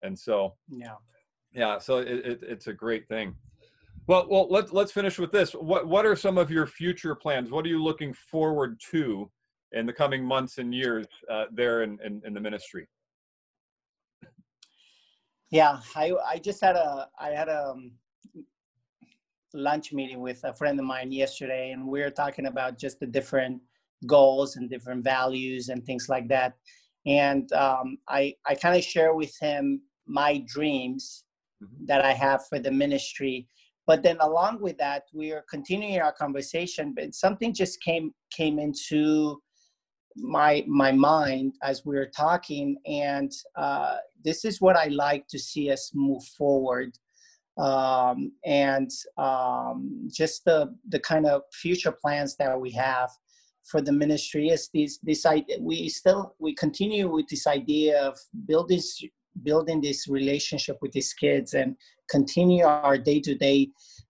And 0.04 0.20
so 0.20 0.56
yeah. 0.68 0.96
Yeah 1.54 1.80
so 1.80 2.00
it, 2.00 2.26
it, 2.26 2.40
it's 2.44 2.68
a 2.68 2.74
great 2.74 3.08
thing 3.08 3.34
well, 4.08 4.28
well, 4.30 4.48
let's 4.50 4.72
let's 4.72 4.92
finish 4.92 5.18
with 5.18 5.32
this. 5.32 5.54
What 5.54 5.88
what 5.88 6.06
are 6.06 6.16
some 6.16 6.38
of 6.38 6.52
your 6.52 6.68
future 6.68 7.16
plans? 7.16 7.50
What 7.50 7.66
are 7.66 7.70
you 7.70 7.82
looking 7.82 8.14
forward 8.14 8.80
to 8.92 9.30
in 9.72 9.86
the 9.86 9.94
coming 9.94 10.24
months 10.24 10.58
and 10.60 10.74
years 10.74 11.08
uh, 11.30 11.46
there 11.52 11.84
in, 11.84 11.98
in, 12.04 12.22
in 12.26 12.34
the 12.34 12.40
ministry? 12.40 12.88
Yeah, 15.50 15.80
I 15.96 16.14
I 16.28 16.38
just 16.38 16.62
had 16.62 16.76
a 16.76 17.08
I 17.20 17.30
had 17.30 17.50
a 17.50 17.72
um, 17.72 17.92
lunch 19.54 19.92
meeting 19.92 20.22
with 20.22 20.44
a 20.44 20.54
friend 20.54 20.80
of 20.80 20.86
mine 20.86 21.12
yesterday, 21.12 21.72
and 21.72 21.88
we 21.88 22.02
were 22.02 22.12
talking 22.12 22.46
about 22.46 22.78
just 22.78 23.00
the 23.00 23.08
different 23.08 23.62
goals 24.06 24.56
and 24.56 24.70
different 24.70 25.04
values 25.04 25.70
and 25.70 25.84
things 25.84 26.10
like 26.10 26.28
that. 26.28 26.54
And 27.08 27.52
um, 27.54 27.98
I 28.08 28.36
I 28.46 28.54
kind 28.54 28.76
of 28.78 28.84
share 28.84 29.16
with 29.16 29.36
him 29.40 29.82
my 30.06 30.44
dreams 30.46 31.24
mm-hmm. 31.64 31.86
that 31.88 32.06
I 32.06 32.14
have 32.14 32.46
for 32.48 32.60
the 32.60 32.72
ministry 32.72 33.48
but 33.88 34.04
then 34.04 34.18
along 34.22 34.62
with 34.62 34.78
that 34.78 35.04
we 35.14 35.32
are 35.32 35.44
continuing 35.50 36.00
our 36.00 36.14
conversation 36.14 36.94
but 36.96 37.14
something 37.14 37.54
just 37.54 37.82
came 37.82 38.14
came 38.32 38.60
into 38.60 39.42
my 40.18 40.64
my 40.68 40.92
mind 40.92 41.54
as 41.64 41.86
we 41.86 41.96
were 41.96 42.10
talking 42.16 42.78
and 42.86 43.32
uh, 43.58 43.98
this 44.24 44.46
is 44.46 44.62
what 44.62 44.76
i 44.76 44.88
like 44.88 45.28
to 45.28 45.38
see 45.38 45.72
us 45.72 45.92
move 45.94 46.24
forward 46.38 46.92
um, 47.58 48.34
and 48.46 48.90
um, 49.18 50.10
just 50.12 50.44
the 50.46 50.74
the 50.90 51.00
kind 51.00 51.26
of 51.26 51.42
future 51.54 51.92
plans 51.92 52.36
that 52.38 52.60
we 52.60 52.72
have 52.72 53.10
for 53.64 53.82
the 53.82 53.92
ministry 53.92 54.50
is 54.50 54.70
this 54.74 55.00
this 55.04 55.26
idea 55.26 55.58
we 55.60 55.90
still 55.90 56.36
we 56.40 56.54
continue 56.54 57.12
with 57.12 57.28
this 57.30 57.48
idea 57.48 58.02
of 58.02 58.18
building 58.46 58.82
building 59.44 59.82
this 59.82 60.08
relationship 60.08 60.78
with 60.82 60.92
these 60.92 61.14
kids 61.14 61.54
and 61.54 61.76
continue 62.10 62.64
our 62.64 62.98
day-to-day 62.98 63.70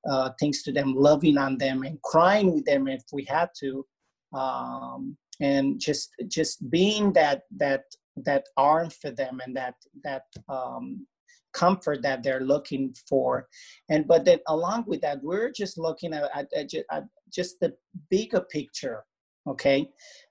uh, 0.09 0.30
things 0.39 0.61
to 0.63 0.71
them 0.71 0.93
loving 0.95 1.38
on 1.38 1.57
them 1.57 1.84
and 1.84 2.01
crying 2.03 2.53
with 2.53 2.65
them 2.65 2.88
if 2.88 3.03
we 3.11 3.23
had 3.26 3.49
to 3.59 3.86
um, 4.34 5.17
and 5.41 5.80
just 5.80 6.11
just 6.28 6.69
being 6.69 7.11
that 7.13 7.41
that 7.57 7.84
that 8.17 8.45
arm 8.57 8.89
for 8.89 9.11
them 9.11 9.39
and 9.45 9.55
that 9.55 9.76
that 10.03 10.23
um, 10.47 11.05
comfort 11.53 12.01
that 12.01 12.21
they're 12.21 12.41
looking 12.41 12.93
for. 13.09 13.47
And 13.89 14.07
but 14.07 14.26
then 14.26 14.39
along 14.47 14.86
with 14.88 15.01
that 15.01 15.23
we're 15.23 15.51
just 15.51 15.78
looking 15.78 16.13
at, 16.13 16.30
at, 16.36 16.47
at 16.91 17.03
just 17.34 17.59
the 17.61 17.73
bigger 18.09 18.41
picture 18.41 19.03
okay 19.47 19.88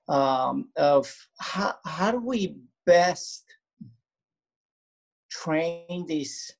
um, 0.07 0.69
of 0.77 1.13
how, 1.39 1.73
how 1.85 2.11
do 2.11 2.19
we 2.19 2.55
best 2.85 3.44
train 5.45 6.05
these 6.07 6.53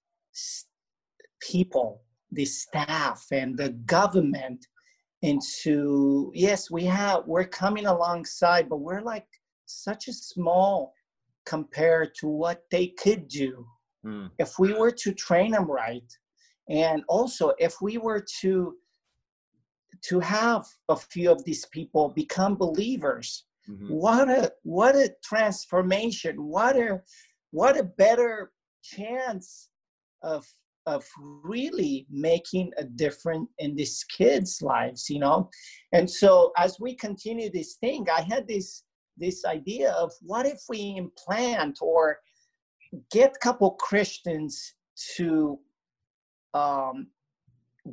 people, 1.42 2.02
the 2.32 2.46
staff 2.46 3.26
and 3.32 3.58
the 3.58 3.70
government 3.86 4.66
into 5.22 6.32
yes, 6.36 6.70
we 6.70 6.86
have 6.86 7.24
we're 7.26 7.46
coming 7.46 7.88
alongside, 7.88 8.70
but 8.70 8.78
we're 8.78 9.02
like 9.02 9.26
such 9.66 10.08
a 10.08 10.14
small 10.14 10.94
compared 11.46 12.14
to 12.16 12.28
what 12.28 12.64
they 12.72 12.88
could 12.88 13.28
do 13.28 13.66
mm. 14.06 14.30
if 14.40 14.58
we 14.60 14.74
were 14.74 14.92
to 14.92 15.14
train 15.14 15.52
them 15.52 15.70
right 15.70 16.12
and 16.70 17.04
also 17.08 17.54
if 17.60 17.76
we 17.82 17.98
were 17.98 18.24
to 18.42 18.76
to 20.02 20.20
have 20.20 20.66
a 20.90 20.96
few 20.96 21.32
of 21.32 21.44
these 21.46 21.66
people 21.68 22.10
become 22.10 22.56
believers 22.56 23.46
mm-hmm. 23.70 23.88
what 23.94 24.30
a 24.30 24.52
what 24.64 24.96
a 24.96 25.14
transformation 25.24 26.36
what 26.44 26.76
a 26.76 27.00
what 27.52 27.80
a 27.80 27.84
better 27.84 28.52
chance 28.94 29.70
of 30.24 30.46
of 30.88 31.04
really 31.44 32.06
making 32.12 32.72
a 32.78 32.84
difference 32.84 33.50
in 33.58 33.76
these 33.76 34.04
kids 34.04 34.62
lives 34.62 35.10
you 35.10 35.20
know 35.20 35.50
and 35.94 36.10
so 36.10 36.52
as 36.58 36.80
we 36.80 36.96
continue 36.96 37.50
this 37.52 37.76
thing 37.76 38.06
i 38.16 38.22
had 38.22 38.48
this 38.48 38.84
this 39.18 39.46
idea 39.46 39.92
of 39.94 40.12
what 40.22 40.46
if 40.46 40.62
we 40.70 40.96
implant 40.98 41.78
or 41.82 42.18
get 43.12 43.36
a 43.36 43.40
couple 43.40 43.72
christians 43.72 44.76
to 45.16 45.60
um, 46.54 47.08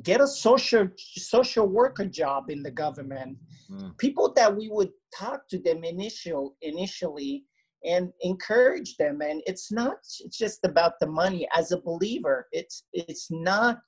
get 0.03 0.21
a 0.21 0.27
social 0.27 0.87
social 0.97 1.67
worker 1.67 2.05
job 2.05 2.49
in 2.49 2.63
the 2.63 2.71
government 2.71 3.37
mm. 3.69 3.97
people 3.97 4.31
that 4.33 4.55
we 4.55 4.69
would 4.69 4.89
talk 5.15 5.47
to 5.47 5.59
them 5.59 5.83
initial 5.83 6.55
initially 6.61 7.43
and 7.85 8.11
encourage 8.21 8.95
them. 8.97 9.21
And 9.21 9.41
it's 9.45 9.71
not 9.71 9.97
it's 10.19 10.37
just 10.37 10.59
about 10.63 10.93
the 10.99 11.07
money. 11.07 11.47
As 11.55 11.71
a 11.71 11.81
believer 11.81 12.47
it's 12.51 12.83
it's 12.93 13.29
not 13.31 13.79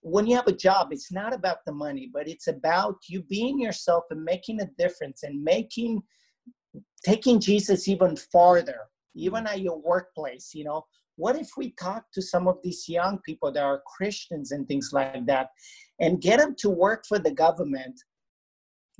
when 0.00 0.26
you 0.26 0.36
have 0.36 0.46
a 0.46 0.52
job 0.52 0.88
it's 0.92 1.10
not 1.10 1.34
about 1.34 1.58
the 1.66 1.72
money 1.72 2.08
but 2.12 2.28
it's 2.28 2.46
about 2.46 2.96
you 3.08 3.22
being 3.22 3.58
yourself 3.58 4.04
and 4.10 4.22
making 4.22 4.60
a 4.60 4.70
difference 4.78 5.24
and 5.24 5.42
making 5.42 6.00
taking 7.04 7.40
jesus 7.40 7.88
even 7.88 8.16
farther 8.16 8.82
even 9.16 9.46
at 9.46 9.60
your 9.60 9.80
workplace 9.80 10.50
you 10.54 10.64
know. 10.64 10.84
What 11.18 11.36
if 11.36 11.48
we 11.56 11.72
talk 11.80 12.04
to 12.12 12.20
some 12.20 12.46
of 12.46 12.58
these 12.62 12.86
young 12.88 13.18
people 13.24 13.50
that 13.52 13.64
are 13.64 13.82
christians 13.96 14.52
and 14.52 14.68
things 14.68 14.90
like 14.92 15.24
that 15.26 15.48
and 15.98 16.20
get 16.20 16.38
them 16.38 16.54
to 16.58 16.68
work 16.70 17.04
for 17.08 17.18
the 17.18 17.32
government 17.32 17.98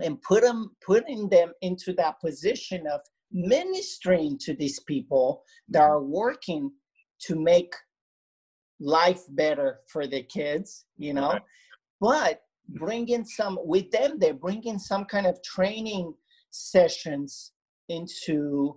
and 0.02 0.20
put 0.22 0.42
them 0.42 0.70
putting 0.84 1.28
them 1.28 1.52
into 1.60 1.92
that 1.94 2.18
position 2.20 2.86
of 2.86 3.00
ministering 3.32 4.38
to 4.38 4.54
these 4.54 4.80
people 4.80 5.42
that 5.68 5.80
mm-hmm. 5.80 5.92
are 5.92 6.02
working 6.02 6.70
to 7.22 7.36
make 7.36 7.74
life 8.80 9.22
better 9.30 9.80
for 9.90 10.06
the 10.06 10.22
kids, 10.22 10.84
you 10.98 11.14
know, 11.14 11.38
but 12.00 12.42
bringing 12.68 13.24
some 13.24 13.58
with 13.62 13.90
them, 13.90 14.18
they're 14.18 14.34
bringing 14.34 14.78
some 14.78 15.04
kind 15.04 15.26
of 15.26 15.42
training 15.42 16.12
sessions 16.50 17.52
into 17.88 18.76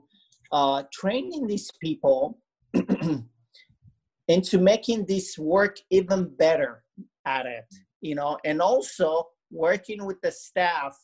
uh, 0.52 0.84
training 0.94 1.48
these 1.48 1.70
people 1.82 2.40
into 4.28 4.58
making 4.60 5.06
this 5.06 5.38
work 5.38 5.78
even 5.90 6.34
better 6.38 6.84
at 7.26 7.46
it, 7.46 7.66
you 8.02 8.16
know, 8.16 8.38
and 8.46 8.62
also 8.62 9.28
working 9.52 10.06
with 10.06 10.22
the 10.22 10.32
staff 10.32 10.96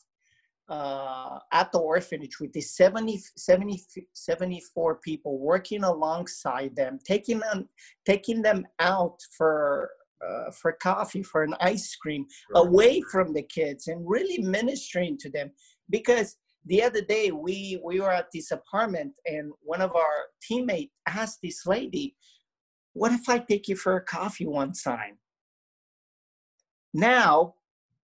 uh, 0.68 1.38
at 1.52 1.70
the 1.72 1.78
orphanage 1.78 2.40
with 2.40 2.52
the 2.52 2.60
70, 2.60 3.20
70, 3.36 3.82
74 4.12 4.96
people 4.96 5.38
working 5.38 5.84
alongside 5.84 6.74
them, 6.74 6.98
taking 7.04 7.38
them, 7.38 7.68
taking 8.04 8.42
them 8.42 8.66
out 8.80 9.18
for 9.36 9.90
uh, 10.26 10.50
for 10.50 10.72
coffee, 10.72 11.22
for 11.22 11.42
an 11.42 11.54
ice 11.60 11.94
cream, 11.94 12.24
right. 12.54 12.66
away 12.66 13.02
from 13.12 13.34
the 13.34 13.42
kids, 13.42 13.86
and 13.86 14.08
really 14.08 14.38
ministering 14.38 15.18
to 15.18 15.30
them 15.30 15.50
because 15.90 16.36
the 16.66 16.82
other 16.82 17.00
day 17.00 17.30
we 17.30 17.80
we 17.84 18.00
were 18.00 18.10
at 18.10 18.26
this 18.32 18.50
apartment 18.50 19.12
and 19.26 19.52
one 19.60 19.80
of 19.80 19.94
our 19.94 20.26
teammates 20.42 20.92
asked 21.08 21.38
this 21.42 21.64
lady 21.66 22.14
what 22.92 23.12
if 23.12 23.28
i 23.28 23.38
take 23.38 23.68
you 23.68 23.76
for 23.76 23.96
a 23.96 24.04
coffee 24.04 24.46
one 24.46 24.72
time 24.72 25.16
now 26.92 27.54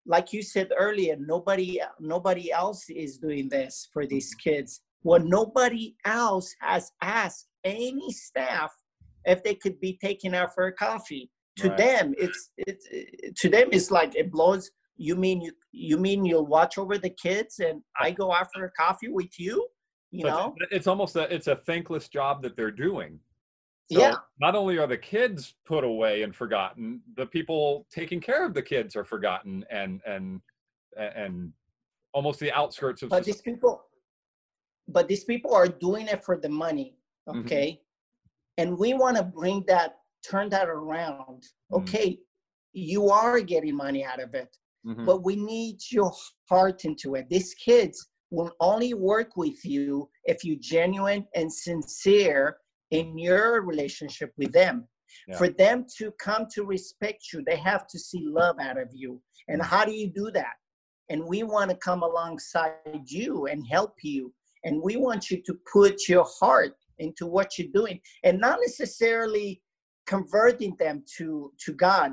like 0.07 0.33
you 0.33 0.41
said 0.41 0.69
earlier 0.77 1.15
nobody 1.19 1.79
nobody 1.99 2.51
else 2.51 2.89
is 2.89 3.17
doing 3.17 3.49
this 3.49 3.89
for 3.93 4.07
these 4.07 4.33
mm-hmm. 4.33 4.49
kids. 4.49 4.81
Well 5.03 5.21
nobody 5.21 5.95
else 6.05 6.53
has 6.61 6.91
asked 7.01 7.47
any 7.63 8.11
staff 8.11 8.71
if 9.25 9.43
they 9.43 9.55
could 9.55 9.79
be 9.79 9.97
taken 10.01 10.33
out 10.33 10.55
for 10.55 10.67
a 10.67 10.73
coffee. 10.73 11.29
To 11.57 11.69
Right. 11.69 11.77
them 11.77 12.15
it's 12.17 12.51
it's 12.57 12.87
it, 12.91 13.35
to 13.37 13.49
them 13.49 13.69
it's 13.71 13.91
like 13.91 14.15
it 14.15 14.31
blows 14.31 14.69
you 14.95 15.15
mean 15.15 15.41
you 15.41 15.51
you 15.71 15.97
mean 15.97 16.25
you'll 16.25 16.45
watch 16.45 16.77
over 16.77 16.97
the 16.97 17.09
kids 17.09 17.59
and 17.59 17.81
i 17.99 18.09
go 18.09 18.31
out 18.31 18.47
for 18.53 18.65
a 18.65 18.71
coffee 18.71 19.09
with 19.09 19.39
you? 19.39 19.67
You 20.11 20.23
But 20.23 20.29
know? 20.29 20.55
it's 20.71 20.87
almost 20.87 21.15
a 21.15 21.33
it's 21.33 21.47
a 21.47 21.57
thankless 21.57 22.07
job 22.07 22.41
that 22.43 22.55
they're 22.55 22.71
doing. 22.71 23.19
So 23.91 23.99
Yeah. 24.01 24.15
Not 24.39 24.55
only 24.55 24.77
are 24.77 24.87
the 24.87 24.97
kids 24.97 25.55
put 25.65 25.83
away 25.83 26.23
and 26.23 26.35
forgotten, 26.35 27.01
the 27.15 27.25
people 27.25 27.87
taking 27.89 28.19
care 28.19 28.45
of 28.45 28.53
the 28.53 28.61
kids 28.61 28.95
are 28.95 29.05
forgotten 29.05 29.65
and 29.69 30.01
and 30.05 30.41
and 30.97 31.53
almost 32.13 32.39
the 32.39 32.51
outskirts 32.51 33.01
of 33.03 33.09
but 33.09 33.23
society. 33.23 33.31
these 33.31 33.41
people 33.41 33.83
but 34.89 35.07
these 35.07 35.23
people 35.25 35.53
are 35.53 35.67
doing 35.67 36.07
it 36.07 36.23
for 36.23 36.37
the 36.37 36.49
money 36.49 36.97
Mhm. 37.27 37.39
okay 37.41 37.81
and 38.57 38.77
we 38.77 38.93
want 38.93 39.15
to 39.17 39.23
bring 39.23 39.63
that 39.67 39.99
turn 40.27 40.49
that 40.49 40.69
around 40.69 41.43
Mhm. 41.71 41.81
okay 41.81 42.19
you 42.73 43.09
are 43.09 43.39
getting 43.41 43.75
money 43.75 44.03
out 44.03 44.19
of 44.19 44.33
it 44.33 44.57
Mhm. 44.85 45.05
but 45.05 45.23
we 45.23 45.35
need 45.35 45.77
your 45.91 46.11
heart 46.49 46.83
into 46.85 47.15
it 47.15 47.29
these 47.29 47.53
kids 47.53 48.09
will 48.31 48.51
only 48.59 48.93
work 48.95 49.35
with 49.37 49.63
you 49.65 50.09
if 50.25 50.43
you're 50.43 50.63
genuine 50.75 51.27
and 51.35 51.51
sincere 51.53 52.57
in 52.91 53.17
your 53.17 53.61
relationship 53.61 54.31
with 54.37 54.51
them. 54.51 54.87
Yeah. 55.25 55.37
for 55.37 55.47
them 55.47 55.85
to 55.97 56.11
come 56.19 56.47
to 56.53 56.65
respect 56.65 57.31
you 57.31 57.41
they 57.41 57.55
have 57.55 57.87
to 57.87 57.97
see 57.97 58.25
love 58.27 58.57
out 58.59 58.77
of 58.77 58.89
you. 58.91 59.21
And 59.47 59.61
mm. 59.61 59.65
how 59.65 59.85
do 59.85 59.93
you 59.93 60.11
do 60.13 60.29
that? 60.31 60.55
And 61.09 61.23
we 61.23 61.43
want 61.43 61.71
to 61.71 61.77
come 61.77 62.03
alongside 62.03 62.73
you 63.05 63.45
and 63.45 63.65
help 63.65 63.93
you. 64.03 64.33
And 64.65 64.81
we 64.81 64.97
want 64.97 65.31
you 65.31 65.41
to 65.43 65.57
put 65.71 66.09
your 66.09 66.25
heart 66.39 66.73
into 66.99 67.25
what 67.25 67.57
you're 67.57 67.71
doing 67.73 68.01
and 68.25 68.37
not 68.37 68.59
necessarily 68.59 69.61
converting 70.05 70.75
them 70.77 71.03
to 71.17 71.53
to 71.63 71.71
god. 71.71 72.11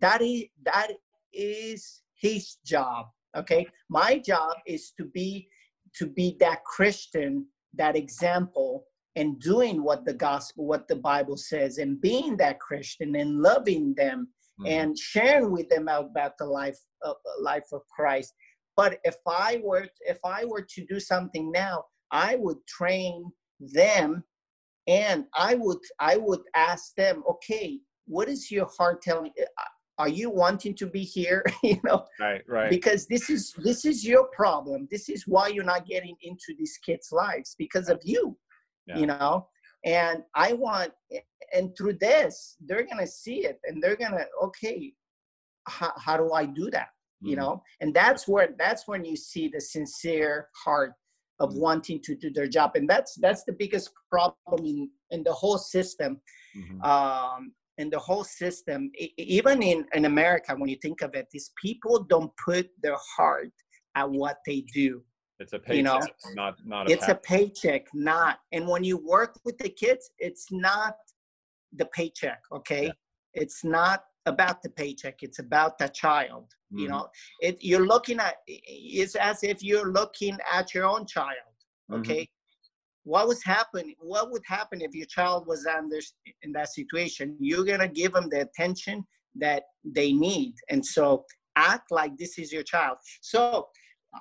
That 0.00 0.20
is 0.20 0.46
that 0.64 0.88
is 1.32 2.02
his 2.20 2.56
job 2.66 3.06
okay? 3.36 3.66
My 3.88 4.18
job 4.18 4.56
is 4.66 4.92
to 4.98 5.04
be 5.04 5.48
to 5.96 6.06
be 6.06 6.36
that 6.38 6.64
christian 6.64 7.46
that 7.74 7.96
example 7.96 8.84
and 9.16 9.40
doing 9.40 9.82
what 9.82 10.04
the 10.04 10.14
gospel 10.14 10.66
what 10.66 10.86
the 10.88 10.96
bible 10.96 11.36
says 11.36 11.78
and 11.78 12.00
being 12.00 12.36
that 12.36 12.60
christian 12.60 13.16
and 13.16 13.40
loving 13.40 13.94
them 13.94 14.28
Mhm. 14.60 14.68
and 14.68 14.98
sharing 14.98 15.52
with 15.52 15.68
them 15.68 15.88
about 15.88 16.36
the 16.38 16.44
life 16.44 16.78
of 17.02 17.16
life 17.40 17.66
of 17.72 17.82
Christ. 17.88 18.34
But 18.76 18.98
if 19.04 19.16
I 19.26 19.60
were 19.62 19.88
if 20.00 20.18
I 20.24 20.44
were 20.44 20.62
to 20.62 20.86
do 20.86 21.00
something 21.00 21.50
now, 21.50 21.84
I 22.10 22.36
would 22.36 22.58
train 22.66 23.30
them 23.58 24.24
and 24.86 25.26
I 25.34 25.54
would 25.54 25.78
I 25.98 26.16
would 26.16 26.42
ask 26.54 26.94
them, 26.96 27.22
okay, 27.28 27.80
what 28.06 28.28
is 28.28 28.50
your 28.50 28.66
heart 28.78 29.02
telling? 29.02 29.32
Are 29.98 30.08
you 30.08 30.30
wanting 30.30 30.74
to 30.76 30.86
be 30.86 31.02
here? 31.02 31.44
you 31.62 31.78
know, 31.84 32.06
right, 32.18 32.42
right. 32.48 32.70
because 32.70 33.06
this 33.06 33.28
is 33.28 33.52
this 33.58 33.84
is 33.84 34.06
your 34.06 34.28
problem. 34.28 34.88
This 34.90 35.08
is 35.08 35.26
why 35.26 35.48
you're 35.48 35.64
not 35.64 35.86
getting 35.86 36.16
into 36.22 36.54
these 36.58 36.78
kids' 36.84 37.12
lives 37.12 37.54
because 37.58 37.88
of 37.88 38.00
you. 38.04 38.36
Yeah. 38.90 38.98
You 39.00 39.06
know, 39.06 39.48
and 39.84 40.22
I 40.34 40.52
want 40.52 40.92
and 41.52 41.76
through 41.76 41.94
this 41.94 42.56
they're 42.66 42.86
gonna 42.86 43.06
see 43.06 43.44
it 43.44 43.58
and 43.64 43.82
they're 43.82 43.96
gonna 43.96 44.24
okay 44.42 44.92
how, 45.68 45.92
how 45.98 46.16
do 46.16 46.32
i 46.32 46.44
do 46.44 46.70
that 46.70 46.88
you 47.22 47.34
Mhm. 47.34 47.40
know 47.40 47.62
and 47.80 47.94
that's 47.94 48.28
where 48.28 48.48
that's 48.58 48.86
when 48.86 49.04
you 49.04 49.16
see 49.16 49.48
the 49.48 49.60
sincere 49.60 50.48
heart 50.64 50.92
of 51.40 51.50
Mhm. 51.50 51.60
wanting 51.60 52.00
to 52.02 52.14
do 52.14 52.30
their 52.30 52.46
job 52.46 52.72
and 52.76 52.88
that's 52.88 53.14
that's 53.16 53.44
the 53.44 53.52
biggest 53.52 53.90
problem 54.10 54.64
in 54.66 54.90
in 55.10 55.22
the 55.24 55.32
whole 55.32 55.58
system 55.58 56.20
Mhm. 56.56 56.84
um 56.84 57.54
in 57.78 57.88
the 57.90 57.98
whole 57.98 58.24
system 58.24 58.90
even 59.16 59.62
in 59.62 59.86
in 59.94 60.04
america 60.04 60.54
when 60.54 60.68
you 60.68 60.78
think 60.82 61.00
of 61.02 61.14
it 61.14 61.26
these 61.32 61.50
people 61.64 62.04
don't 62.04 62.32
put 62.44 62.68
their 62.82 62.98
heart 63.16 63.52
at 63.94 64.08
what 64.08 64.38
they 64.46 64.60
do 64.82 65.02
It's 65.40 65.54
a 65.54 65.58
paycheck, 65.58 65.76
you 65.76 65.82
know, 65.82 66.06
not 66.34 66.54
not 66.66 66.86
a 66.86 66.92
it's 66.92 67.08
a 67.08 67.14
paycheck 67.14 67.86
not 67.94 68.40
and 68.52 68.68
when 68.68 68.84
you 68.84 68.96
work 68.98 69.38
with 69.44 69.56
the 69.58 69.70
kids 69.70 70.10
it's 70.18 70.46
not 70.52 70.96
the 71.80 71.86
paycheck 71.86 72.40
okay 72.52 72.86
Yeah. 72.86 72.92
it's 73.42 73.64
not 73.64 74.04
about 74.26 74.62
the 74.62 74.68
paycheck 74.70 75.22
it's 75.22 75.38
about 75.38 75.78
the 75.78 75.88
child 75.88 76.46
you 76.70 76.86
Mhm. 76.86 76.90
know 76.90 77.08
it 77.40 77.56
you're 77.68 77.86
looking 77.86 78.18
at 78.20 78.34
it's 78.46 79.14
as 79.16 79.42
if 79.42 79.62
you're 79.62 79.90
looking 80.00 80.36
at 80.52 80.74
your 80.74 80.84
own 80.84 81.06
child 81.06 81.54
Mhm. 81.90 81.98
okay 82.00 82.28
what 83.04 83.26
was 83.26 83.42
happening 83.42 83.94
what 84.12 84.30
would 84.30 84.42
happen 84.46 84.80
if 84.82 84.92
your 84.94 85.06
child 85.06 85.46
was 85.46 85.64
under 85.66 86.00
in 86.42 86.52
that 86.52 86.68
situation 86.68 87.36
you're 87.40 87.64
going 87.64 87.80
to 87.88 87.88
give 87.88 88.12
them 88.12 88.28
the 88.28 88.40
attention 88.42 88.96
that 89.34 89.62
they 89.84 90.12
need 90.12 90.54
and 90.68 90.84
so 90.84 91.24
act 91.56 91.86
like 91.90 92.12
this 92.18 92.38
is 92.38 92.52
your 92.52 92.62
child 92.74 92.96
so 93.22 93.68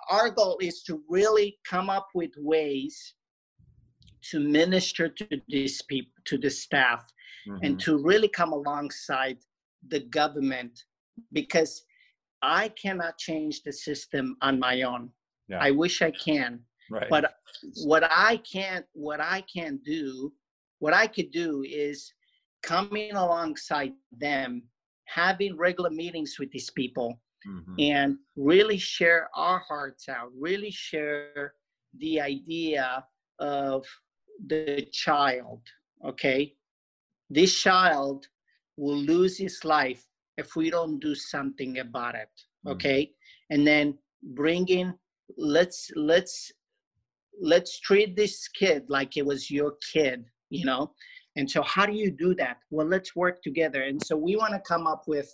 our 0.10 0.30
goal 0.30 0.58
is 0.62 0.84
to 0.84 1.04
really 1.10 1.58
come 1.66 1.90
up 1.90 2.08
with 2.14 2.32
ways 2.38 3.16
to 4.32 4.40
minister 4.40 5.08
to 5.10 5.28
these 5.48 5.82
people 5.84 6.12
to 6.26 6.38
the 6.38 6.50
staff 6.50 7.06
and 7.64 7.78
Mhm. 7.78 7.80
to 7.86 7.98
really 7.98 8.28
come 8.28 8.52
alongside 8.54 9.40
the 9.88 10.02
government 10.02 10.86
because 11.32 11.86
I 12.42 12.70
cannot 12.70 13.18
change 13.18 13.64
the 13.64 13.72
system 13.74 14.38
on 14.42 14.60
my 14.60 14.82
own. 14.84 15.12
Yeah. 15.48 15.60
I 15.60 15.72
wish 15.72 16.02
I 16.02 16.12
can, 16.12 16.64
right. 16.92 17.10
but 17.10 17.36
what 17.86 18.04
I 18.04 18.38
can't 18.38 18.86
what 18.94 19.20
I 19.20 19.42
can 19.42 19.78
do, 19.78 20.34
what 20.80 20.94
I 20.94 21.08
could 21.08 21.32
do 21.32 21.64
is 21.64 22.14
coming 22.62 23.14
alongside 23.16 23.94
them, 24.12 24.70
having 25.06 25.58
regular 25.58 25.90
meetings 25.90 26.38
with 26.40 26.52
these 26.52 26.70
people 26.70 27.20
Mhm. 27.46 27.80
and 27.80 28.18
really 28.36 28.78
share 28.78 29.30
our 29.36 29.60
hearts 29.60 30.10
out, 30.10 30.32
really 30.36 30.72
share 30.72 31.54
the 31.98 32.20
idea 32.20 33.06
of 33.40 33.86
the 34.48 34.88
child, 34.92 35.62
okay? 36.06 36.56
This 37.30 37.54
child 37.62 38.28
will 38.78 38.98
lose 38.98 39.38
his 39.38 39.64
life 39.64 40.06
if 40.38 40.56
we 40.56 40.70
don't 40.70 41.00
do 41.00 41.16
something 41.16 41.80
about 41.80 42.16
it, 42.16 42.30
Mhm. 42.66 42.72
okay? 42.74 43.14
And 43.50 43.66
then 43.68 43.98
bring 44.22 44.68
in 44.68 44.98
let's 45.38 45.92
let's 45.96 46.52
let's 47.42 47.80
treat 47.80 48.16
this 48.16 48.48
kid 48.50 48.90
like 48.90 49.18
it 49.18 49.26
was 49.26 49.50
your 49.50 49.78
kid, 49.94 50.26
you 50.50 50.66
know? 50.66 50.94
And 51.36 51.50
so 51.50 51.62
how 51.62 51.86
do 51.86 51.94
you 51.94 52.12
do 52.12 52.36
that? 52.36 52.58
Well, 52.70 52.88
let's 52.88 53.16
work 53.16 53.42
together. 53.42 53.84
And 53.84 54.02
so 54.02 54.18
we 54.18 54.36
want 54.36 54.54
to 54.54 54.60
come 54.68 54.88
up 54.88 55.04
with 55.08 55.34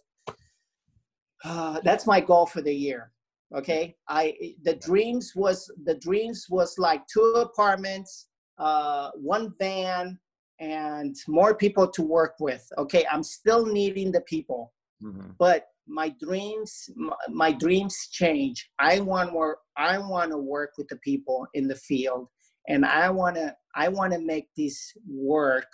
uh, 1.45 1.79
that's 1.83 2.05
my 2.05 2.19
goal 2.19 2.45
for 2.45 2.61
the 2.61 2.73
year 2.73 3.11
okay? 3.53 3.95
I 4.09 4.35
the 4.63 4.75
dreams 4.75 5.33
was 5.35 5.71
the 5.85 5.95
dreams 5.95 6.47
was 6.49 6.77
like 6.77 7.01
two 7.07 7.33
apartments 7.37 8.27
uh 8.57 9.11
one 9.15 9.53
van 9.59 10.17
and 10.59 11.15
more 11.27 11.53
people 11.55 11.87
to 11.87 12.01
work 12.01 12.35
with 12.39 12.65
okay? 12.77 13.05
I'm 13.11 13.23
still 13.23 13.65
needing 13.65 14.11
the 14.11 14.21
people. 14.21 14.73
Mhm. 15.03 15.35
but 15.37 15.67
my 15.87 16.09
dreams 16.25 16.89
my, 16.95 17.15
my 17.29 17.51
dreams 17.51 17.95
change. 18.11 18.57
I 18.79 19.01
want 19.01 19.33
more 19.33 19.57
i 19.77 19.97
want 19.97 20.31
to 20.31 20.37
work 20.37 20.71
with 20.77 20.87
the 20.87 20.99
people 21.09 21.45
in 21.53 21.67
the 21.67 21.75
field 21.75 22.27
and 22.69 22.85
i 22.85 23.09
want 23.09 23.35
to 23.35 23.53
i 23.75 23.87
want 23.97 24.13
to 24.13 24.19
make 24.19 24.47
this 24.55 24.77
work 25.05 25.67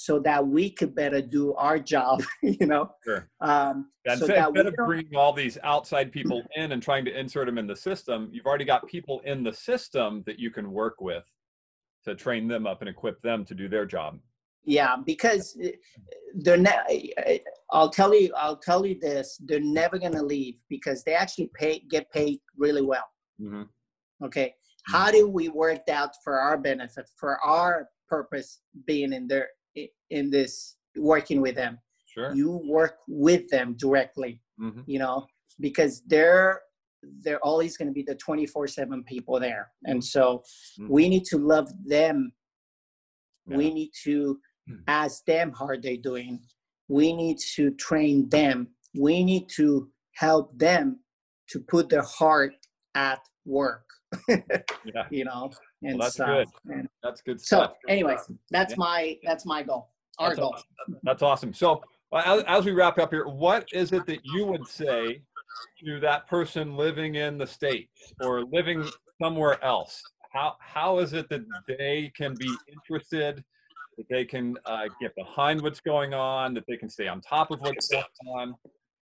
so 0.00 0.18
that 0.18 0.46
we 0.46 0.70
could 0.70 0.94
better 0.94 1.20
do 1.20 1.52
our 1.54 1.78
job 1.78 2.22
you 2.42 2.66
know 2.66 2.90
Sure. 3.04 3.28
um 3.40 3.76
And 4.06 4.18
so 4.18 4.26
that 4.28 4.52
we 4.52 4.60
instead 4.60 4.78
of 4.80 4.86
bringing 4.86 5.16
all 5.16 5.32
these 5.32 5.58
outside 5.62 6.10
people 6.10 6.40
in 6.56 6.72
and 6.72 6.82
trying 6.82 7.04
to 7.04 7.12
insert 7.22 7.46
them 7.46 7.58
in 7.58 7.66
the 7.66 7.76
system, 7.76 8.18
you've 8.32 8.46
already 8.46 8.64
got 8.64 8.86
people 8.96 9.20
in 9.32 9.38
the 9.48 9.52
system 9.52 10.22
that 10.26 10.38
you 10.38 10.50
can 10.50 10.66
work 10.82 10.96
with 11.10 11.24
to 12.06 12.14
train 12.14 12.48
them 12.48 12.66
up 12.66 12.78
and 12.82 12.88
equip 12.88 13.20
them 13.20 13.44
to 13.44 13.54
do 13.62 13.66
their 13.74 13.86
job. 13.96 14.12
yeah 14.78 14.94
because 15.12 15.44
uh, 15.64 15.68
they're 16.44 16.64
not 16.68 16.80
i'll 17.76 17.92
tell 18.00 18.12
you 18.20 18.26
i'll 18.42 18.60
tell 18.70 18.82
you 18.88 18.96
this 19.08 19.26
they're 19.46 19.68
never 19.80 19.96
going 20.04 20.16
to 20.20 20.26
leave 20.34 20.56
because 20.74 20.98
they 21.04 21.14
actually 21.24 21.48
pay 21.60 21.74
get 21.94 22.04
paid 22.18 22.36
really 22.64 22.84
well 22.92 23.08
Mhm. 23.46 23.64
okay 24.26 24.48
how 24.94 25.08
do 25.16 25.22
we 25.38 25.44
work 25.64 25.84
out 26.00 26.12
for 26.24 26.34
our 26.46 26.56
benefit 26.70 27.06
for 27.20 27.32
our 27.56 27.74
purpose 28.14 28.50
being 28.90 29.12
in 29.18 29.24
there 29.32 29.48
in 30.10 30.30
this 30.30 30.76
working 30.96 31.40
with 31.40 31.54
them 31.54 31.78
Sure. 32.06 32.34
you 32.34 32.60
work 32.66 32.98
with 33.08 33.48
them 33.48 33.74
directly 33.78 34.40
Mhm. 34.58 34.82
you 34.86 34.98
know 34.98 35.26
because 35.60 36.02
they're 36.06 36.60
they're 37.22 37.40
always 37.44 37.76
going 37.78 37.88
to 37.88 37.94
be 37.94 38.02
the 38.02 38.14
24 38.16 38.66
7 38.66 39.04
people 39.04 39.38
there 39.40 39.70
and 39.84 40.04
so 40.04 40.42
Mhm. 40.78 40.88
we 40.88 41.08
need 41.08 41.24
to 41.24 41.38
love 41.38 41.68
them 41.84 42.32
we 43.46 43.72
need 43.72 43.90
to 44.04 44.40
Mhm. 44.68 44.82
ask 44.86 45.24
them 45.24 45.52
how 45.52 45.66
are 45.66 45.78
they're 45.80 45.96
doing 45.96 46.44
we 46.88 47.12
need 47.12 47.38
to 47.54 47.70
train 47.72 48.28
them 48.28 48.74
we 48.94 49.22
need 49.24 49.48
to 49.48 49.90
help 50.14 50.56
them 50.58 51.00
to 51.48 51.60
put 51.60 51.88
their 51.88 52.02
heart 52.02 52.54
at 52.94 53.20
work 53.44 53.86
Yeah, 54.28 55.06
you 55.10 55.24
know 55.24 55.50
and 55.82 56.00
that's 56.00 56.14
stuff. 56.14 56.26
good. 56.28 56.48
And 56.76 56.88
that's 57.02 57.22
good 57.22 57.40
Stuff. 57.40 57.72
so 57.80 57.88
anyways 57.88 58.20
that's 58.50 58.72
Yeah. 58.72 58.76
my 58.86 59.18
that's 59.22 59.46
my 59.46 59.62
goal 59.62 59.90
our 60.18 60.30
That's 60.30 60.40
goal 60.40 60.54
awesome. 60.54 60.96
That's 61.02 61.22
awesome. 61.22 61.54
So, 61.54 61.82
as, 62.14 62.42
as 62.46 62.64
we 62.64 62.72
wrap 62.72 62.98
up 62.98 63.10
here, 63.10 63.26
what 63.26 63.68
is 63.72 63.92
it 63.92 64.06
that 64.06 64.20
you 64.24 64.46
would 64.46 64.66
say 64.66 65.22
to 65.84 66.00
that 66.00 66.26
person 66.28 66.76
living 66.76 67.16
in 67.16 67.38
the 67.38 67.46
states 67.46 68.12
or 68.20 68.44
living 68.44 68.88
somewhere 69.20 69.62
else? 69.64 70.02
How 70.32 70.56
how 70.60 70.98
is 70.98 71.12
it 71.12 71.28
that 71.28 71.42
they 71.66 72.12
can 72.16 72.34
be 72.34 72.54
interested, 72.68 73.44
that 73.96 74.06
they 74.08 74.24
can 74.24 74.56
uh, 74.64 74.88
get 75.00 75.14
behind 75.16 75.60
what's 75.60 75.80
going 75.80 76.14
on, 76.14 76.54
that 76.54 76.64
they 76.68 76.76
can 76.76 76.88
stay 76.88 77.08
on 77.08 77.20
top 77.20 77.50
of 77.50 77.60
what's 77.60 77.88
going 77.88 78.04
on? 78.28 78.54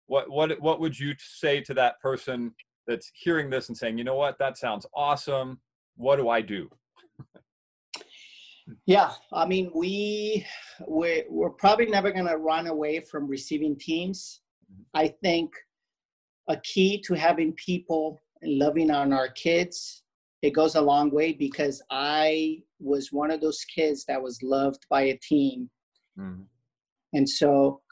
What 0.06 0.30
what 0.30 0.60
what 0.60 0.80
would 0.80 0.98
you 0.98 1.14
say 1.18 1.60
to 1.62 1.74
that 1.74 2.00
person 2.00 2.54
that's 2.86 3.10
hearing 3.14 3.50
this 3.50 3.68
and 3.68 3.76
saying, 3.76 3.98
you 3.98 4.04
know 4.04 4.16
what, 4.16 4.38
that 4.38 4.58
sounds 4.58 4.86
awesome. 4.94 5.60
What 5.96 6.16
do 6.16 6.28
I 6.28 6.40
do? 6.40 6.68
Yeah, 8.86 9.12
I 9.32 9.46
mean, 9.46 9.70
we 9.74 10.46
we're, 10.86 11.24
we're 11.28 11.50
probably 11.50 11.86
never 11.86 12.10
going 12.10 12.26
to 12.26 12.36
run 12.36 12.66
away 12.66 13.00
from 13.00 13.28
receiving 13.28 13.76
teams. 13.78 14.40
I 14.94 15.08
think 15.22 15.50
a 16.48 16.56
key 16.58 17.02
to 17.06 17.14
having 17.14 17.52
people 17.54 18.18
and 18.42 18.58
loving 18.58 18.90
on 18.90 19.12
our 19.12 19.28
kids 19.28 20.02
it 20.42 20.54
goes 20.54 20.74
a 20.74 20.80
long 20.80 21.10
way 21.10 21.32
because 21.32 21.82
I 21.90 22.62
was 22.78 23.12
one 23.12 23.30
of 23.30 23.40
those 23.40 23.64
kids 23.64 24.04
that 24.06 24.22
was 24.22 24.42
loved 24.42 24.86
by 24.88 25.02
a 25.02 25.18
team, 25.18 25.68
and 27.12 27.28
so 27.28 27.82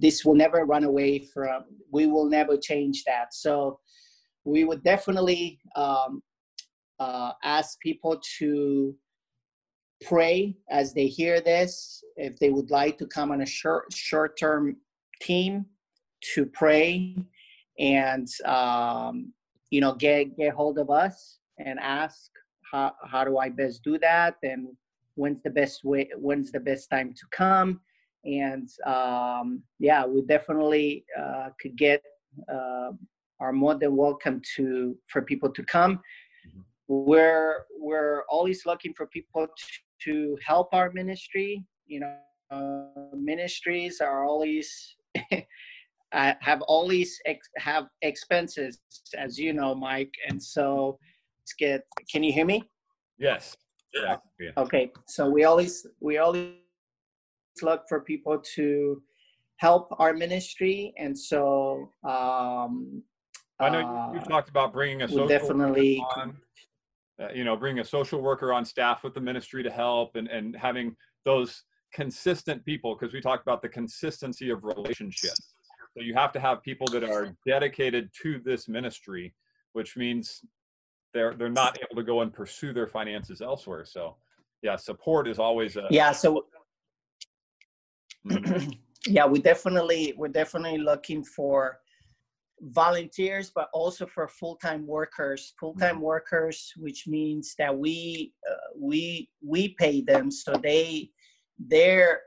this 0.00 0.24
will 0.24 0.34
never 0.34 0.64
run 0.64 0.84
away 0.84 1.18
from. 1.18 1.64
We 1.92 2.06
will 2.06 2.28
never 2.28 2.56
change 2.56 3.04
that. 3.04 3.34
So 3.34 3.80
we 4.44 4.64
would 4.64 4.82
definitely 4.82 5.58
um, 5.76 6.22
uh, 6.98 7.32
ask 7.42 7.78
people 7.80 8.20
to 8.38 8.94
pray 10.02 10.56
as 10.70 10.92
they 10.92 11.06
hear 11.06 11.40
this 11.40 12.02
if 12.16 12.38
they 12.38 12.50
would 12.50 12.70
like 12.70 12.98
to 12.98 13.06
come 13.06 13.30
on 13.30 13.40
a 13.42 13.46
short 13.46 13.92
short 13.92 14.38
term 14.38 14.76
team 15.20 15.64
to 16.34 16.46
pray 16.46 17.16
and 17.78 18.28
um, 18.44 19.32
you 19.70 19.80
know 19.80 19.94
get 19.94 20.36
get 20.36 20.54
hold 20.54 20.78
of 20.78 20.90
us 20.90 21.38
and 21.58 21.78
ask 21.80 22.30
how 22.70 22.92
how 23.04 23.24
do 23.24 23.38
I 23.38 23.48
best 23.48 23.82
do 23.84 23.98
that? 23.98 24.36
And 24.42 24.68
when's 25.14 25.42
the 25.42 25.50
best 25.50 25.84
way 25.84 26.10
when's 26.16 26.50
the 26.50 26.60
best 26.60 26.90
time 26.90 27.14
to 27.14 27.26
come? 27.30 27.80
And 28.24 28.68
um, 28.86 29.62
yeah 29.78 30.04
we 30.04 30.22
definitely 30.22 31.04
uh, 31.18 31.50
could 31.60 31.76
get 31.76 32.02
uh, 32.52 32.90
are 33.40 33.52
more 33.52 33.74
than 33.74 33.96
welcome 33.96 34.40
to 34.56 34.96
for 35.08 35.22
people 35.22 35.50
to 35.50 35.62
come. 35.64 36.00
We're 36.88 37.64
we're 37.78 38.24
always 38.28 38.66
looking 38.66 38.94
for 38.94 39.06
people 39.06 39.46
to, 40.04 40.36
help 40.46 40.68
our 40.72 40.90
ministry 40.92 41.64
you 41.86 42.00
know 42.00 42.16
uh, 42.50 43.16
ministries 43.16 44.00
are 44.00 44.24
always 44.24 44.96
uh, 45.32 46.34
have 46.40 46.62
always 46.62 47.18
ex- 47.26 47.48
have 47.56 47.86
expenses 48.02 48.78
as 49.16 49.38
you 49.38 49.52
know 49.52 49.74
mike 49.74 50.12
and 50.28 50.42
so 50.42 50.98
let's 51.40 51.54
get 51.58 51.82
can 52.10 52.22
you 52.22 52.32
hear 52.32 52.46
me 52.46 52.62
Yes. 53.18 53.56
Yeah. 53.94 54.16
yeah. 54.40 54.50
okay 54.56 54.90
so 55.06 55.28
we 55.28 55.44
always 55.44 55.86
we 56.00 56.18
always 56.18 56.52
look 57.62 57.82
for 57.88 58.00
people 58.00 58.38
to 58.56 59.00
help 59.58 59.88
our 59.98 60.12
ministry 60.12 60.92
and 60.98 61.16
so 61.16 61.88
um 62.08 63.02
I 63.60 63.68
know 63.70 63.78
you, 63.78 64.18
you 64.18 64.20
uh, 64.20 64.28
talked 64.28 64.48
about 64.48 64.72
bringing 64.72 65.02
a 65.02 65.08
social 65.08 65.28
definitely 65.28 66.04
on, 66.16 66.36
uh, 67.22 67.28
you 67.32 67.44
know, 67.44 67.56
bringing 67.56 67.80
a 67.80 67.84
social 67.84 68.20
worker 68.20 68.52
on 68.52 68.64
staff 68.64 69.04
with 69.04 69.14
the 69.14 69.20
ministry 69.20 69.62
to 69.62 69.70
help 69.70 70.16
and, 70.16 70.28
and 70.28 70.56
having 70.56 70.96
those 71.24 71.62
consistent 71.92 72.64
people, 72.64 72.96
because 72.96 73.14
we 73.14 73.20
talked 73.20 73.42
about 73.42 73.62
the 73.62 73.68
consistency 73.68 74.50
of 74.50 74.64
relationships. 74.64 75.54
So 75.96 76.02
you 76.02 76.14
have 76.14 76.32
to 76.32 76.40
have 76.40 76.62
people 76.62 76.88
that 76.88 77.04
are 77.04 77.36
dedicated 77.46 78.10
to 78.22 78.40
this 78.44 78.68
ministry, 78.68 79.32
which 79.74 79.96
means 79.96 80.44
they're 81.12 81.34
they're 81.34 81.48
not 81.48 81.78
able 81.78 81.94
to 82.00 82.04
go 82.04 82.22
and 82.22 82.32
pursue 82.32 82.72
their 82.72 82.88
finances 82.88 83.40
elsewhere. 83.40 83.84
So 83.84 84.16
yeah, 84.62 84.74
support 84.74 85.28
is 85.28 85.38
always 85.38 85.76
a 85.76 85.86
yeah 85.90 86.10
so 86.10 86.46
Mhm. 88.26 88.76
yeah 89.06 89.26
we 89.26 89.38
definitely 89.38 90.14
we're 90.16 90.28
definitely 90.28 90.78
looking 90.78 91.22
for 91.22 91.78
volunteers 92.60 93.50
but 93.54 93.68
also 93.72 94.06
for 94.06 94.28
full-time 94.28 94.86
workers. 94.86 95.54
Full-time 95.58 96.00
workers 96.00 96.72
which 96.76 97.06
means 97.06 97.54
that 97.58 97.76
we 97.76 98.32
uh, 98.50 98.70
we 98.78 99.28
we 99.44 99.68
pay 99.68 100.00
them 100.00 100.30
so 100.30 100.54
they 100.54 101.10
they're 101.58 102.20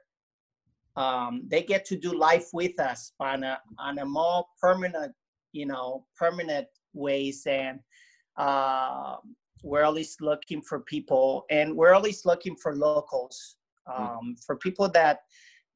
um, 0.96 1.44
they 1.48 1.62
get 1.62 1.86
to 1.86 1.96
do 1.96 2.18
life 2.18 2.48
with 2.54 2.80
us 2.80 3.12
on 3.20 3.44
a 3.44 3.60
on 3.78 4.00
a 4.00 4.06
more 4.06 4.46
permanent 4.60 5.14
you 5.54 5.66
know 5.66 6.06
permanent 6.16 6.68
ways. 6.94 7.44
And 7.46 7.80
uh, 8.38 9.18
we're 9.64 9.84
always 9.84 10.18
looking 10.22 10.62
for 10.62 10.82
people 10.82 11.46
and 11.50 11.76
we're 11.76 11.94
always 11.94 12.26
looking 12.26 12.56
for 12.56 12.76
locals 12.76 13.56
um, 13.92 14.36
for 14.46 14.58
people 14.58 14.90
that 14.90 15.22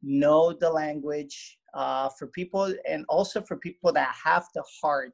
know 0.04 0.54
the 0.54 0.70
language 0.70 1.58
uh, 1.74 2.10
for 2.18 2.28
people 2.28 2.74
and 2.88 3.06
also 3.10 3.42
for 3.42 3.58
people 3.58 3.92
that 3.94 4.14
have 4.24 4.46
the 4.54 4.64
heart. 4.82 5.14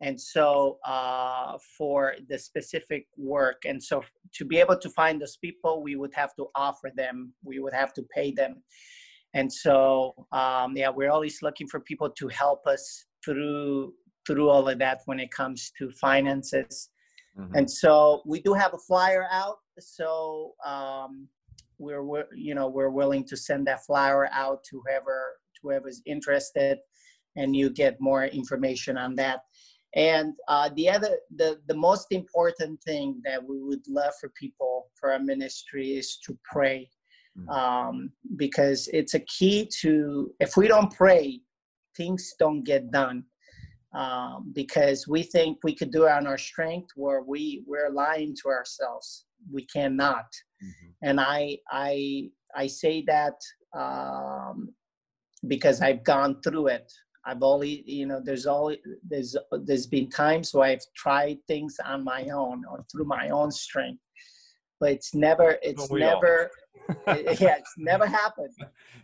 And 0.00 0.20
so 0.20 0.78
uh, 0.84 1.58
for 1.76 2.14
the 2.28 2.38
specific 2.38 3.06
work. 3.16 3.62
And 3.64 3.82
so 3.82 4.04
to 4.34 4.44
be 4.44 4.58
able 4.58 4.78
to 4.78 4.90
find 4.90 5.20
those 5.20 5.36
people 5.36 5.82
we 5.82 5.96
would 5.96 6.14
have 6.14 6.34
to 6.36 6.46
offer 6.54 6.90
them. 6.94 7.32
We 7.44 7.58
would 7.58 7.72
have 7.72 7.92
to 7.94 8.02
pay 8.14 8.30
them. 8.32 8.62
And 9.34 9.52
so 9.52 10.14
um, 10.32 10.76
yeah 10.76 10.90
we're 10.90 11.10
always 11.10 11.42
looking 11.42 11.68
for 11.68 11.80
people 11.80 12.10
to 12.10 12.28
help 12.28 12.66
us 12.66 13.06
through 13.24 13.94
through 14.26 14.48
all 14.50 14.68
of 14.68 14.78
that 14.78 15.00
when 15.06 15.18
it 15.18 15.30
comes 15.30 15.72
to 15.78 15.90
finances. 15.90 16.90
Mhm. 17.38 17.52
and 17.56 17.70
so 17.70 18.22
we 18.26 18.40
do 18.40 18.52
have 18.52 18.74
a 18.74 18.78
flyer 18.78 19.26
out. 19.30 19.58
So 19.78 20.54
um, 20.66 21.28
we're, 21.78 22.02
we're 22.02 22.26
you 22.34 22.54
know 22.54 22.68
we're 22.68 22.90
willing 22.90 23.24
to 23.24 23.36
send 23.36 23.66
that 23.66 23.84
flyer 23.84 24.28
out 24.32 24.64
to 24.64 24.82
whoever 24.84 25.38
whoever's 25.62 26.02
interested 26.06 26.78
and 27.36 27.54
you 27.54 27.70
get 27.70 28.00
more 28.00 28.24
information 28.24 28.96
on 28.96 29.14
that. 29.16 29.40
And 29.94 30.34
uh, 30.48 30.68
the 30.76 30.88
other 30.90 31.18
the 31.34 31.60
the 31.66 31.74
most 31.74 32.08
important 32.10 32.82
thing 32.82 33.20
that 33.24 33.42
we 33.42 33.62
would 33.62 33.86
love 33.88 34.12
for 34.20 34.28
people 34.30 34.90
for 34.98 35.12
our 35.12 35.18
ministry 35.18 35.92
is 35.92 36.18
to 36.26 36.38
pray. 36.44 36.90
Mhm. 37.38 37.48
um, 37.60 38.12
because 38.36 38.88
it's 38.92 39.14
a 39.14 39.20
key 39.20 39.68
to 39.80 40.34
if 40.40 40.56
we 40.56 40.66
don't 40.66 40.92
pray 40.92 41.40
things 41.96 42.34
don't 42.38 42.62
get 42.64 42.90
done. 42.90 43.24
Um, 43.94 44.52
because 44.54 45.08
we 45.08 45.22
think 45.22 45.58
we 45.64 45.74
could 45.74 45.90
do 45.90 46.04
it 46.04 46.10
on 46.10 46.26
our 46.26 46.36
strength 46.38 46.90
where 46.94 47.22
we 47.22 47.62
we're 47.66 47.90
lying 47.90 48.34
to 48.42 48.48
ourselves. 48.48 49.24
We 49.50 49.64
cannot. 49.66 50.28
Mhm. 50.62 50.88
and 51.02 51.20
i 51.20 51.58
i 51.70 52.30
i 52.62 52.66
say 52.66 52.94
that 53.12 53.36
um, 53.84 54.56
because 55.48 55.80
i've 55.80 56.04
gone 56.04 56.40
through 56.42 56.66
it 56.68 56.90
i've 57.26 57.42
always 57.42 57.80
you 57.86 58.06
know 58.06 58.20
there's 58.24 58.46
always 58.46 58.78
there's 59.08 59.36
there's 59.64 59.86
been 59.86 60.08
times 60.10 60.52
where 60.54 60.68
i've 60.70 60.84
tried 60.96 61.38
things 61.48 61.76
on 61.84 62.04
my 62.04 62.24
own 62.28 62.62
or 62.70 62.84
through 62.90 63.04
my 63.04 63.30
own 63.30 63.50
strength 63.50 64.00
but 64.80 64.90
it's 64.92 65.14
never 65.14 65.58
it's 65.62 65.90
we 65.90 66.00
never 66.00 66.50
yeah 67.06 67.56
it's 67.58 67.74
never 67.76 68.06
happened 68.06 68.54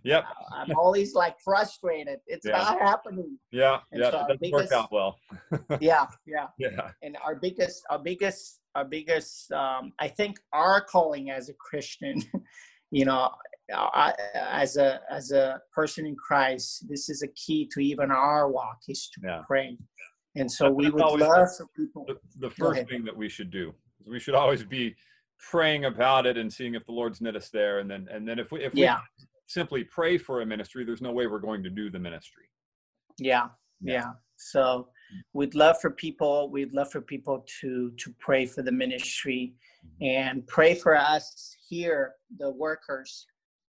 Yep. 0.05 0.25
i'm 0.55 0.71
always 0.79 1.15
like 1.15 1.37
frustrated 1.45 2.19
it's 2.27 2.47
Yeah. 2.47 2.59
not 2.59 2.79
happening 2.81 3.39
Yeah. 3.51 3.81
And 3.93 4.01
Yeah. 4.03 4.11
so 4.11 4.27
It 4.29 4.41
doesn't 4.41 4.53
work 4.53 4.73
out 4.73 4.93
well. 4.93 5.19
yeah 5.81 6.07
yeah 6.27 6.47
Yeah. 6.59 6.91
and 7.03 7.17
our 7.25 7.35
biggest 7.37 7.83
our 7.91 7.99
biggest 7.99 8.61
our 8.75 8.85
biggest 8.85 9.51
um, 9.53 9.93
i 9.99 10.09
think 10.09 10.39
our 10.53 10.81
calling 10.81 11.31
as 11.31 11.49
a 11.49 11.55
christian 11.55 12.23
you 12.91 13.05
know 13.05 13.31
I, 13.73 14.13
as 14.35 14.77
a 14.77 15.01
as 15.11 15.31
a 15.31 15.61
person 15.73 16.07
in 16.07 16.17
christ 16.17 16.87
this 16.89 17.09
is 17.09 17.23
a 17.23 17.29
key 17.29 17.69
to 17.73 17.81
even 17.81 18.11
our 18.11 18.51
walk 18.51 18.79
is 18.89 19.09
to 19.15 19.21
Yeah. 19.25 19.43
pray 19.47 19.79
and 20.37 20.51
so 20.51 20.71
we 20.71 20.91
would 20.91 21.01
love 21.01 21.49
for 21.57 21.67
people 21.77 22.05
the, 22.07 22.19
the 22.39 22.51
first 22.51 22.87
thing 22.89 23.05
that 23.05 23.17
we 23.17 23.29
should 23.29 23.51
do 23.51 23.73
is 24.01 24.09
we 24.09 24.21
should 24.21 24.35
always 24.35 24.65
be 24.65 24.95
praying 25.51 25.87
about 25.87 26.27
it 26.27 26.37
and 26.37 26.53
seeing 26.53 26.75
if 26.75 26.85
the 26.85 26.93
lord's 26.93 27.21
knit 27.21 27.37
us 27.37 27.51
there 27.51 27.79
and 27.79 27.91
then 27.91 28.07
and 28.11 28.29
then 28.29 28.39
if 28.39 28.53
we 28.53 28.63
if 28.63 28.75
Yeah. 28.75 28.99
we 29.19 29.27
simply 29.47 29.85
pray 29.85 30.19
for 30.19 30.43
a 30.43 30.47
ministry 30.47 30.85
there's 30.85 31.03
no 31.03 31.13
way 31.13 31.27
we're 31.27 31.39
going 31.39 31.63
to 31.63 31.71
do 31.71 31.91
the 31.91 31.99
ministry 31.99 32.51
yeah 33.19 33.49
yeah. 33.81 34.13
So 34.37 34.89
we'd 35.33 35.55
love 35.55 35.77
for 35.81 35.91
people. 35.91 36.51
We'd 36.51 36.73
love 36.73 36.91
for 36.91 37.01
people 37.01 37.45
to 37.61 37.93
to 37.99 38.15
pray 38.19 38.47
for 38.47 38.63
the 38.63 38.73
ministry 38.73 39.55
mm-hmm. 39.85 40.05
and 40.05 40.47
pray 40.47 40.75
for 40.75 40.97
us 40.97 41.57
here, 41.69 42.15
the 42.39 42.51
workers, 42.51 43.27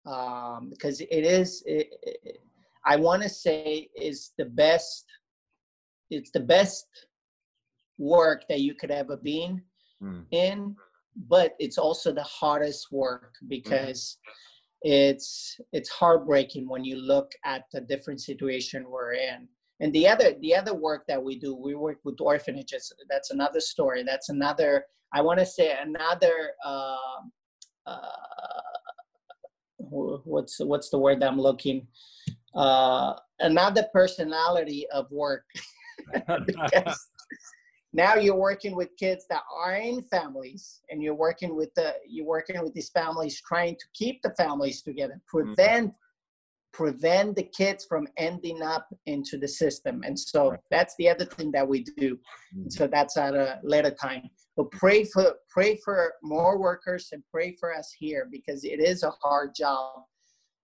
um, 0.08 0.70
because 0.70 1.00
it 1.00 1.10
is. 1.10 1.62
It, 1.66 1.88
it, 2.02 2.38
I 2.86 2.96
want 2.96 3.22
to 3.22 3.28
say 3.28 3.88
is 3.96 4.32
the 4.38 4.46
best. 4.46 5.04
It's 6.10 6.30
the 6.30 6.40
best 6.40 6.86
work 7.98 8.44
that 8.48 8.60
you 8.60 8.74
could 8.74 8.90
ever 8.90 9.16
been 9.16 9.62
mm. 10.02 10.24
in, 10.30 10.74
but 11.28 11.54
it's 11.58 11.78
also 11.78 12.12
the 12.12 12.22
hardest 12.22 12.88
work 12.90 13.34
because. 13.48 14.18
Mm 14.26 14.32
it's 14.82 15.58
it's 15.72 15.88
heartbreaking 15.88 16.68
when 16.68 16.84
you 16.84 16.96
look 16.96 17.32
at 17.44 17.64
the 17.72 17.80
different 17.80 18.20
situation 18.20 18.86
we're 18.88 19.14
in 19.14 19.48
and 19.80 19.92
the 19.92 20.06
other 20.06 20.34
the 20.40 20.54
other 20.54 20.74
work 20.74 21.04
that 21.08 21.22
we 21.22 21.36
do 21.36 21.54
we 21.54 21.74
work 21.74 21.98
with 22.04 22.20
orphanages 22.20 22.92
that's 23.10 23.30
another 23.30 23.60
story 23.60 24.04
that's 24.04 24.28
another 24.28 24.84
i 25.12 25.20
want 25.20 25.38
to 25.38 25.46
say 25.46 25.76
another 25.82 26.52
uh, 26.64 26.96
uh, 27.86 28.27
what's 29.90 30.58
what's 30.60 30.90
the 30.90 30.98
word 30.98 31.22
i'm 31.22 31.40
looking 31.40 31.86
uh, 32.54 33.14
another 33.40 33.84
personality 33.92 34.86
of 34.92 35.10
work 35.10 35.44
now 37.92 38.14
you're 38.14 38.34
working 38.34 38.74
with 38.74 38.88
kids 38.96 39.26
that 39.28 39.42
are 39.54 39.74
in 39.74 40.02
families 40.02 40.80
and 40.90 41.02
you're 41.02 41.14
working 41.14 41.54
with 41.54 41.72
the 41.74 41.94
you're 42.08 42.26
working 42.26 42.60
with 42.62 42.72
these 42.74 42.90
families 42.90 43.40
trying 43.40 43.76
to 43.76 43.84
keep 43.94 44.20
the 44.22 44.34
families 44.36 44.82
together 44.82 45.20
prevent 45.26 45.88
mm-hmm. 45.88 46.07
Prevent 46.78 47.34
the 47.34 47.42
kids 47.42 47.86
from 47.88 48.06
ending 48.16 48.62
up 48.62 48.86
into 49.06 49.36
the 49.36 49.48
system 49.48 50.02
and 50.04 50.18
so 50.18 50.50
right. 50.50 50.60
that's 50.70 50.94
the 50.98 51.08
other 51.08 51.24
thing 51.24 51.50
that 51.50 51.66
we 51.66 51.78
do 51.82 52.14
mm-hmm. 52.14 52.68
so 52.68 52.86
that's 52.86 53.16
at 53.16 53.34
a 53.34 53.58
later 53.62 53.90
time 53.90 54.22
but 54.56 54.70
pray 54.70 55.04
for 55.04 55.34
pray 55.50 55.78
for 55.84 56.12
more 56.22 56.54
workers 56.58 57.08
and 57.12 57.22
pray 57.32 57.56
for 57.58 57.74
us 57.74 57.88
here 57.98 58.28
because 58.30 58.64
it 58.64 58.80
is 58.80 59.02
a 59.02 59.12
hard 59.22 59.50
job 59.54 60.02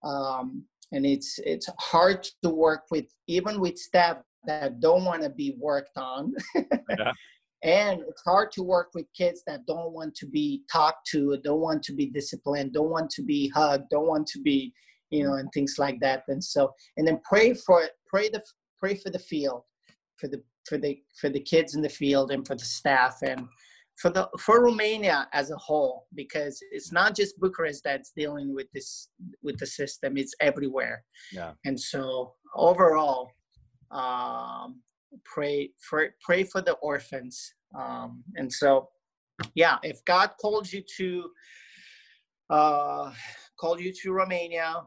um, 0.04 0.64
and 0.92 1.04
it's 1.04 1.40
it's 1.44 1.68
hard 1.80 2.26
to 2.42 2.50
work 2.50 2.82
with 2.90 3.06
even 3.26 3.60
with 3.60 3.76
staff 3.76 4.18
that 4.46 4.80
don't 4.80 5.04
want 5.04 5.22
to 5.22 5.30
be 5.30 5.56
worked 5.58 5.96
on. 5.96 6.34
yeah. 6.54 7.12
And 7.62 8.02
it's 8.06 8.22
hard 8.22 8.52
to 8.52 8.62
work 8.62 8.90
with 8.94 9.06
kids 9.16 9.42
that 9.46 9.64
don't 9.66 9.92
want 9.92 10.14
to 10.16 10.26
be 10.26 10.62
talked 10.70 11.06
to, 11.12 11.38
don't 11.42 11.60
want 11.60 11.82
to 11.84 11.94
be 11.94 12.06
disciplined, 12.06 12.74
don't 12.74 12.90
want 12.90 13.10
to 13.12 13.22
be 13.22 13.48
hugged, 13.48 13.88
don't 13.90 14.06
want 14.06 14.26
to 14.28 14.40
be, 14.42 14.74
you 15.10 15.24
know, 15.24 15.34
and 15.34 15.48
things 15.52 15.76
like 15.78 16.00
that. 16.00 16.22
And 16.28 16.42
so, 16.42 16.72
and 16.96 17.06
then 17.06 17.20
pray 17.24 17.54
for 17.54 17.82
it, 17.82 17.92
pray 18.06 18.28
the 18.28 18.42
pray 18.78 18.94
for 18.94 19.10
the 19.10 19.18
field, 19.18 19.62
for 20.18 20.28
the 20.28 20.42
for 20.68 20.78
the 20.78 20.98
for 21.20 21.28
the 21.28 21.40
kids 21.40 21.74
in 21.74 21.82
the 21.82 21.88
field 21.88 22.30
and 22.30 22.46
for 22.46 22.54
the 22.54 22.64
staff 22.64 23.18
and 23.22 23.46
for 24.00 24.10
the 24.10 24.28
for 24.40 24.62
Romania 24.62 25.28
as 25.32 25.50
a 25.50 25.56
whole, 25.56 26.06
because 26.14 26.58
it's 26.72 26.92
not 26.92 27.14
just 27.14 27.38
Bucharest 27.38 27.84
that's 27.84 28.12
dealing 28.16 28.54
with 28.54 28.66
this 28.72 29.08
with 29.42 29.58
the 29.58 29.66
system; 29.66 30.16
it's 30.16 30.34
everywhere. 30.40 31.04
Yeah. 31.32 31.52
And 31.64 31.78
so 31.78 32.34
overall, 32.56 33.30
um, 33.90 34.80
pray 35.24 35.70
for 35.88 36.10
pray 36.24 36.44
for 36.44 36.60
the 36.60 36.72
orphans 36.74 37.54
um, 37.78 38.22
and 38.36 38.52
so 38.52 38.88
yeah 39.54 39.78
if 39.82 40.04
god 40.04 40.30
called 40.40 40.70
you 40.72 40.82
to 40.96 41.30
uh, 42.50 43.12
called 43.58 43.80
you 43.80 43.92
to 43.92 44.12
romania. 44.12 44.82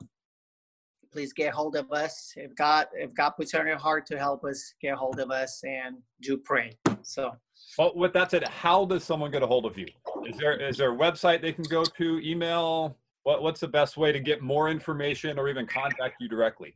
Please 1.11 1.33
get 1.33 1.53
hold 1.53 1.75
of 1.75 1.91
us. 1.91 2.33
If 2.35 2.55
god 2.55 2.87
if 2.93 3.13
god 3.13 3.31
puts 3.31 3.53
on 3.55 3.65
your 3.65 3.77
heart 3.77 4.05
to 4.07 4.19
help 4.19 4.43
us 4.43 4.73
get 4.81 4.95
hold 4.95 5.19
of 5.19 5.31
us 5.31 5.63
and 5.63 5.97
do 6.21 6.37
pray. 6.37 6.77
So 7.01 7.31
well 7.77 7.93
with 7.95 8.13
that 8.13 8.31
said 8.31 8.43
how 8.47 8.85
does 8.85 9.03
someone 9.03 9.31
get 9.31 9.41
a 9.41 9.47
hold 9.47 9.65
of 9.65 9.77
you? 9.77 9.87
Is 10.25 10.37
there 10.37 10.59
is 10.59 10.77
there 10.77 10.93
a 10.93 10.97
website 10.97 11.41
they 11.41 11.53
can 11.53 11.63
go 11.63 11.83
to 11.83 12.19
email? 12.19 12.97
What, 13.23 13.41
what's 13.41 13.59
the 13.59 13.67
best 13.67 13.97
way 13.97 14.11
to 14.13 14.19
get 14.19 14.41
more 14.41 14.69
information 14.69 15.37
or 15.37 15.49
even 15.49 15.65
contact 15.65 16.15
you 16.21 16.29
directly? 16.29 16.75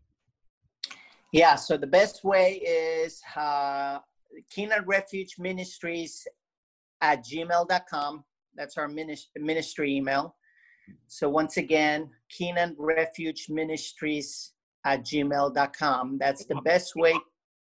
Yeah, 1.31 1.55
so 1.55 1.77
the 1.77 1.87
best 1.87 2.25
way 2.25 2.55
is 2.55 3.21
uh, 3.37 3.99
Keenan 4.49 4.83
Refuge 4.85 5.35
Ministries 5.39 6.27
at 6.99 7.25
gmail.com. 7.25 8.23
That's 8.55 8.77
our 8.77 8.89
ministry 9.37 9.95
email. 9.95 10.35
So 11.07 11.29
once 11.29 11.57
again, 11.57 12.09
Keenan 12.29 12.75
Refuge 12.77 13.47
Ministries 13.49 14.53
at 14.85 15.05
gmail.com. 15.05 16.17
That's 16.19 16.45
the 16.45 16.55
best 16.63 16.95
way. 16.95 17.13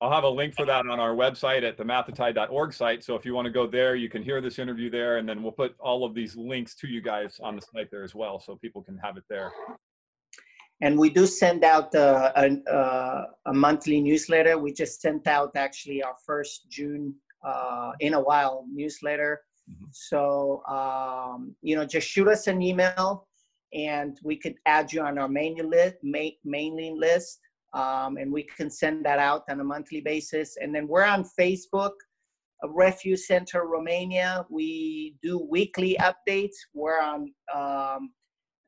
I'll 0.02 0.12
have 0.12 0.26
a 0.26 0.30
link 0.30 0.54
for 0.56 0.66
that 0.66 0.86
on 0.88 1.00
our 1.00 1.16
website 1.16 1.64
at 1.64 1.78
the 1.78 1.84
matthetide.org 1.84 2.74
site. 2.74 3.04
So 3.04 3.16
if 3.16 3.26
you 3.26 3.34
want 3.34 3.46
to 3.46 3.52
go 3.52 3.66
there, 3.66 3.96
you 3.96 4.10
can 4.10 4.22
hear 4.22 4.42
this 4.42 4.60
interview 4.60 4.90
there, 4.90 5.18
and 5.18 5.28
then 5.28 5.42
we'll 5.42 5.54
put 5.54 5.76
all 5.80 6.04
of 6.04 6.14
these 6.14 6.36
links 6.36 6.76
to 6.76 6.88
you 6.88 7.02
guys 7.02 7.40
on 7.42 7.56
the 7.56 7.62
site 7.62 7.90
there 7.92 8.04
as 8.04 8.14
well, 8.14 8.40
so 8.40 8.58
people 8.58 8.82
can 8.84 8.98
have 8.98 9.18
it 9.18 9.24
there 9.30 9.52
and 10.82 10.98
we 10.98 11.10
do 11.10 11.26
send 11.26 11.64
out 11.64 11.94
a, 11.96 12.34
a, 12.36 13.26
a, 13.46 13.54
monthly 13.54 14.02
newsletter. 14.02 14.58
We 14.58 14.74
just 14.74 15.02
sent 15.02 15.28
out 15.28 15.52
actually 15.56 16.04
our 16.04 16.16
first 16.26 16.70
June 16.70 17.16
uh, 17.46 17.92
in 18.00 18.14
a 18.14 18.20
while 18.20 18.66
newsletter. 18.72 19.42
Mm-hmm. 19.70 19.86
So 19.92 20.64
um, 20.68 21.56
you 21.62 21.76
know, 21.76 21.86
just 21.86 22.08
shoot 22.08 22.28
us 22.28 22.48
an 22.48 22.62
email, 22.62 23.28
and 23.74 24.18
we 24.24 24.38
could 24.38 24.56
add 24.66 24.92
you 24.94 25.02
on 25.02 25.18
our 25.18 25.28
mailing 25.28 25.70
list, 25.70 25.96
ma- 26.04 26.38
mailing 26.44 27.00
list, 27.00 27.40
um, 27.74 28.18
and 28.18 28.32
we 28.32 28.44
can 28.44 28.70
send 28.70 29.06
that 29.06 29.20
out 29.20 29.44
on 29.50 29.60
a 29.60 29.64
monthly 29.64 30.02
basis. 30.02 30.58
And 30.62 30.74
then 30.74 30.88
we're 30.88 31.04
on 31.04 31.26
Facebook. 31.40 31.92
Refuge 32.68 33.20
Center 33.20 33.68
Romania. 33.68 34.46
We 34.50 35.18
do 35.22 35.46
weekly 35.50 35.98
updates. 36.00 36.56
We're 36.74 37.00
on 37.00 37.32
um, 37.54 38.12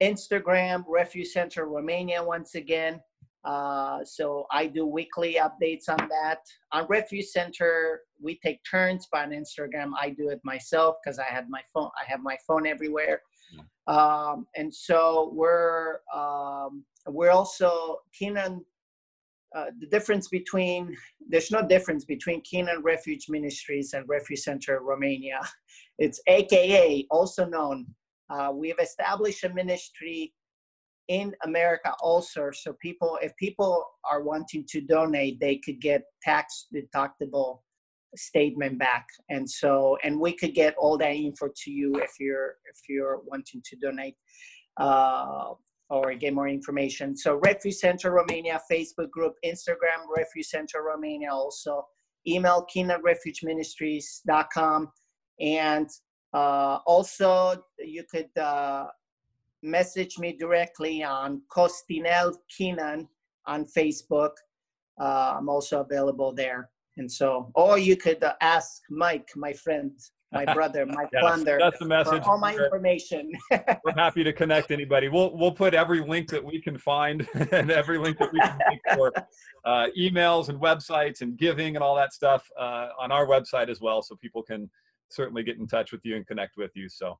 Instagram, 0.02 0.84
Refuge 0.88 1.28
Center 1.28 1.66
Romania, 1.66 2.24
once 2.24 2.56
again. 2.56 3.00
Uh, 3.44 4.04
so 4.04 4.46
I 4.52 4.68
do 4.68 4.86
weekly 4.86 5.36
updates 5.36 5.88
on 5.90 6.10
that. 6.10 6.40
On 6.72 6.86
Refuge 6.90 7.26
Center, 7.26 8.02
we 8.22 8.40
take 8.44 8.60
turns, 8.70 9.08
but 9.12 9.22
on 9.22 9.32
Instagram, 9.32 9.92
I 10.00 10.10
do 10.10 10.30
it 10.30 10.42
myself 10.44 10.98
because 11.04 11.20
I 11.20 11.26
have 11.26 11.46
my 11.50 11.62
phone. 11.74 11.90
I 12.00 12.10
have 12.10 12.22
my 12.22 12.38
phone 12.46 12.68
everywhere, 12.68 13.22
um, 13.88 14.48
and 14.56 14.74
so 14.74 15.32
we're 15.34 16.00
um, 16.14 16.84
we're 17.08 17.32
also 17.32 17.98
Keenan. 18.14 18.66
Uh, 19.56 19.68
the 19.80 19.88
difference 19.88 20.28
between 20.28 20.94
there's 21.30 21.52
no 21.52 21.66
difference 21.66 22.04
between 22.04 22.42
Keenan 22.42 22.82
Refuge 22.84 23.28
Ministries 23.30 23.94
and 23.94 24.08
Refuge 24.08 24.40
Center 24.40 24.82
Romania. 24.82 25.40
It's 26.00 26.22
AKA, 26.28 27.08
also 27.10 27.48
known 27.48 27.88
uh, 28.30 28.52
we 28.54 28.70
have 28.70 28.80
established 28.80 29.44
a 29.44 29.54
ministry 29.54 30.34
in 31.08 31.34
America 31.44 31.94
also. 32.02 32.50
So 32.52 32.74
people, 32.82 33.20
if 33.22 33.32
people 33.38 33.86
are 34.10 34.24
wanting 34.24 34.66
to 34.70 34.82
donate, 34.82 35.40
they 35.40 35.58
could 35.58 35.80
get 35.80 36.02
tax 36.22 36.66
deductible 36.74 37.60
statement 38.16 38.80
back. 38.80 39.06
And 39.30 39.50
so, 39.50 39.98
and 40.04 40.20
we 40.20 40.34
could 40.34 40.54
get 40.54 40.76
all 40.78 40.98
that 40.98 41.14
info 41.14 41.48
to 41.64 41.72
you 41.72 41.96
if 41.96 42.12
you're 42.20 42.56
if 42.72 42.82
you're 42.90 43.22
wanting 43.26 43.62
to 43.66 43.76
donate 43.78 44.16
uh, 44.78 45.54
or 45.90 46.14
get 46.16 46.34
more 46.34 46.48
information. 46.48 47.16
So 47.16 47.40
Refuge 47.44 47.76
Center 47.76 48.12
Romania 48.12 48.60
Facebook 48.70 49.10
group, 49.12 49.36
Instagram 49.46 50.08
Refuge 50.16 50.48
Center 50.48 50.82
Romania 50.84 51.32
also. 51.32 51.88
Email 52.28 52.66
keenanrefugeministries.com 52.76 54.92
and 55.40 55.90
uh, 56.34 56.80
also, 56.86 57.64
you 57.80 58.04
could 58.10 58.30
uh, 58.38 58.88
message 59.64 60.18
me 60.18 60.34
directly 60.34 61.04
on 61.04 61.42
Costinel 61.52 62.36
Keenan 62.56 63.08
on 63.46 63.66
Facebook. 63.66 64.32
Uh, 65.00 65.36
I'm 65.38 65.50
also 65.50 65.82
available 65.82 66.34
there. 66.34 66.70
And 66.98 67.12
so, 67.12 67.52
or 67.56 67.78
you 67.78 67.96
could 67.96 68.24
uh, 68.24 68.34
ask 68.42 68.82
Mike, 68.90 69.30
my 69.36 69.54
friend, 69.54 69.92
my 70.32 70.46
brother, 70.54 70.86
Mike 70.86 71.10
yes, 71.14 71.22
Plunder, 71.22 71.58
that's 71.60 71.80
the 71.80 71.86
message. 71.86 72.24
all 72.26 72.40
my 72.40 72.56
information. 72.56 73.32
we're 73.52 73.94
happy 73.96 74.24
to 74.24 74.34
connect 74.34 74.72
anybody. 74.72 75.08
We'll 75.08 75.38
we'll 75.38 75.52
put 75.52 75.74
every 75.74 76.02
link 76.02 76.30
that 76.30 76.44
we 76.44 76.62
can 76.62 76.78
find 76.78 77.28
and 77.52 77.72
every 77.72 77.98
link 77.98 78.18
that 78.18 78.34
we 78.34 78.40
can 78.40 78.58
make 78.70 78.82
for 78.96 79.14
uh, 79.66 79.88
emails 79.98 80.50
and 80.50 80.60
websites 80.60 81.22
and 81.22 81.38
giving 81.38 81.76
and 81.76 81.84
all 81.84 81.96
that 81.96 82.14
stuff 82.14 82.48
uh, 82.60 82.90
on 83.00 83.12
our 83.12 83.28
website 83.28 83.70
as 83.70 83.80
well, 83.80 84.02
so 84.02 84.16
people 84.16 84.44
can 84.44 84.70
certainly 85.10 85.44
get 85.44 85.58
in 85.58 85.68
touch 85.68 85.92
with 85.92 86.02
you 86.04 86.16
and 86.16 86.28
connect 86.28 86.58
with 86.58 86.72
you. 86.76 86.90
So, 86.90 87.18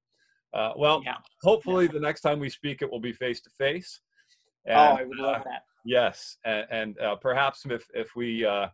uh, 0.54 0.74
well, 0.76 1.02
yeah. 1.04 1.16
hopefully 1.44 1.86
yeah. 1.86 1.92
the 1.92 2.00
next 2.00 2.22
time 2.22 2.40
we 2.40 2.50
speak, 2.50 2.82
it 2.82 2.92
will 2.92 3.00
be 3.00 3.14
face 3.14 3.42
to 3.42 3.50
face. 3.52 4.02
Oh, 4.70 4.74
I 4.74 5.04
would 5.04 5.18
love 5.18 5.42
uh, 5.42 5.44
that. 5.46 5.64
Yes, 5.86 6.38
and, 6.46 6.68
and 6.70 7.00
uh, 7.00 7.16
perhaps 7.16 7.66
if 7.70 7.86
if 7.94 8.16
we 8.16 8.46
uh, 8.46 8.68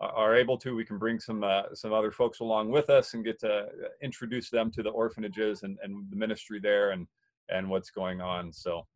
are 0.00 0.34
able 0.34 0.58
to, 0.58 0.74
we 0.74 0.84
can 0.84 0.98
bring 0.98 1.18
some 1.18 1.44
uh, 1.44 1.62
some 1.74 1.92
other 1.92 2.10
folks 2.10 2.40
along 2.40 2.70
with 2.70 2.90
us 2.90 3.14
and 3.14 3.24
get 3.24 3.38
to 3.40 3.68
introduce 4.02 4.50
them 4.50 4.70
to 4.72 4.82
the 4.82 4.90
orphanages 4.90 5.62
and, 5.62 5.78
and 5.82 6.10
the 6.10 6.16
ministry 6.16 6.58
there 6.60 6.90
and 6.90 7.06
and 7.48 7.68
what's 7.68 7.90
going 7.90 8.20
on. 8.20 8.52
So, 8.52 8.86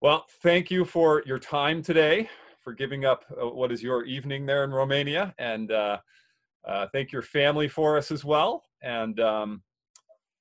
well, 0.00 0.24
thank 0.42 0.70
you 0.70 0.84
for 0.84 1.22
your 1.26 1.38
time 1.38 1.82
today 1.82 2.28
for 2.62 2.72
giving 2.72 3.04
up 3.04 3.24
uh, 3.40 3.46
what 3.46 3.70
is 3.70 3.82
your 3.82 4.04
evening 4.04 4.46
there 4.46 4.64
in 4.64 4.72
Romania, 4.72 5.34
and 5.38 5.70
uh, 5.70 5.98
uh, 6.66 6.86
thank 6.92 7.12
your 7.12 7.22
family 7.22 7.68
for 7.68 7.96
us 7.96 8.10
as 8.10 8.24
well. 8.24 8.64
And 8.82 9.20
um, 9.20 9.62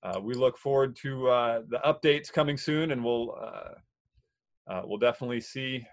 uh, 0.06 0.20
we 0.20 0.36
look 0.36 0.58
forward 0.58 0.96
to 0.96 1.28
uh, 1.30 1.62
the 1.68 1.80
updates 1.80 2.32
coming 2.32 2.58
soon, 2.58 2.92
and 2.92 3.04
we'll 3.04 3.36
uh, 3.42 4.82
we'll 4.84 5.00
definitely 5.00 5.42
see 5.42 5.86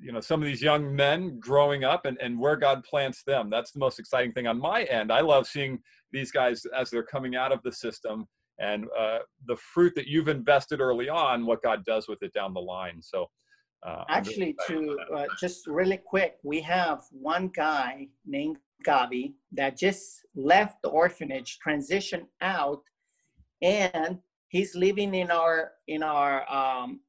you 0.00 0.12
know 0.12 0.20
some 0.20 0.42
of 0.42 0.46
these 0.46 0.60
young 0.60 0.94
men 0.94 1.38
growing 1.40 1.82
up 1.82 2.04
and, 2.04 2.18
and 2.20 2.38
where 2.38 2.56
God 2.56 2.84
plants 2.84 3.22
them. 3.22 3.48
That's 3.48 3.72
the 3.72 3.78
most 3.78 3.98
exciting 3.98 4.32
thing 4.32 4.46
on 4.46 4.58
my 4.58 4.82
end. 4.84 5.10
I 5.10 5.20
love 5.20 5.46
seeing 5.46 5.78
these 6.12 6.30
guys 6.30 6.66
as 6.78 6.90
they're 6.90 7.02
coming 7.02 7.36
out 7.36 7.52
of 7.52 7.62
the 7.62 7.72
system 7.72 8.26
and 8.60 8.84
the 9.46 9.56
fruit 9.56 9.94
that 9.96 10.06
you've 10.06 10.28
invested 10.28 10.80
early 10.80 11.08
on, 11.08 11.46
what 11.46 11.62
God 11.62 11.84
does 11.84 12.06
with 12.06 12.22
it 12.22 12.32
down 12.32 12.54
the 12.54 12.60
line. 12.60 13.00
So. 13.00 13.26
Uh, 13.86 14.02
Actually, 14.08 14.56
to 14.66 14.96
uh, 15.14 15.26
just 15.38 15.66
really 15.66 15.98
quick, 15.98 16.38
we 16.42 16.58
have 16.58 17.02
one 17.10 17.48
guy 17.48 18.08
named 18.24 18.56
Gavi 18.86 19.34
that 19.52 19.76
just 19.76 20.24
left 20.34 20.80
the 20.82 20.88
orphanage, 20.88 21.58
transitioned 21.66 22.24
out, 22.40 22.80
and 23.64 24.18
he's 24.48 24.76
living 24.76 25.14
in 25.14 25.30
our 25.30 25.72
in 25.88 26.02
our. 26.02 26.48
Um, 26.52 27.00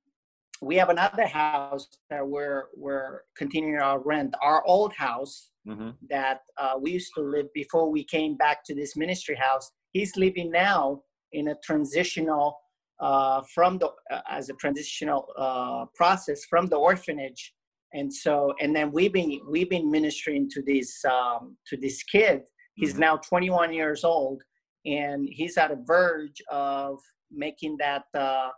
we 0.62 0.78
have 0.78 0.90
another 0.90 1.28
house 1.28 1.88
that 2.10 2.26
we're 2.26 2.66
we're 2.76 3.22
continuing 3.38 3.82
our 3.82 4.00
rent. 4.00 4.34
Our 4.42 4.66
old 4.66 4.94
house 4.94 5.52
mm-hmm. 5.68 5.90
that 6.10 6.40
uh, 6.58 6.76
we 6.82 6.92
used 6.92 7.12
to 7.16 7.22
live 7.22 7.48
before 7.54 7.92
we 7.92 8.04
came 8.06 8.36
back 8.38 8.64
to 8.66 8.74
this 8.74 8.96
ministry 8.96 9.36
house. 9.36 9.70
He's 9.92 10.16
living 10.16 10.50
now 10.50 11.02
in 11.34 11.50
a 11.50 11.56
transitional 11.64 12.58
uh, 13.00 13.42
from 13.54 13.78
the 13.78 13.90
uh, 14.12 14.22
as 14.30 14.50
a 14.50 14.54
transitional 14.54 15.28
uh, 15.38 15.86
process 15.94 16.46
from 16.46 16.68
the 16.68 16.78
orphanage 16.78 17.54
and 17.94 18.12
so 18.12 18.54
and 18.62 18.74
then 18.76 18.92
we've 18.92 19.12
been 19.14 19.40
we've 19.50 19.70
been 19.70 19.92
ministering 19.92 20.50
to 20.50 20.62
this 20.62 21.04
um, 21.06 21.58
to 21.68 21.76
this 21.76 22.04
kid 22.04 22.42
he's 22.76 22.92
mm-hmm. 22.92 23.02
now 23.02 23.18
21 23.18 23.74
years 23.74 24.06
old 24.06 24.42
and 24.86 25.28
he's 25.30 25.58
at 25.58 25.72
a 25.72 25.78
verge 25.86 26.42
of 26.52 27.00
making 27.32 27.78
that 27.78 28.04
uh, 28.14 28.50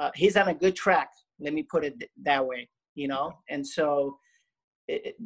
uh, 0.00 0.10
he's 0.14 0.36
on 0.36 0.48
a 0.48 0.54
good 0.54 0.76
track 0.76 1.10
let 1.40 1.52
me 1.52 1.62
put 1.62 1.84
it 1.84 1.98
th- 1.98 2.10
that 2.22 2.46
way 2.46 2.68
you 2.94 3.08
know? 3.08 3.32
And 3.48 3.66
so 3.66 4.18
it, 4.88 5.16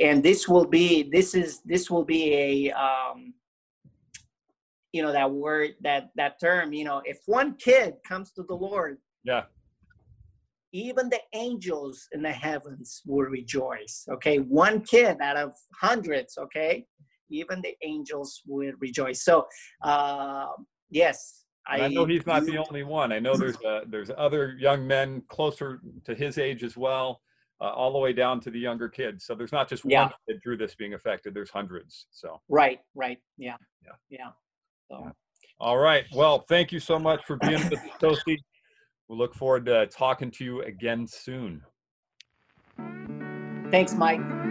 and 0.00 0.22
this 0.22 0.48
will 0.48 0.64
be 0.64 1.02
this 1.02 1.34
is 1.34 1.60
this 1.64 1.90
will 1.90 2.04
be 2.04 2.34
a 2.34 2.72
um, 2.72 3.34
you 4.92 5.02
know 5.02 5.12
that 5.12 5.30
word 5.30 5.70
that 5.82 6.10
that 6.16 6.38
term 6.40 6.72
you 6.72 6.84
know 6.84 7.02
if 7.04 7.18
one 7.26 7.54
kid 7.56 7.94
comes 8.06 8.30
to 8.32 8.42
the 8.42 8.54
lord 8.54 8.98
yeah. 9.24 9.42
even 10.72 11.08
the 11.08 11.20
angels 11.34 12.08
in 12.12 12.22
the 12.22 12.32
heavens 12.32 13.02
will 13.06 13.24
rejoice 13.24 14.06
okay? 14.10 14.38
One 14.38 14.82
kid 14.82 15.18
out 15.20 15.36
of 15.36 15.52
hundreds 15.80 16.38
okay 16.38 16.86
even 17.32 17.60
the 17.62 17.74
angels 17.82 18.42
will 18.46 18.72
rejoice 18.80 19.22
so 19.24 19.46
uh, 19.82 20.46
yes 20.90 21.44
I, 21.66 21.82
I, 21.82 21.88
know 21.88 22.06
he's 22.06 22.26
not 22.26 22.44
you, 22.44 22.52
the 22.52 22.58
only 22.58 22.82
one 22.82 23.12
i 23.12 23.18
know 23.18 23.36
there's 23.36 23.56
uh, 23.64 23.80
there's 23.88 24.10
other 24.16 24.56
young 24.58 24.86
men 24.86 25.22
closer 25.28 25.80
to 26.04 26.14
his 26.14 26.38
age 26.38 26.62
as 26.64 26.76
well 26.76 27.20
uh, 27.60 27.70
all 27.70 27.92
the 27.92 27.98
way 27.98 28.12
down 28.12 28.40
to 28.40 28.50
the 28.50 28.58
younger 28.58 28.88
kids 28.88 29.24
so 29.24 29.34
there's 29.34 29.52
not 29.52 29.68
just 29.68 29.84
one 29.84 30.10
kid 30.28 30.40
through 30.42 30.56
this 30.56 30.74
being 30.74 30.94
affected 30.94 31.34
there's 31.34 31.50
hundreds 31.50 32.06
so 32.10 32.40
right 32.48 32.80
right 32.94 33.18
yeah 33.38 33.56
yeah 33.84 33.92
yeah 34.10 34.30
so. 34.88 35.10
All 35.62 35.78
right. 35.78 36.04
Well, 36.12 36.44
thank 36.48 36.72
you 36.72 36.80
so 36.80 36.98
much 36.98 37.24
for 37.24 37.36
being 37.36 37.62
with 37.70 37.74
us, 37.74 37.78
Kosti. 38.02 38.36
We 39.08 39.16
look 39.16 39.34
forward 39.34 39.66
to 39.66 39.86
talking 39.86 40.30
to 40.32 40.44
you 40.44 40.62
again 40.62 41.06
soon. 41.06 41.62
Thanks, 43.70 43.94
Mike. 43.94 44.41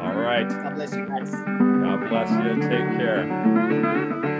All 0.00 0.14
right. 0.18 0.48
God 0.48 0.74
bless 0.74 0.94
you 0.94 1.06
guys. 1.06 1.30
God 1.30 2.08
bless 2.08 2.30
you. 2.30 2.54
Take 2.62 2.96
care. 2.98 4.39